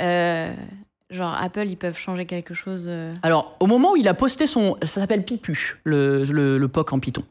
euh, 0.00 0.52
genre 1.10 1.36
Apple, 1.40 1.66
ils 1.66 1.76
peuvent 1.76 1.98
changer 1.98 2.24
quelque 2.24 2.54
chose. 2.54 2.88
Alors, 3.22 3.56
au 3.60 3.66
moment 3.66 3.92
où 3.92 3.96
il 3.96 4.06
a 4.08 4.14
posté 4.14 4.46
son. 4.46 4.76
Ça 4.82 5.00
s'appelle 5.00 5.24
Pipuche, 5.24 5.80
le, 5.84 6.24
le, 6.24 6.56
le 6.58 6.68
POC 6.68 6.92
en 6.92 6.98
Python. 7.00 7.24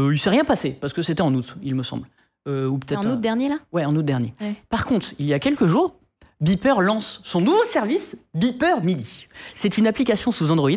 Euh, 0.00 0.14
il 0.14 0.18
s'est 0.18 0.30
rien 0.30 0.44
passé, 0.44 0.76
parce 0.80 0.92
que 0.92 1.02
c'était 1.02 1.22
en 1.22 1.34
août, 1.34 1.56
il 1.62 1.74
me 1.74 1.82
semble. 1.82 2.06
Euh, 2.48 2.66
ou 2.66 2.78
peut-être. 2.78 3.06
en 3.06 3.10
août 3.10 3.20
dernier 3.20 3.48
là? 3.48 3.58
Ouais, 3.72 3.84
en 3.84 3.94
août 3.94 4.04
dernier. 4.04 4.34
Ouais. 4.40 4.54
Par 4.68 4.86
contre, 4.86 5.08
il 5.18 5.26
y 5.26 5.34
a 5.34 5.38
quelques 5.38 5.66
jours, 5.66 5.94
Beeper 6.40 6.80
lance 6.80 7.20
son 7.24 7.42
nouveau 7.42 7.64
service, 7.64 8.16
Beeper 8.34 8.82
Mini. 8.82 9.26
C'est 9.54 9.76
une 9.76 9.86
application 9.86 10.32
sous 10.32 10.50
Android 10.50 10.70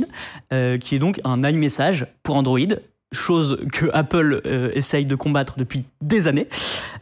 euh, 0.51 0.77
qui 0.77 0.95
est 0.95 0.99
donc 0.99 1.21
un 1.23 1.41
iMessage 1.43 2.05
pour 2.21 2.35
Android, 2.35 2.59
chose 3.13 3.59
que 3.71 3.85
Apple 3.93 4.41
euh, 4.45 4.69
essaye 4.73 5.05
de 5.05 5.15
combattre 5.15 5.53
depuis 5.57 5.85
des 6.01 6.27
années. 6.27 6.47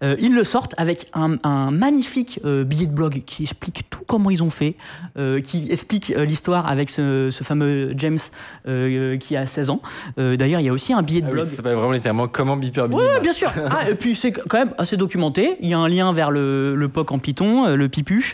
Euh, 0.04 0.16
ils 0.20 0.34
le 0.34 0.44
sortent 0.44 0.74
avec 0.78 1.08
un, 1.14 1.38
un 1.44 1.72
magnifique 1.72 2.40
euh, 2.46 2.64
billet 2.64 2.86
de 2.86 2.92
blog 2.94 3.24
qui 3.26 3.44
explique 3.44 3.90
tout 3.90 4.02
comment 4.06 4.30
ils 4.30 4.44
ont 4.44 4.50
fait, 4.50 4.76
euh, 5.18 5.42
qui 5.42 5.68
explique 5.72 6.12
euh, 6.16 6.26
l'histoire 6.26 6.68
avec 6.68 6.90
ce, 6.90 7.30
ce 7.32 7.44
fameux 7.44 7.94
James 7.98 8.18
euh, 8.68 9.18
qui 9.18 9.36
a 9.38 9.46
16 9.46 9.70
ans. 9.70 9.82
Euh, 10.20 10.36
D'ailleurs, 10.38 10.60
il 10.60 10.66
y 10.66 10.70
a 10.70 10.74
aussi 10.74 10.94
un 10.94 11.02
billet 11.02 11.22
de 11.22 11.26
ah 11.28 11.30
oui, 11.30 11.36
blog. 11.36 11.46
ça 11.48 11.56
s'appelle 11.56 11.76
vraiment 11.76 11.92
littéralement 11.92 12.28
comment 12.28 12.58
Beeper 12.58 12.88
Mini. 12.90 13.02
Ouais, 13.02 13.20
bien 13.22 13.34
sûr. 13.34 13.52
Ah, 13.70 13.90
et 13.90 13.96
puis 13.96 14.16
c'est 14.16 14.32
quand 14.32 14.58
même 14.58 14.74
assez 14.78 14.98
documenté. 14.98 15.58
Il 15.62 15.70
y 15.70 15.74
a 15.74 15.80
un 15.80 15.88
lien 15.88 16.12
vers 16.14 16.32
le, 16.32 16.76
le 16.76 16.90
POC 16.90 17.12
en 17.12 17.20
Python, 17.20 17.66
euh, 17.68 17.76
le 17.76 17.90
pipuche. 17.90 18.34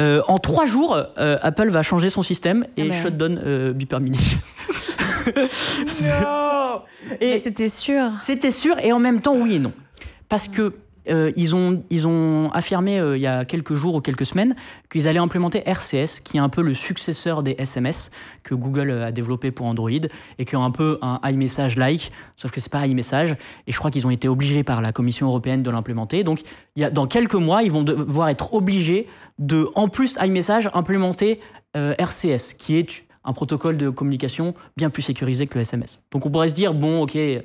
Euh, 0.00 0.20
en 0.28 0.38
trois 0.38 0.66
jours, 0.66 0.96
euh, 1.18 1.36
Apple 1.42 1.68
va 1.70 1.82
changer 1.82 2.10
son 2.10 2.22
système 2.22 2.64
et 2.76 2.82
Ah 2.84 2.88
bah. 2.88 2.94
shutdown 3.02 3.40
euh, 3.44 3.72
Beeper 3.72 4.00
Mini. 4.00 4.18
Et 7.20 7.38
c'était 7.38 7.68
sûr. 7.68 8.10
c'était 8.20 8.50
sûr 8.50 8.78
et 8.78 8.92
en 8.92 8.98
même 8.98 9.20
temps 9.20 9.36
oui 9.36 9.54
et 9.54 9.58
non. 9.58 9.72
Parce 10.28 10.48
que 10.48 10.74
euh, 11.08 11.32
ils, 11.34 11.54
ont, 11.54 11.82
ils 11.90 12.06
ont 12.06 12.50
affirmé 12.52 12.98
euh, 12.98 13.16
il 13.16 13.22
y 13.22 13.26
a 13.26 13.44
quelques 13.44 13.74
jours 13.74 13.94
ou 13.94 14.00
quelques 14.00 14.26
semaines 14.26 14.54
qu'ils 14.90 15.08
allaient 15.08 15.18
implémenter 15.18 15.62
RCS, 15.66 16.20
qui 16.22 16.36
est 16.36 16.40
un 16.40 16.48
peu 16.50 16.62
le 16.62 16.74
successeur 16.74 17.42
des 17.42 17.56
SMS 17.58 18.10
que 18.42 18.54
Google 18.54 18.90
euh, 18.90 19.06
a 19.06 19.12
développé 19.12 19.50
pour 19.50 19.66
Android 19.66 19.90
et 19.90 20.44
qui 20.44 20.54
est 20.54 20.58
un 20.58 20.70
peu 20.70 20.98
un 21.00 21.18
iMessage-like, 21.24 22.12
sauf 22.36 22.50
que 22.50 22.60
c'est 22.60 22.70
pas 22.70 22.86
iMessage. 22.86 23.32
Et 23.66 23.72
je 23.72 23.78
crois 23.78 23.90
qu'ils 23.90 24.06
ont 24.06 24.10
été 24.10 24.28
obligés 24.28 24.62
par 24.62 24.82
la 24.82 24.92
Commission 24.92 25.26
européenne 25.26 25.62
de 25.62 25.70
l'implémenter. 25.70 26.22
Donc 26.22 26.42
il 26.76 26.82
y 26.82 26.84
a, 26.84 26.90
dans 26.90 27.06
quelques 27.06 27.34
mois, 27.34 27.62
ils 27.62 27.72
vont 27.72 27.82
devoir 27.82 28.28
être 28.28 28.52
obligés 28.52 29.06
de, 29.38 29.68
en 29.74 29.88
plus 29.88 30.16
iMessage, 30.22 30.68
implémenter 30.74 31.40
euh, 31.76 31.94
RCS, 31.98 32.54
qui 32.58 32.78
est 32.78 33.04
un 33.24 33.32
protocole 33.32 33.76
de 33.76 33.88
communication 33.90 34.54
bien 34.76 34.90
plus 34.90 35.02
sécurisé 35.02 35.46
que 35.46 35.56
le 35.56 35.62
SMS. 35.62 35.98
Donc 36.10 36.24
on 36.26 36.30
pourrait 36.30 36.48
se 36.48 36.54
dire, 36.54 36.72
bon, 36.74 37.02
ok, 37.02 37.14
ils 37.14 37.42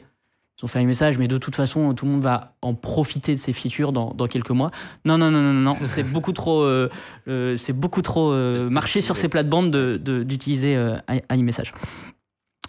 ont 0.64 0.68
fait 0.68 0.80
un 0.80 0.86
message, 0.86 1.18
mais 1.18 1.28
de 1.28 1.38
toute 1.38 1.56
façon, 1.56 1.94
tout 1.94 2.06
le 2.06 2.12
monde 2.12 2.22
va 2.22 2.56
en 2.62 2.74
profiter 2.74 3.34
de 3.36 3.40
ces 3.40 3.52
features 3.52 3.92
dans, 3.92 4.14
dans 4.14 4.28
quelques 4.28 4.52
mois. 4.52 4.72
Non, 5.04 5.18
non, 5.18 5.30
non, 5.32 5.42
non, 5.42 5.52
non, 5.54 5.76
c'est 5.84 6.04
beaucoup 6.04 6.32
trop, 6.32 6.62
euh, 6.64 6.90
euh, 7.28 7.58
c'est 7.58 7.74
beaucoup 7.74 8.02
trop 8.02 8.32
euh, 8.32 8.70
marché 8.70 9.02
sur 9.02 9.18
ces 9.18 9.28
plates-bandes 9.28 9.70
de- 9.72 9.98
de- 10.02 10.24
d'utiliser 10.24 10.78
iMessage. 11.32 11.74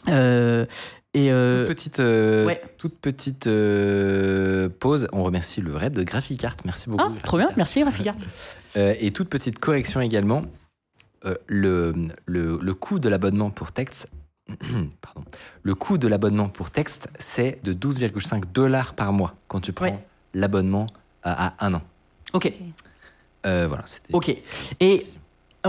Euh, 0.09 0.67
et 1.15 1.31
euh, 1.33 1.61
Toute 1.67 1.75
petite, 1.77 2.01
euh, 2.01 2.45
ouais. 2.45 2.61
toute 2.77 2.99
petite 2.99 3.47
euh, 3.47 4.69
pause. 4.69 5.09
On 5.13 5.23
remercie 5.25 5.61
le 5.63 5.75
raid 5.75 5.95
de 5.95 6.03
Graphicart. 6.03 6.57
Merci 6.65 6.91
beaucoup. 6.91 7.05
ah, 7.07 7.21
trop 7.25 7.39
bien, 7.39 7.51
Graphicart. 7.57 7.87
merci. 8.17 8.27
Euh, 8.77 8.95
et 9.01 9.11
toute 9.13 9.29
petite 9.29 9.59
correction 9.59 10.01
également. 10.01 10.43
Le, 11.47 11.95
le, 12.27 12.59
le 12.61 12.75
coût 12.75 12.99
de 12.99 13.09
l'abonnement 13.09 13.51
pour 13.51 13.73
texte, 13.73 14.09
pardon, 15.01 15.25
le 15.63 15.75
coût 15.75 15.99
de 15.99 16.07
l'abonnement 16.09 16.49
pour 16.49 16.71
texte, 16.71 17.09
c'est 17.19 17.61
de 17.65 17.73
12,5 17.75 18.45
dollars 18.53 18.95
par 18.95 19.13
mois 19.13 19.35
quand 19.49 19.61
tu 19.61 19.73
prends 19.73 19.87
Ouais. 19.87 19.99
l'abonnement 20.35 20.87
à, 21.23 21.49
à 21.49 21.67
un 21.67 21.75
an. 21.75 21.83
Ok, 22.33 22.53
Euh, 23.47 23.67
voilà, 23.69 23.85
c'était. 23.87 24.15
ok. 24.15 24.37
Et 24.81 25.05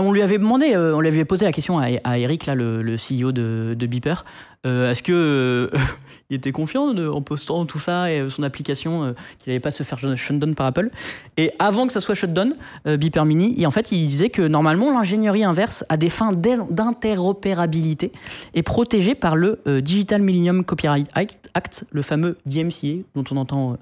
on 0.00 0.12
lui 0.12 0.22
avait 0.22 0.38
demandé, 0.38 0.72
euh, 0.74 0.94
on 0.94 1.04
avait 1.04 1.24
posé 1.24 1.44
la 1.44 1.52
question 1.52 1.78
à, 1.78 2.18
Eric, 2.18 2.46
là, 2.46 2.54
le, 2.54 2.96
CEO 2.96 3.32
de, 3.32 3.74
de 3.78 3.86
Beeper, 3.86 4.24
euh, 4.66 4.90
est-ce 4.90 5.02
que 5.02 5.12
euh, 5.12 5.78
il 6.30 6.36
était 6.36 6.52
confiant 6.52 6.96
en 6.96 7.22
postant 7.22 7.64
tout 7.64 7.78
ça 7.78 8.10
et 8.12 8.28
son 8.28 8.42
application 8.42 9.14
qu'il 9.38 9.50
n'allait 9.50 9.60
pas 9.60 9.70
se 9.70 9.82
faire 9.82 9.98
shutdown 10.16 10.54
par 10.54 10.66
Apple? 10.66 10.90
Et 11.36 11.52
avant 11.58 11.86
que 11.86 11.92
ça 11.92 12.00
soit 12.00 12.14
shutdown, 12.14 12.54
Beeper 12.84 13.24
Mini, 13.24 13.54
et 13.60 13.66
en 13.66 13.70
fait, 13.70 13.92
il 13.92 14.06
disait 14.06 14.30
que 14.30 14.42
normalement 14.42 14.92
l'ingénierie 14.92 15.44
inverse 15.44 15.84
à 15.88 15.96
des 15.96 16.10
fins 16.10 16.32
d'in- 16.32 16.66
d'interopérabilité 16.70 18.12
est 18.54 18.62
protégée 18.62 19.14
par 19.14 19.36
le 19.36 19.60
Digital 19.80 20.22
Millennium 20.22 20.64
Copyright 20.64 21.08
Act, 21.14 21.84
le 21.90 22.02
fameux 22.02 22.38
DMCA 22.46 23.02
dont 23.14 23.24
on 23.30 23.36
entend 23.36 23.76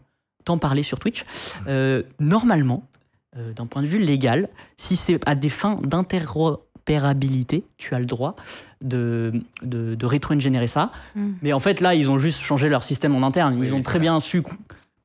tant 0.44 0.58
parler 0.58 0.82
sur 0.82 0.98
Twitch. 0.98 1.24
Normalement, 2.20 2.84
euh, 3.38 3.52
d'un 3.52 3.66
point 3.66 3.82
de 3.82 3.86
vue 3.86 3.98
légal, 3.98 4.48
si 4.76 4.96
c'est 4.96 5.18
à 5.28 5.34
des 5.34 5.48
fins 5.48 5.78
d'interopérabilité, 5.82 7.64
tu 7.76 7.94
as 7.94 7.98
le 7.98 8.06
droit 8.06 8.36
de, 8.80 9.32
de, 9.62 9.94
de 9.94 10.06
rétro-ingénérer 10.06 10.66
ça. 10.68 10.90
Mm. 11.14 11.30
Mais 11.42 11.52
en 11.52 11.60
fait, 11.60 11.80
là, 11.80 11.94
ils 11.94 12.08
ont 12.10 12.18
juste 12.18 12.40
changé 12.40 12.68
leur 12.68 12.84
système 12.84 13.14
en 13.14 13.22
interne. 13.26 13.54
Ils 13.54 13.72
Oui, 13.72 13.72
ont 13.72 13.82
très 13.82 13.98
bien 13.98 14.20
su 14.20 14.42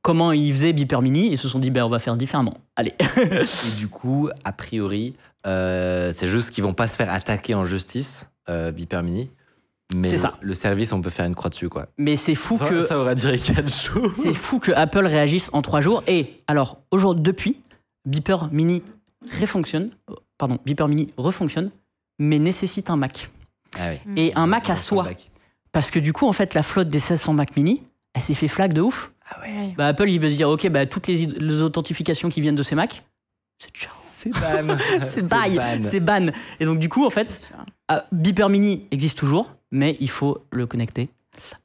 comment 0.02 0.32
ils 0.32 0.52
faisaient 0.52 0.72
Beeper 0.72 1.00
Mini 1.02 1.32
et 1.32 1.36
se 1.36 1.48
sont 1.48 1.58
dit, 1.60 1.70
ben, 1.70 1.84
on 1.84 1.88
va 1.88 1.98
faire 2.00 2.16
différemment. 2.16 2.54
Allez. 2.76 2.94
Et 3.16 3.76
du 3.78 3.88
coup, 3.88 4.28
a 4.44 4.52
priori, 4.52 5.14
euh, 5.46 6.10
c'est 6.12 6.26
juste 6.28 6.50
qu'ils 6.50 6.64
vont 6.64 6.74
pas 6.74 6.88
se 6.88 6.96
faire 6.96 7.10
attaquer 7.12 7.54
en 7.54 7.64
justice, 7.64 8.28
euh, 8.48 8.72
Beeper 8.72 9.02
Mini. 9.02 9.30
Mais 9.94 10.08
C'est 10.08 10.14
le, 10.14 10.20
ça. 10.22 10.34
le 10.40 10.54
service, 10.54 10.92
on 10.92 11.00
peut 11.02 11.10
faire 11.10 11.26
une 11.26 11.34
croix 11.34 11.50
dessus, 11.50 11.68
quoi. 11.68 11.86
Mais 11.98 12.16
c'est 12.16 12.34
fou 12.34 12.56
ça, 12.56 12.66
que. 12.66 12.80
ça 12.80 12.98
aura 12.98 13.14
duré 13.14 13.38
4 13.38 13.68
jours. 13.68 14.10
C'est 14.14 14.32
fou 14.32 14.58
que 14.58 14.72
Apple 14.72 15.06
réagisse 15.06 15.50
en 15.52 15.60
trois 15.60 15.80
jours. 15.82 16.02
Et 16.06 16.40
alors, 16.46 16.80
aujourd'hui, 16.90 17.22
depuis, 17.22 17.56
Beeper 18.04 18.52
Mini 18.52 18.82
refonctionne, 19.40 19.90
pardon, 20.38 20.58
Beeper 20.64 20.88
Mini 20.88 21.12
refonctionne, 21.16 21.70
mais 22.18 22.38
nécessite 22.38 22.90
un 22.90 22.96
Mac. 22.96 23.30
Ah 23.78 23.90
oui. 23.90 24.12
Et 24.16 24.32
un 24.34 24.46
Mac 24.46 24.68
à 24.70 24.76
soi. 24.76 25.08
Parce 25.70 25.90
que 25.90 25.98
du 25.98 26.12
coup, 26.12 26.26
en 26.26 26.32
fait, 26.32 26.54
la 26.54 26.62
flotte 26.62 26.88
des 26.88 26.98
1600 26.98 27.32
Mac 27.32 27.56
Mini, 27.56 27.82
elle 28.14 28.22
s'est 28.22 28.34
fait 28.34 28.48
flag 28.48 28.72
de 28.72 28.82
ouf. 28.82 29.12
Ouais. 29.40 29.72
Bah, 29.76 29.88
Apple, 29.88 30.08
il 30.10 30.20
veut 30.20 30.30
se 30.30 30.36
dire, 30.36 30.48
ok, 30.48 30.68
bah, 30.68 30.84
toutes 30.84 31.06
les, 31.06 31.26
les 31.26 31.62
authentifications 31.62 32.28
qui 32.28 32.40
viennent 32.40 32.54
de 32.54 32.62
ces 32.62 32.74
Mac, 32.74 33.04
c'est 33.58 33.74
ciao. 33.74 33.90
C'est 33.94 34.30
ban. 34.30 34.76
C'est 35.00 35.28
ban. 35.28 35.80
c'est 35.82 36.00
ban. 36.00 36.26
Et 36.60 36.64
donc, 36.64 36.78
du 36.78 36.88
coup, 36.88 37.04
en 37.04 37.10
fait, 37.10 37.50
ah, 37.88 38.06
Beeper 38.12 38.48
Mini 38.48 38.86
existe 38.92 39.18
toujours, 39.18 39.50
mais 39.72 39.96
il 39.98 40.10
faut 40.10 40.44
le 40.52 40.66
connecter 40.66 41.08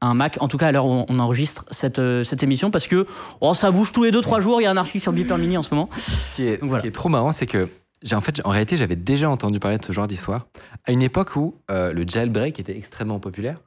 un 0.02 0.14
Mac. 0.14 0.38
En 0.42 0.48
tout 0.48 0.58
cas, 0.58 0.68
à 0.68 0.72
l'heure 0.72 0.86
où 0.86 1.06
on 1.08 1.20
enregistre 1.20 1.66
cette, 1.72 2.00
euh, 2.00 2.24
cette 2.24 2.44
émission, 2.44 2.72
parce 2.72 2.88
que 2.88 3.06
oh, 3.42 3.54
ça 3.54 3.72
bouge 3.72 3.92
tous 3.92 4.04
les 4.04 4.12
2-3 4.12 4.42
jours. 4.42 4.62
Il 4.62 4.64
y 4.64 4.68
a 4.68 4.72
un 4.72 4.78
article 4.78 5.00
sur 5.02 5.14
Beeper 5.14 5.38
Mini 5.38 5.58
en 5.58 5.64
ce 5.64 5.74
moment. 5.74 5.90
Ce 5.98 6.36
qui 6.36 6.48
est, 6.48 6.60
ce 6.60 6.66
Voilà. 6.66 6.82
qui 6.82 6.88
est 6.88 6.92
trop 6.92 7.10
marrant, 7.10 7.32
c'est 7.32 7.46
que 7.48 7.68
j'ai 8.04 8.16
en 8.16 8.22
fait, 8.22 8.40
en 8.46 8.50
réalité, 8.52 8.78
j'avais 8.78 8.96
déjà 8.96 9.30
entendu 9.30 9.60
parler 9.60 9.78
de 9.78 9.86
ce 9.86 9.92
genre 9.92 10.08
d'histoire 10.08 10.48
à 10.86 10.92
une 10.92 11.02
époque 11.02 11.36
où 11.36 11.56
euh, 11.72 11.92
le 11.94 12.06
jailbreak 12.08 12.60
était 12.60 12.78
extrêmement 12.78 13.20
populaire 13.20 13.60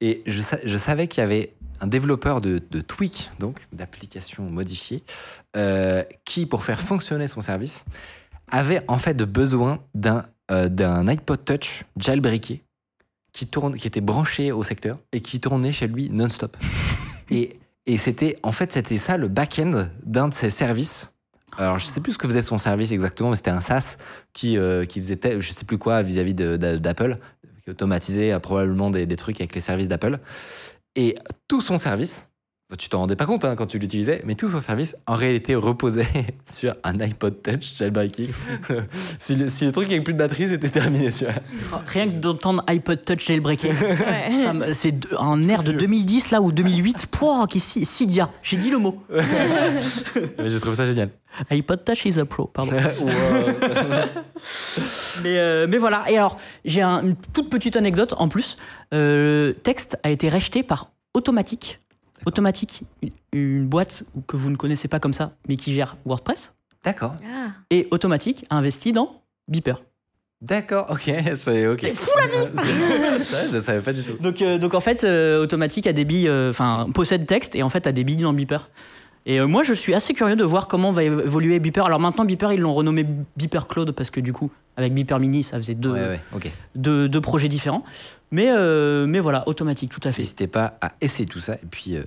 et 0.00 0.22
je, 0.26 0.40
sa- 0.40 0.58
je 0.64 0.76
savais 0.76 1.06
qu'il 1.08 1.20
y 1.20 1.24
avait 1.24 1.54
un 1.80 1.86
développeur 1.86 2.40
de, 2.40 2.60
de 2.70 2.80
tweak, 2.80 3.30
donc 3.38 3.60
d'applications 3.72 4.42
modifiées, 4.50 5.04
euh, 5.56 6.02
qui, 6.24 6.44
pour 6.46 6.64
faire 6.64 6.80
fonctionner 6.80 7.28
son 7.28 7.40
service, 7.40 7.84
avait 8.50 8.82
en 8.88 8.98
fait 8.98 9.16
besoin 9.16 9.78
d'un 9.94 10.22
euh, 10.50 10.68
d'un 10.68 11.06
iPod 11.06 11.44
Touch 11.44 11.84
jailbreaké 11.98 12.62
qui, 13.38 13.46
tourne, 13.46 13.76
qui 13.76 13.86
était 13.86 14.00
branché 14.00 14.50
au 14.50 14.64
secteur 14.64 14.98
et 15.12 15.20
qui 15.20 15.38
tournait 15.38 15.70
chez 15.70 15.86
lui 15.86 16.10
non-stop. 16.10 16.56
et 17.30 17.58
et 17.86 17.96
c'était, 17.96 18.38
en 18.42 18.52
fait, 18.52 18.70
c'était 18.70 18.98
ça 18.98 19.16
le 19.16 19.28
back-end 19.28 19.88
d'un 20.04 20.28
de 20.28 20.34
ses 20.34 20.50
services. 20.50 21.14
Alors, 21.56 21.78
je 21.78 21.86
sais 21.86 22.02
plus 22.02 22.12
ce 22.12 22.18
que 22.18 22.26
faisait 22.26 22.42
son 22.42 22.58
service 22.58 22.92
exactement, 22.92 23.30
mais 23.30 23.36
c'était 23.36 23.50
un 23.50 23.62
SaaS 23.62 23.96
qui, 24.34 24.58
euh, 24.58 24.84
qui 24.84 25.00
faisait, 25.00 25.18
je 25.40 25.52
sais 25.52 25.64
plus 25.64 25.78
quoi, 25.78 26.02
vis-à-vis 26.02 26.34
d'Apple, 26.34 27.16
qui 27.64 27.70
automatisait 27.70 28.30
euh, 28.30 28.40
probablement 28.40 28.90
des, 28.90 29.06
des 29.06 29.16
trucs 29.16 29.40
avec 29.40 29.54
les 29.54 29.62
services 29.62 29.88
d'Apple. 29.88 30.18
Et 30.96 31.14
tout 31.48 31.62
son 31.62 31.78
service, 31.78 32.28
tu 32.76 32.90
t'en 32.90 32.98
rendais 32.98 33.16
pas 33.16 33.24
compte 33.24 33.46
hein, 33.46 33.56
quand 33.56 33.66
tu 33.66 33.78
l'utilisais, 33.78 34.20
mais 34.26 34.34
tout 34.34 34.46
son 34.48 34.60
service, 34.60 34.94
en 35.06 35.14
réalité, 35.14 35.54
reposait 35.54 36.06
sur 36.44 36.74
un 36.84 37.00
iPod 37.00 37.40
Touch 37.42 37.74
jailbreaké. 37.76 38.28
si, 39.18 39.36
le, 39.36 39.48
si 39.48 39.64
le 39.64 39.72
truc 39.72 39.86
avec 39.86 40.04
plus 40.04 40.12
de 40.12 40.18
batterie, 40.18 40.48
c'était 40.48 40.68
terminé, 40.68 41.10
tu 41.10 41.24
vois. 41.24 41.32
Rien 41.86 42.04
que 42.06 42.16
d'entendre 42.16 42.62
iPod 42.68 43.02
Touch 43.06 43.26
Ouais. 43.30 44.52
me- 44.52 44.72
c'est 44.74 44.94
un 45.18 45.40
air 45.48 45.62
de 45.62 45.72
2010 45.72 46.30
là 46.30 46.42
ou 46.42 46.52
2008. 46.52 47.06
Pouah, 47.10 47.46
qui 47.46 47.56
est 47.56 47.60
si, 47.62 47.86
si 47.86 48.06
dia. 48.06 48.28
J'ai 48.42 48.58
dit 48.58 48.70
le 48.70 48.76
mot. 48.78 49.02
Mais 50.38 50.48
j'ai 50.50 50.60
trouvé 50.60 50.76
ça 50.76 50.84
génial. 50.84 51.08
iPod 51.50 51.84
Touch 51.86 52.04
is 52.04 52.18
a 52.20 52.26
pro, 52.26 52.46
pardon. 52.48 52.72
Mais, 55.22 55.38
euh, 55.38 55.66
mais 55.68 55.78
voilà. 55.78 56.04
Et 56.10 56.16
alors, 56.18 56.38
j'ai 56.66 56.82
un- 56.82 57.02
une 57.02 57.16
toute 57.32 57.48
petite 57.48 57.76
anecdote 57.76 58.14
en 58.18 58.28
plus. 58.28 58.56
Euh, 58.92 59.52
Text 59.62 59.96
a 60.02 60.10
été 60.10 60.28
racheté 60.28 60.62
par 60.62 60.90
Automatic. 61.14 61.80
Automatic, 62.26 62.82
une, 63.02 63.10
une 63.32 63.66
boîte 63.66 64.04
que 64.26 64.36
vous 64.36 64.50
ne 64.50 64.56
connaissez 64.56 64.88
pas 64.88 65.00
comme 65.00 65.12
ça, 65.12 65.32
mais 65.48 65.56
qui 65.56 65.74
gère 65.74 65.96
WordPress. 66.04 66.52
D'accord. 66.84 67.16
Ah. 67.24 67.52
Et 67.70 67.88
Automatic 67.90 68.46
a 68.50 68.56
investi 68.56 68.92
dans 68.92 69.22
Beeper. 69.48 69.82
D'accord, 70.40 70.86
ok, 70.90 71.12
c'est 71.34 71.66
ok. 71.66 71.78
C'est 71.80 71.94
fou, 71.94 72.10
la 72.16 72.26
vie 72.26 72.52
Je 73.50 73.56
ne 73.56 73.60
savais 73.60 73.80
pas 73.80 73.92
du 73.92 74.04
tout. 74.04 74.12
Donc, 74.20 74.40
euh, 74.40 74.58
donc 74.58 74.74
en 74.74 74.80
fait, 74.80 75.02
euh, 75.02 75.42
Automatic 75.42 75.86
a 75.86 75.92
des 75.92 76.04
billes, 76.04 76.28
euh, 76.28 76.50
enfin 76.50 76.88
possède 76.94 77.26
Text 77.26 77.56
et 77.56 77.62
en 77.62 77.68
fait 77.68 77.86
a 77.86 77.92
des 77.92 78.04
billes 78.04 78.16
dans 78.18 78.32
Beeper. 78.32 78.70
Et 79.26 79.40
euh, 79.40 79.46
moi, 79.46 79.62
je 79.62 79.74
suis 79.74 79.94
assez 79.94 80.14
curieux 80.14 80.36
de 80.36 80.44
voir 80.44 80.68
comment 80.68 80.90
va 80.92 81.02
évo- 81.02 81.20
évoluer 81.22 81.58
Beeper. 81.58 81.84
Alors 81.86 82.00
maintenant, 82.00 82.24
Beeper, 82.24 82.52
ils 82.52 82.60
l'ont 82.60 82.74
renommé 82.74 83.04
Beeper 83.36 83.66
Cloud 83.68 83.92
parce 83.92 84.10
que 84.10 84.20
du 84.20 84.32
coup, 84.32 84.50
avec 84.76 84.94
Beeper 84.94 85.18
Mini, 85.18 85.42
ça 85.42 85.56
faisait 85.58 85.74
deux, 85.74 85.92
Ouais, 85.92 86.08
ouais, 86.08 86.20
ok. 86.34 86.50
deux, 86.74 87.08
deux 87.08 87.20
projets 87.20 87.48
différents. 87.48 87.84
Mais, 88.30 88.46
euh, 88.50 89.06
mais 89.06 89.20
voilà, 89.20 89.46
Automatic, 89.48 89.90
tout 89.90 90.00
à 90.04 90.12
fait. 90.12 90.22
N'hésitez 90.22 90.46
pas 90.46 90.78
à 90.80 90.90
essayer 91.00 91.26
tout 91.28 91.40
ça 91.40 91.54
et 91.54 91.66
puis, 91.70 91.96
euh, 91.96 92.02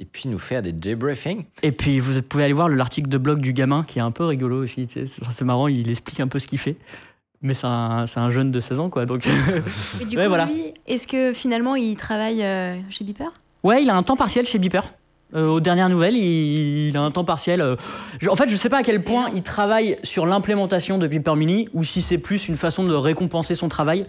et 0.00 0.04
puis 0.04 0.28
nous 0.28 0.38
faire 0.38 0.62
des 0.62 0.74
jailbreaking. 0.78 1.44
Et 1.62 1.72
puis, 1.72 1.98
vous 2.00 2.20
pouvez 2.22 2.44
aller 2.44 2.52
voir 2.52 2.68
le- 2.68 2.74
l'article 2.76 3.08
de 3.08 3.18
blog 3.18 3.40
du 3.40 3.52
gamin 3.52 3.84
qui 3.84 3.98
est 3.98 4.02
un 4.02 4.10
peu 4.10 4.24
rigolo 4.24 4.62
aussi. 4.62 4.86
tu 4.86 5.06
sais. 5.06 5.20
C'est 5.30 5.44
marrant, 5.44 5.68
il 5.68 5.90
explique 5.90 6.20
un 6.20 6.28
peu 6.28 6.38
ce 6.38 6.46
qu'il 6.48 6.58
fait. 6.58 6.76
Mais 7.40 7.54
c'est 7.54 7.66
un, 7.66 8.06
c'est 8.06 8.20
un 8.20 8.30
jeune 8.30 8.50
de 8.52 8.60
16 8.60 8.78
ans, 8.78 8.88
quoi. 8.90 9.04
Donc, 9.06 9.24
Mais 9.98 10.04
du 10.04 10.16
Ouais, 10.16 10.24
coup, 10.24 10.28
voilà. 10.28 10.44
lui, 10.46 10.74
est-ce 10.86 11.06
que 11.06 11.32
finalement 11.32 11.74
il 11.76 11.96
travaille 11.96 12.42
euh, 12.42 12.76
chez 12.90 13.04
Beeper? 13.04 13.32
Ouais, 13.64 13.82
il 13.82 13.90
a 13.90 13.96
un 13.96 14.02
temps 14.02 14.16
partiel 14.16 14.46
chez 14.46 14.58
Beeper. 14.58 14.92
Euh, 15.34 15.46
aux 15.46 15.60
dernières 15.60 15.88
nouvelles, 15.88 16.16
il, 16.16 16.88
il 16.88 16.96
a 16.96 17.00
un 17.00 17.10
temps 17.10 17.24
partiel. 17.24 17.60
euh, 17.60 17.76
je- 18.20 18.28
en 18.28 18.36
fait, 18.36 18.48
je 18.48 18.56
sais 18.56 18.68
pas 18.68 18.78
à 18.78 18.82
quel 18.82 19.02
point 19.02 19.30
il 19.34 19.42
travaille 19.42 19.96
sur 20.02 20.26
l'implémentation 20.26 20.98
de 20.98 21.06
Beeper 21.06 21.36
Mini 21.36 21.68
ou 21.72 21.84
si 21.84 22.02
c'est 22.02 22.18
plus 22.18 22.48
une 22.48 22.56
façon 22.56 22.84
de 22.84 22.94
récompenser 22.94 23.54
son 23.54 23.68
travail. 23.68 24.06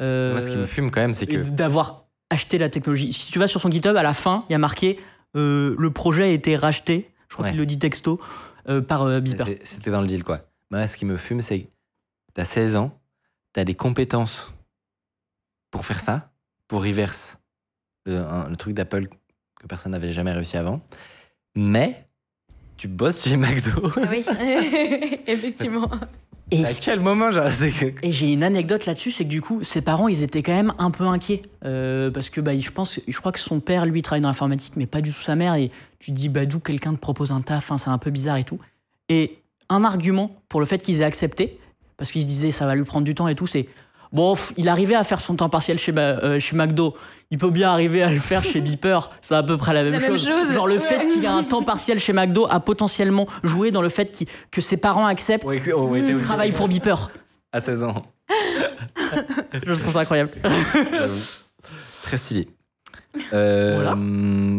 euh, 0.00 0.32
Moi, 0.32 0.40
ce 0.40 0.50
qui 0.50 0.56
me 0.56 0.66
fume 0.66 0.90
quand 0.90 1.00
même, 1.00 1.14
c'est 1.14 1.26
que. 1.26 1.36
d'avoir 1.48 2.06
acheté 2.30 2.58
la 2.58 2.68
technologie. 2.68 3.12
Si 3.12 3.30
tu 3.30 3.38
vas 3.38 3.46
sur 3.46 3.60
son 3.60 3.70
GitHub, 3.70 3.96
à 3.96 4.02
la 4.02 4.14
fin, 4.14 4.44
il 4.48 4.52
y 4.52 4.56
a 4.56 4.58
marqué 4.58 4.98
euh, 5.36 5.74
le 5.78 5.90
projet 5.90 6.24
a 6.24 6.28
été 6.28 6.56
racheté. 6.56 7.10
Je 7.28 7.34
crois 7.34 7.44
Ouais. 7.46 7.50
qu'il 7.52 7.58
le 7.60 7.66
dit 7.66 7.78
texto 7.78 8.20
euh, 8.68 8.80
par 8.80 9.02
euh, 9.02 9.20
Beeper. 9.20 9.46
C'était- 9.62 9.90
dans 9.90 10.00
le 10.00 10.06
deal, 10.06 10.24
quoi. 10.24 10.40
Moi, 10.70 10.86
ce 10.88 10.96
qui 10.96 11.04
me 11.04 11.16
fume, 11.16 11.40
c'est 11.40 11.60
que 11.60 11.66
t'as 12.34 12.44
16 12.44 12.74
ans, 12.76 12.98
t'as 13.52 13.62
des 13.64 13.74
compétences 13.74 14.52
pour 15.70 15.84
faire 15.84 16.00
ça, 16.00 16.32
pour 16.68 16.82
reverse 16.82 17.38
le, 18.06 18.18
un- 18.18 18.48
le 18.48 18.56
truc 18.56 18.74
d'Apple 18.74 19.08
que 19.64 19.68
personne 19.68 19.92
n'avait 19.92 20.12
jamais 20.12 20.32
réussi 20.32 20.58
avant, 20.58 20.82
mais 21.54 22.06
tu 22.76 22.86
bosses 22.86 23.26
chez 23.26 23.38
McDo. 23.38 23.90
Oui, 24.10 24.22
effectivement. 25.26 25.90
Et 26.50 26.66
à 26.66 26.74
quel 26.74 27.00
moment, 27.00 27.32
genre, 27.32 27.48
Et 28.02 28.12
j'ai 28.12 28.30
une 28.30 28.42
anecdote 28.42 28.84
là-dessus, 28.84 29.10
c'est 29.10 29.24
que 29.24 29.30
du 29.30 29.40
coup, 29.40 29.64
ses 29.64 29.80
parents, 29.80 30.06
ils 30.06 30.22
étaient 30.22 30.42
quand 30.42 30.52
même 30.52 30.74
un 30.78 30.90
peu 30.90 31.04
inquiets. 31.04 31.40
Euh, 31.64 32.10
parce 32.10 32.28
que 32.28 32.42
bah, 32.42 32.58
je 32.58 32.70
pense, 32.70 33.00
je 33.08 33.18
crois 33.18 33.32
que 33.32 33.40
son 33.40 33.60
père, 33.60 33.86
lui, 33.86 34.02
travaille 34.02 34.20
dans 34.20 34.28
l'informatique, 34.28 34.74
mais 34.76 34.86
pas 34.86 35.00
du 35.00 35.12
tout 35.12 35.22
sa 35.22 35.34
mère. 35.34 35.54
Et 35.54 35.70
tu 35.98 36.10
te 36.10 36.16
dis, 36.16 36.28
bah, 36.28 36.44
d'où 36.44 36.60
quelqu'un 36.60 36.92
te 36.94 37.00
propose 37.00 37.32
un 37.32 37.40
taf, 37.40 37.72
hein, 37.72 37.78
c'est 37.78 37.88
un 37.88 37.98
peu 37.98 38.10
bizarre 38.10 38.36
et 38.36 38.44
tout. 38.44 38.58
Et 39.08 39.38
un 39.70 39.82
argument 39.82 40.36
pour 40.50 40.60
le 40.60 40.66
fait 40.66 40.78
qu'ils 40.78 41.00
aient 41.00 41.04
accepté, 41.04 41.58
parce 41.96 42.12
qu'ils 42.12 42.22
se 42.22 42.26
disaient, 42.26 42.52
ça 42.52 42.66
va 42.66 42.74
lui 42.74 42.84
prendre 42.84 43.06
du 43.06 43.14
temps 43.14 43.28
et 43.28 43.34
tout, 43.34 43.46
c'est, 43.46 43.66
bon, 44.14 44.34
pff, 44.34 44.52
il 44.56 44.68
arrivait 44.70 44.94
à 44.94 45.04
faire 45.04 45.20
son 45.20 45.34
temps 45.36 45.50
partiel 45.50 45.76
chez, 45.78 45.92
euh, 45.96 46.40
chez 46.40 46.56
McDo. 46.56 46.94
Il 47.30 47.38
peut 47.38 47.50
bien 47.50 47.70
arriver 47.70 48.02
à 48.02 48.10
le 48.10 48.18
faire 48.20 48.42
chez 48.44 48.60
Beeper. 48.60 49.10
C'est 49.20 49.34
à 49.34 49.42
peu 49.42 49.56
près 49.56 49.74
la 49.74 49.82
même, 49.82 49.92
La 49.92 49.98
même 49.98 50.10
chose. 50.16 50.26
Genre, 50.52 50.66
le 50.66 50.74
Ouais. 50.74 50.80
fait 50.80 51.06
qu'il 51.08 51.24
ait 51.24 51.28
un 51.28 51.42
temps 51.42 51.62
partiel 51.62 51.98
chez 51.98 52.12
McDo 52.12 52.46
a 52.48 52.60
potentiellement 52.60 53.26
joué 53.42 53.70
dans 53.70 53.82
le 53.82 53.88
fait 53.88 54.24
que 54.50 54.60
ses 54.60 54.76
parents 54.76 55.06
acceptent 55.06 55.44
Ouais, 55.44 55.60
oh, 55.74 55.88
ouais, 55.88 56.02
qu'il 56.02 56.16
travaille 56.16 56.52
pour 56.52 56.68
Beeper. 56.68 57.10
à 57.52 57.60
16 57.60 57.82
ans. 57.84 57.94
Je 59.52 59.74
trouve 59.80 59.92
ça 59.92 60.00
incroyable. 60.00 60.30
J'avoue. 60.92 61.20
Très 62.02 62.16
stylé. 62.18 62.48
Euh, 63.32 63.74
Voilà. 63.76 63.96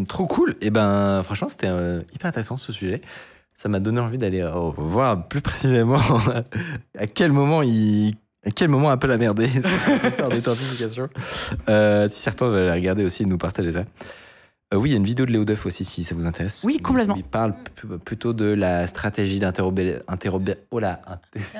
Trop 0.08 0.26
cool. 0.28 0.56
Et 0.62 0.70
ben, 0.70 1.22
franchement, 1.24 1.50
c'était 1.50 1.68
euh, 1.70 2.02
hyper 2.14 2.28
intéressant 2.30 2.58
ce 2.58 2.72
sujet. 2.72 3.02
Ça 3.56 3.70
m'a 3.70 3.80
donné 3.80 4.02
envie 4.02 4.18
d'aller 4.18 4.46
voir 4.78 5.28
plus 5.28 5.42
précisément 5.42 6.00
à 6.98 7.08
quel 7.08 7.32
moment 7.32 7.62
il. 7.62 8.16
À 8.46 8.52
quel 8.52 8.70
moment 8.70 8.90
Apple 8.90 9.12
a 9.12 9.18
merdé 9.18 9.48
sur 9.50 9.64
cette 9.64 10.04
histoire 10.04 10.30
d'authentification 10.30 11.10
euh, 11.68 12.08
Si 12.10 12.20
certains 12.22 12.48
veulent 12.50 12.68
la 12.68 12.74
regarder 12.76 13.04
aussi 13.04 13.24
et 13.24 13.26
nous 13.26 13.38
partager 13.38 13.72
ça. 13.72 13.86
Euh, 14.74 14.78
oui, 14.78 14.90
il 14.90 14.92
y 14.94 14.96
a 14.96 14.98
une 14.98 15.06
vidéo 15.06 15.26
de 15.26 15.32
Léo 15.32 15.46
Duff 15.46 15.66
aussi, 15.66 15.86
si 15.86 16.04
ça 16.04 16.16
vous 16.16 16.26
intéresse. 16.26 16.64
Oui, 16.64 16.78
complètement. 16.80 17.16
Il 17.16 17.24
parle 17.24 17.54
plutôt 18.04 18.34
de 18.34 18.46
la 18.46 18.88
stratégie 18.88 19.40
d'interopérabilité. 19.40 20.60
Oh 20.72 20.80
là, 20.80 21.02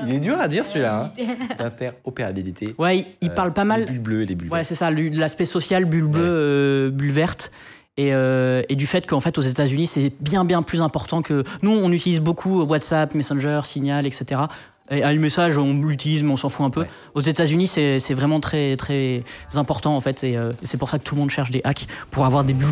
il 0.08 0.14
est 0.16 0.20
dur 0.20 0.40
à 0.40 0.48
dire 0.48 0.66
celui-là. 0.66 1.12
hein. 1.18 1.36
D'interopérabilité. 1.60 2.76
Ouais, 2.78 3.06
il, 3.22 3.30
Euh, 3.30 3.34
parle 3.34 3.54
pas 3.54 3.64
mal. 3.64 3.82
Les 3.82 3.86
bulles 3.88 4.00
bleues 4.00 4.22
et 4.24 4.26
les 4.26 4.36
bulles 4.36 4.52
Ouais, 4.52 4.64
c'est 4.64 4.76
ça, 4.76 4.90
l'aspect 4.92 5.46
social, 5.46 5.86
bulle 5.86 6.08
bleue, 6.08 6.22
euh, 6.24 6.90
bulle 6.92 7.12
verte. 7.12 7.52
Et, 7.98 8.14
euh, 8.14 8.62
et 8.70 8.76
du 8.76 8.88
fait 8.88 9.06
qu'en 9.08 9.20
fait, 9.22 9.38
aux 9.38 9.42
États-Unis, 9.42 9.88
c'est 9.88 10.12
bien, 10.20 10.44
bien 10.44 10.62
plus 10.64 10.82
important 10.82 11.22
que. 11.22 11.44
Nous, 11.62 11.72
on 11.72 11.92
utilise 11.92 12.20
beaucoup 12.20 12.64
WhatsApp, 12.64 13.14
Messenger, 13.16 13.62
Signal, 13.64 14.06
etc. 14.06 14.42
Et 14.92 15.04
un 15.04 15.16
message, 15.16 15.58
on 15.58 15.74
l'utilise, 15.74 16.22
mais 16.22 16.32
on 16.32 16.38
s'en 16.38 16.50
fout 16.50 16.66
un 16.66 16.70
peu. 16.70 16.82
Ouais. 16.82 16.90
Aux 17.16 17.22
États-Unis, 17.22 17.68
c'est 17.68 18.14
vraiment 18.14 18.40
très, 18.40 18.78
très 18.78 19.24
important, 19.56 19.96
en 19.96 20.02
fait. 20.02 20.24
Et 20.24 20.38
euh, 20.38 20.52
c'est 20.64 20.78
pour 20.78 20.90
ça 20.90 21.00
que 21.00 21.04
tout 21.04 21.16
le 21.16 21.22
monde 21.22 21.32
cherche 21.32 21.50
des 21.50 21.62
hacks 21.64 21.88
pour 22.12 22.26
avoir 22.26 22.44
des 22.44 22.54
bulles. 22.54 22.68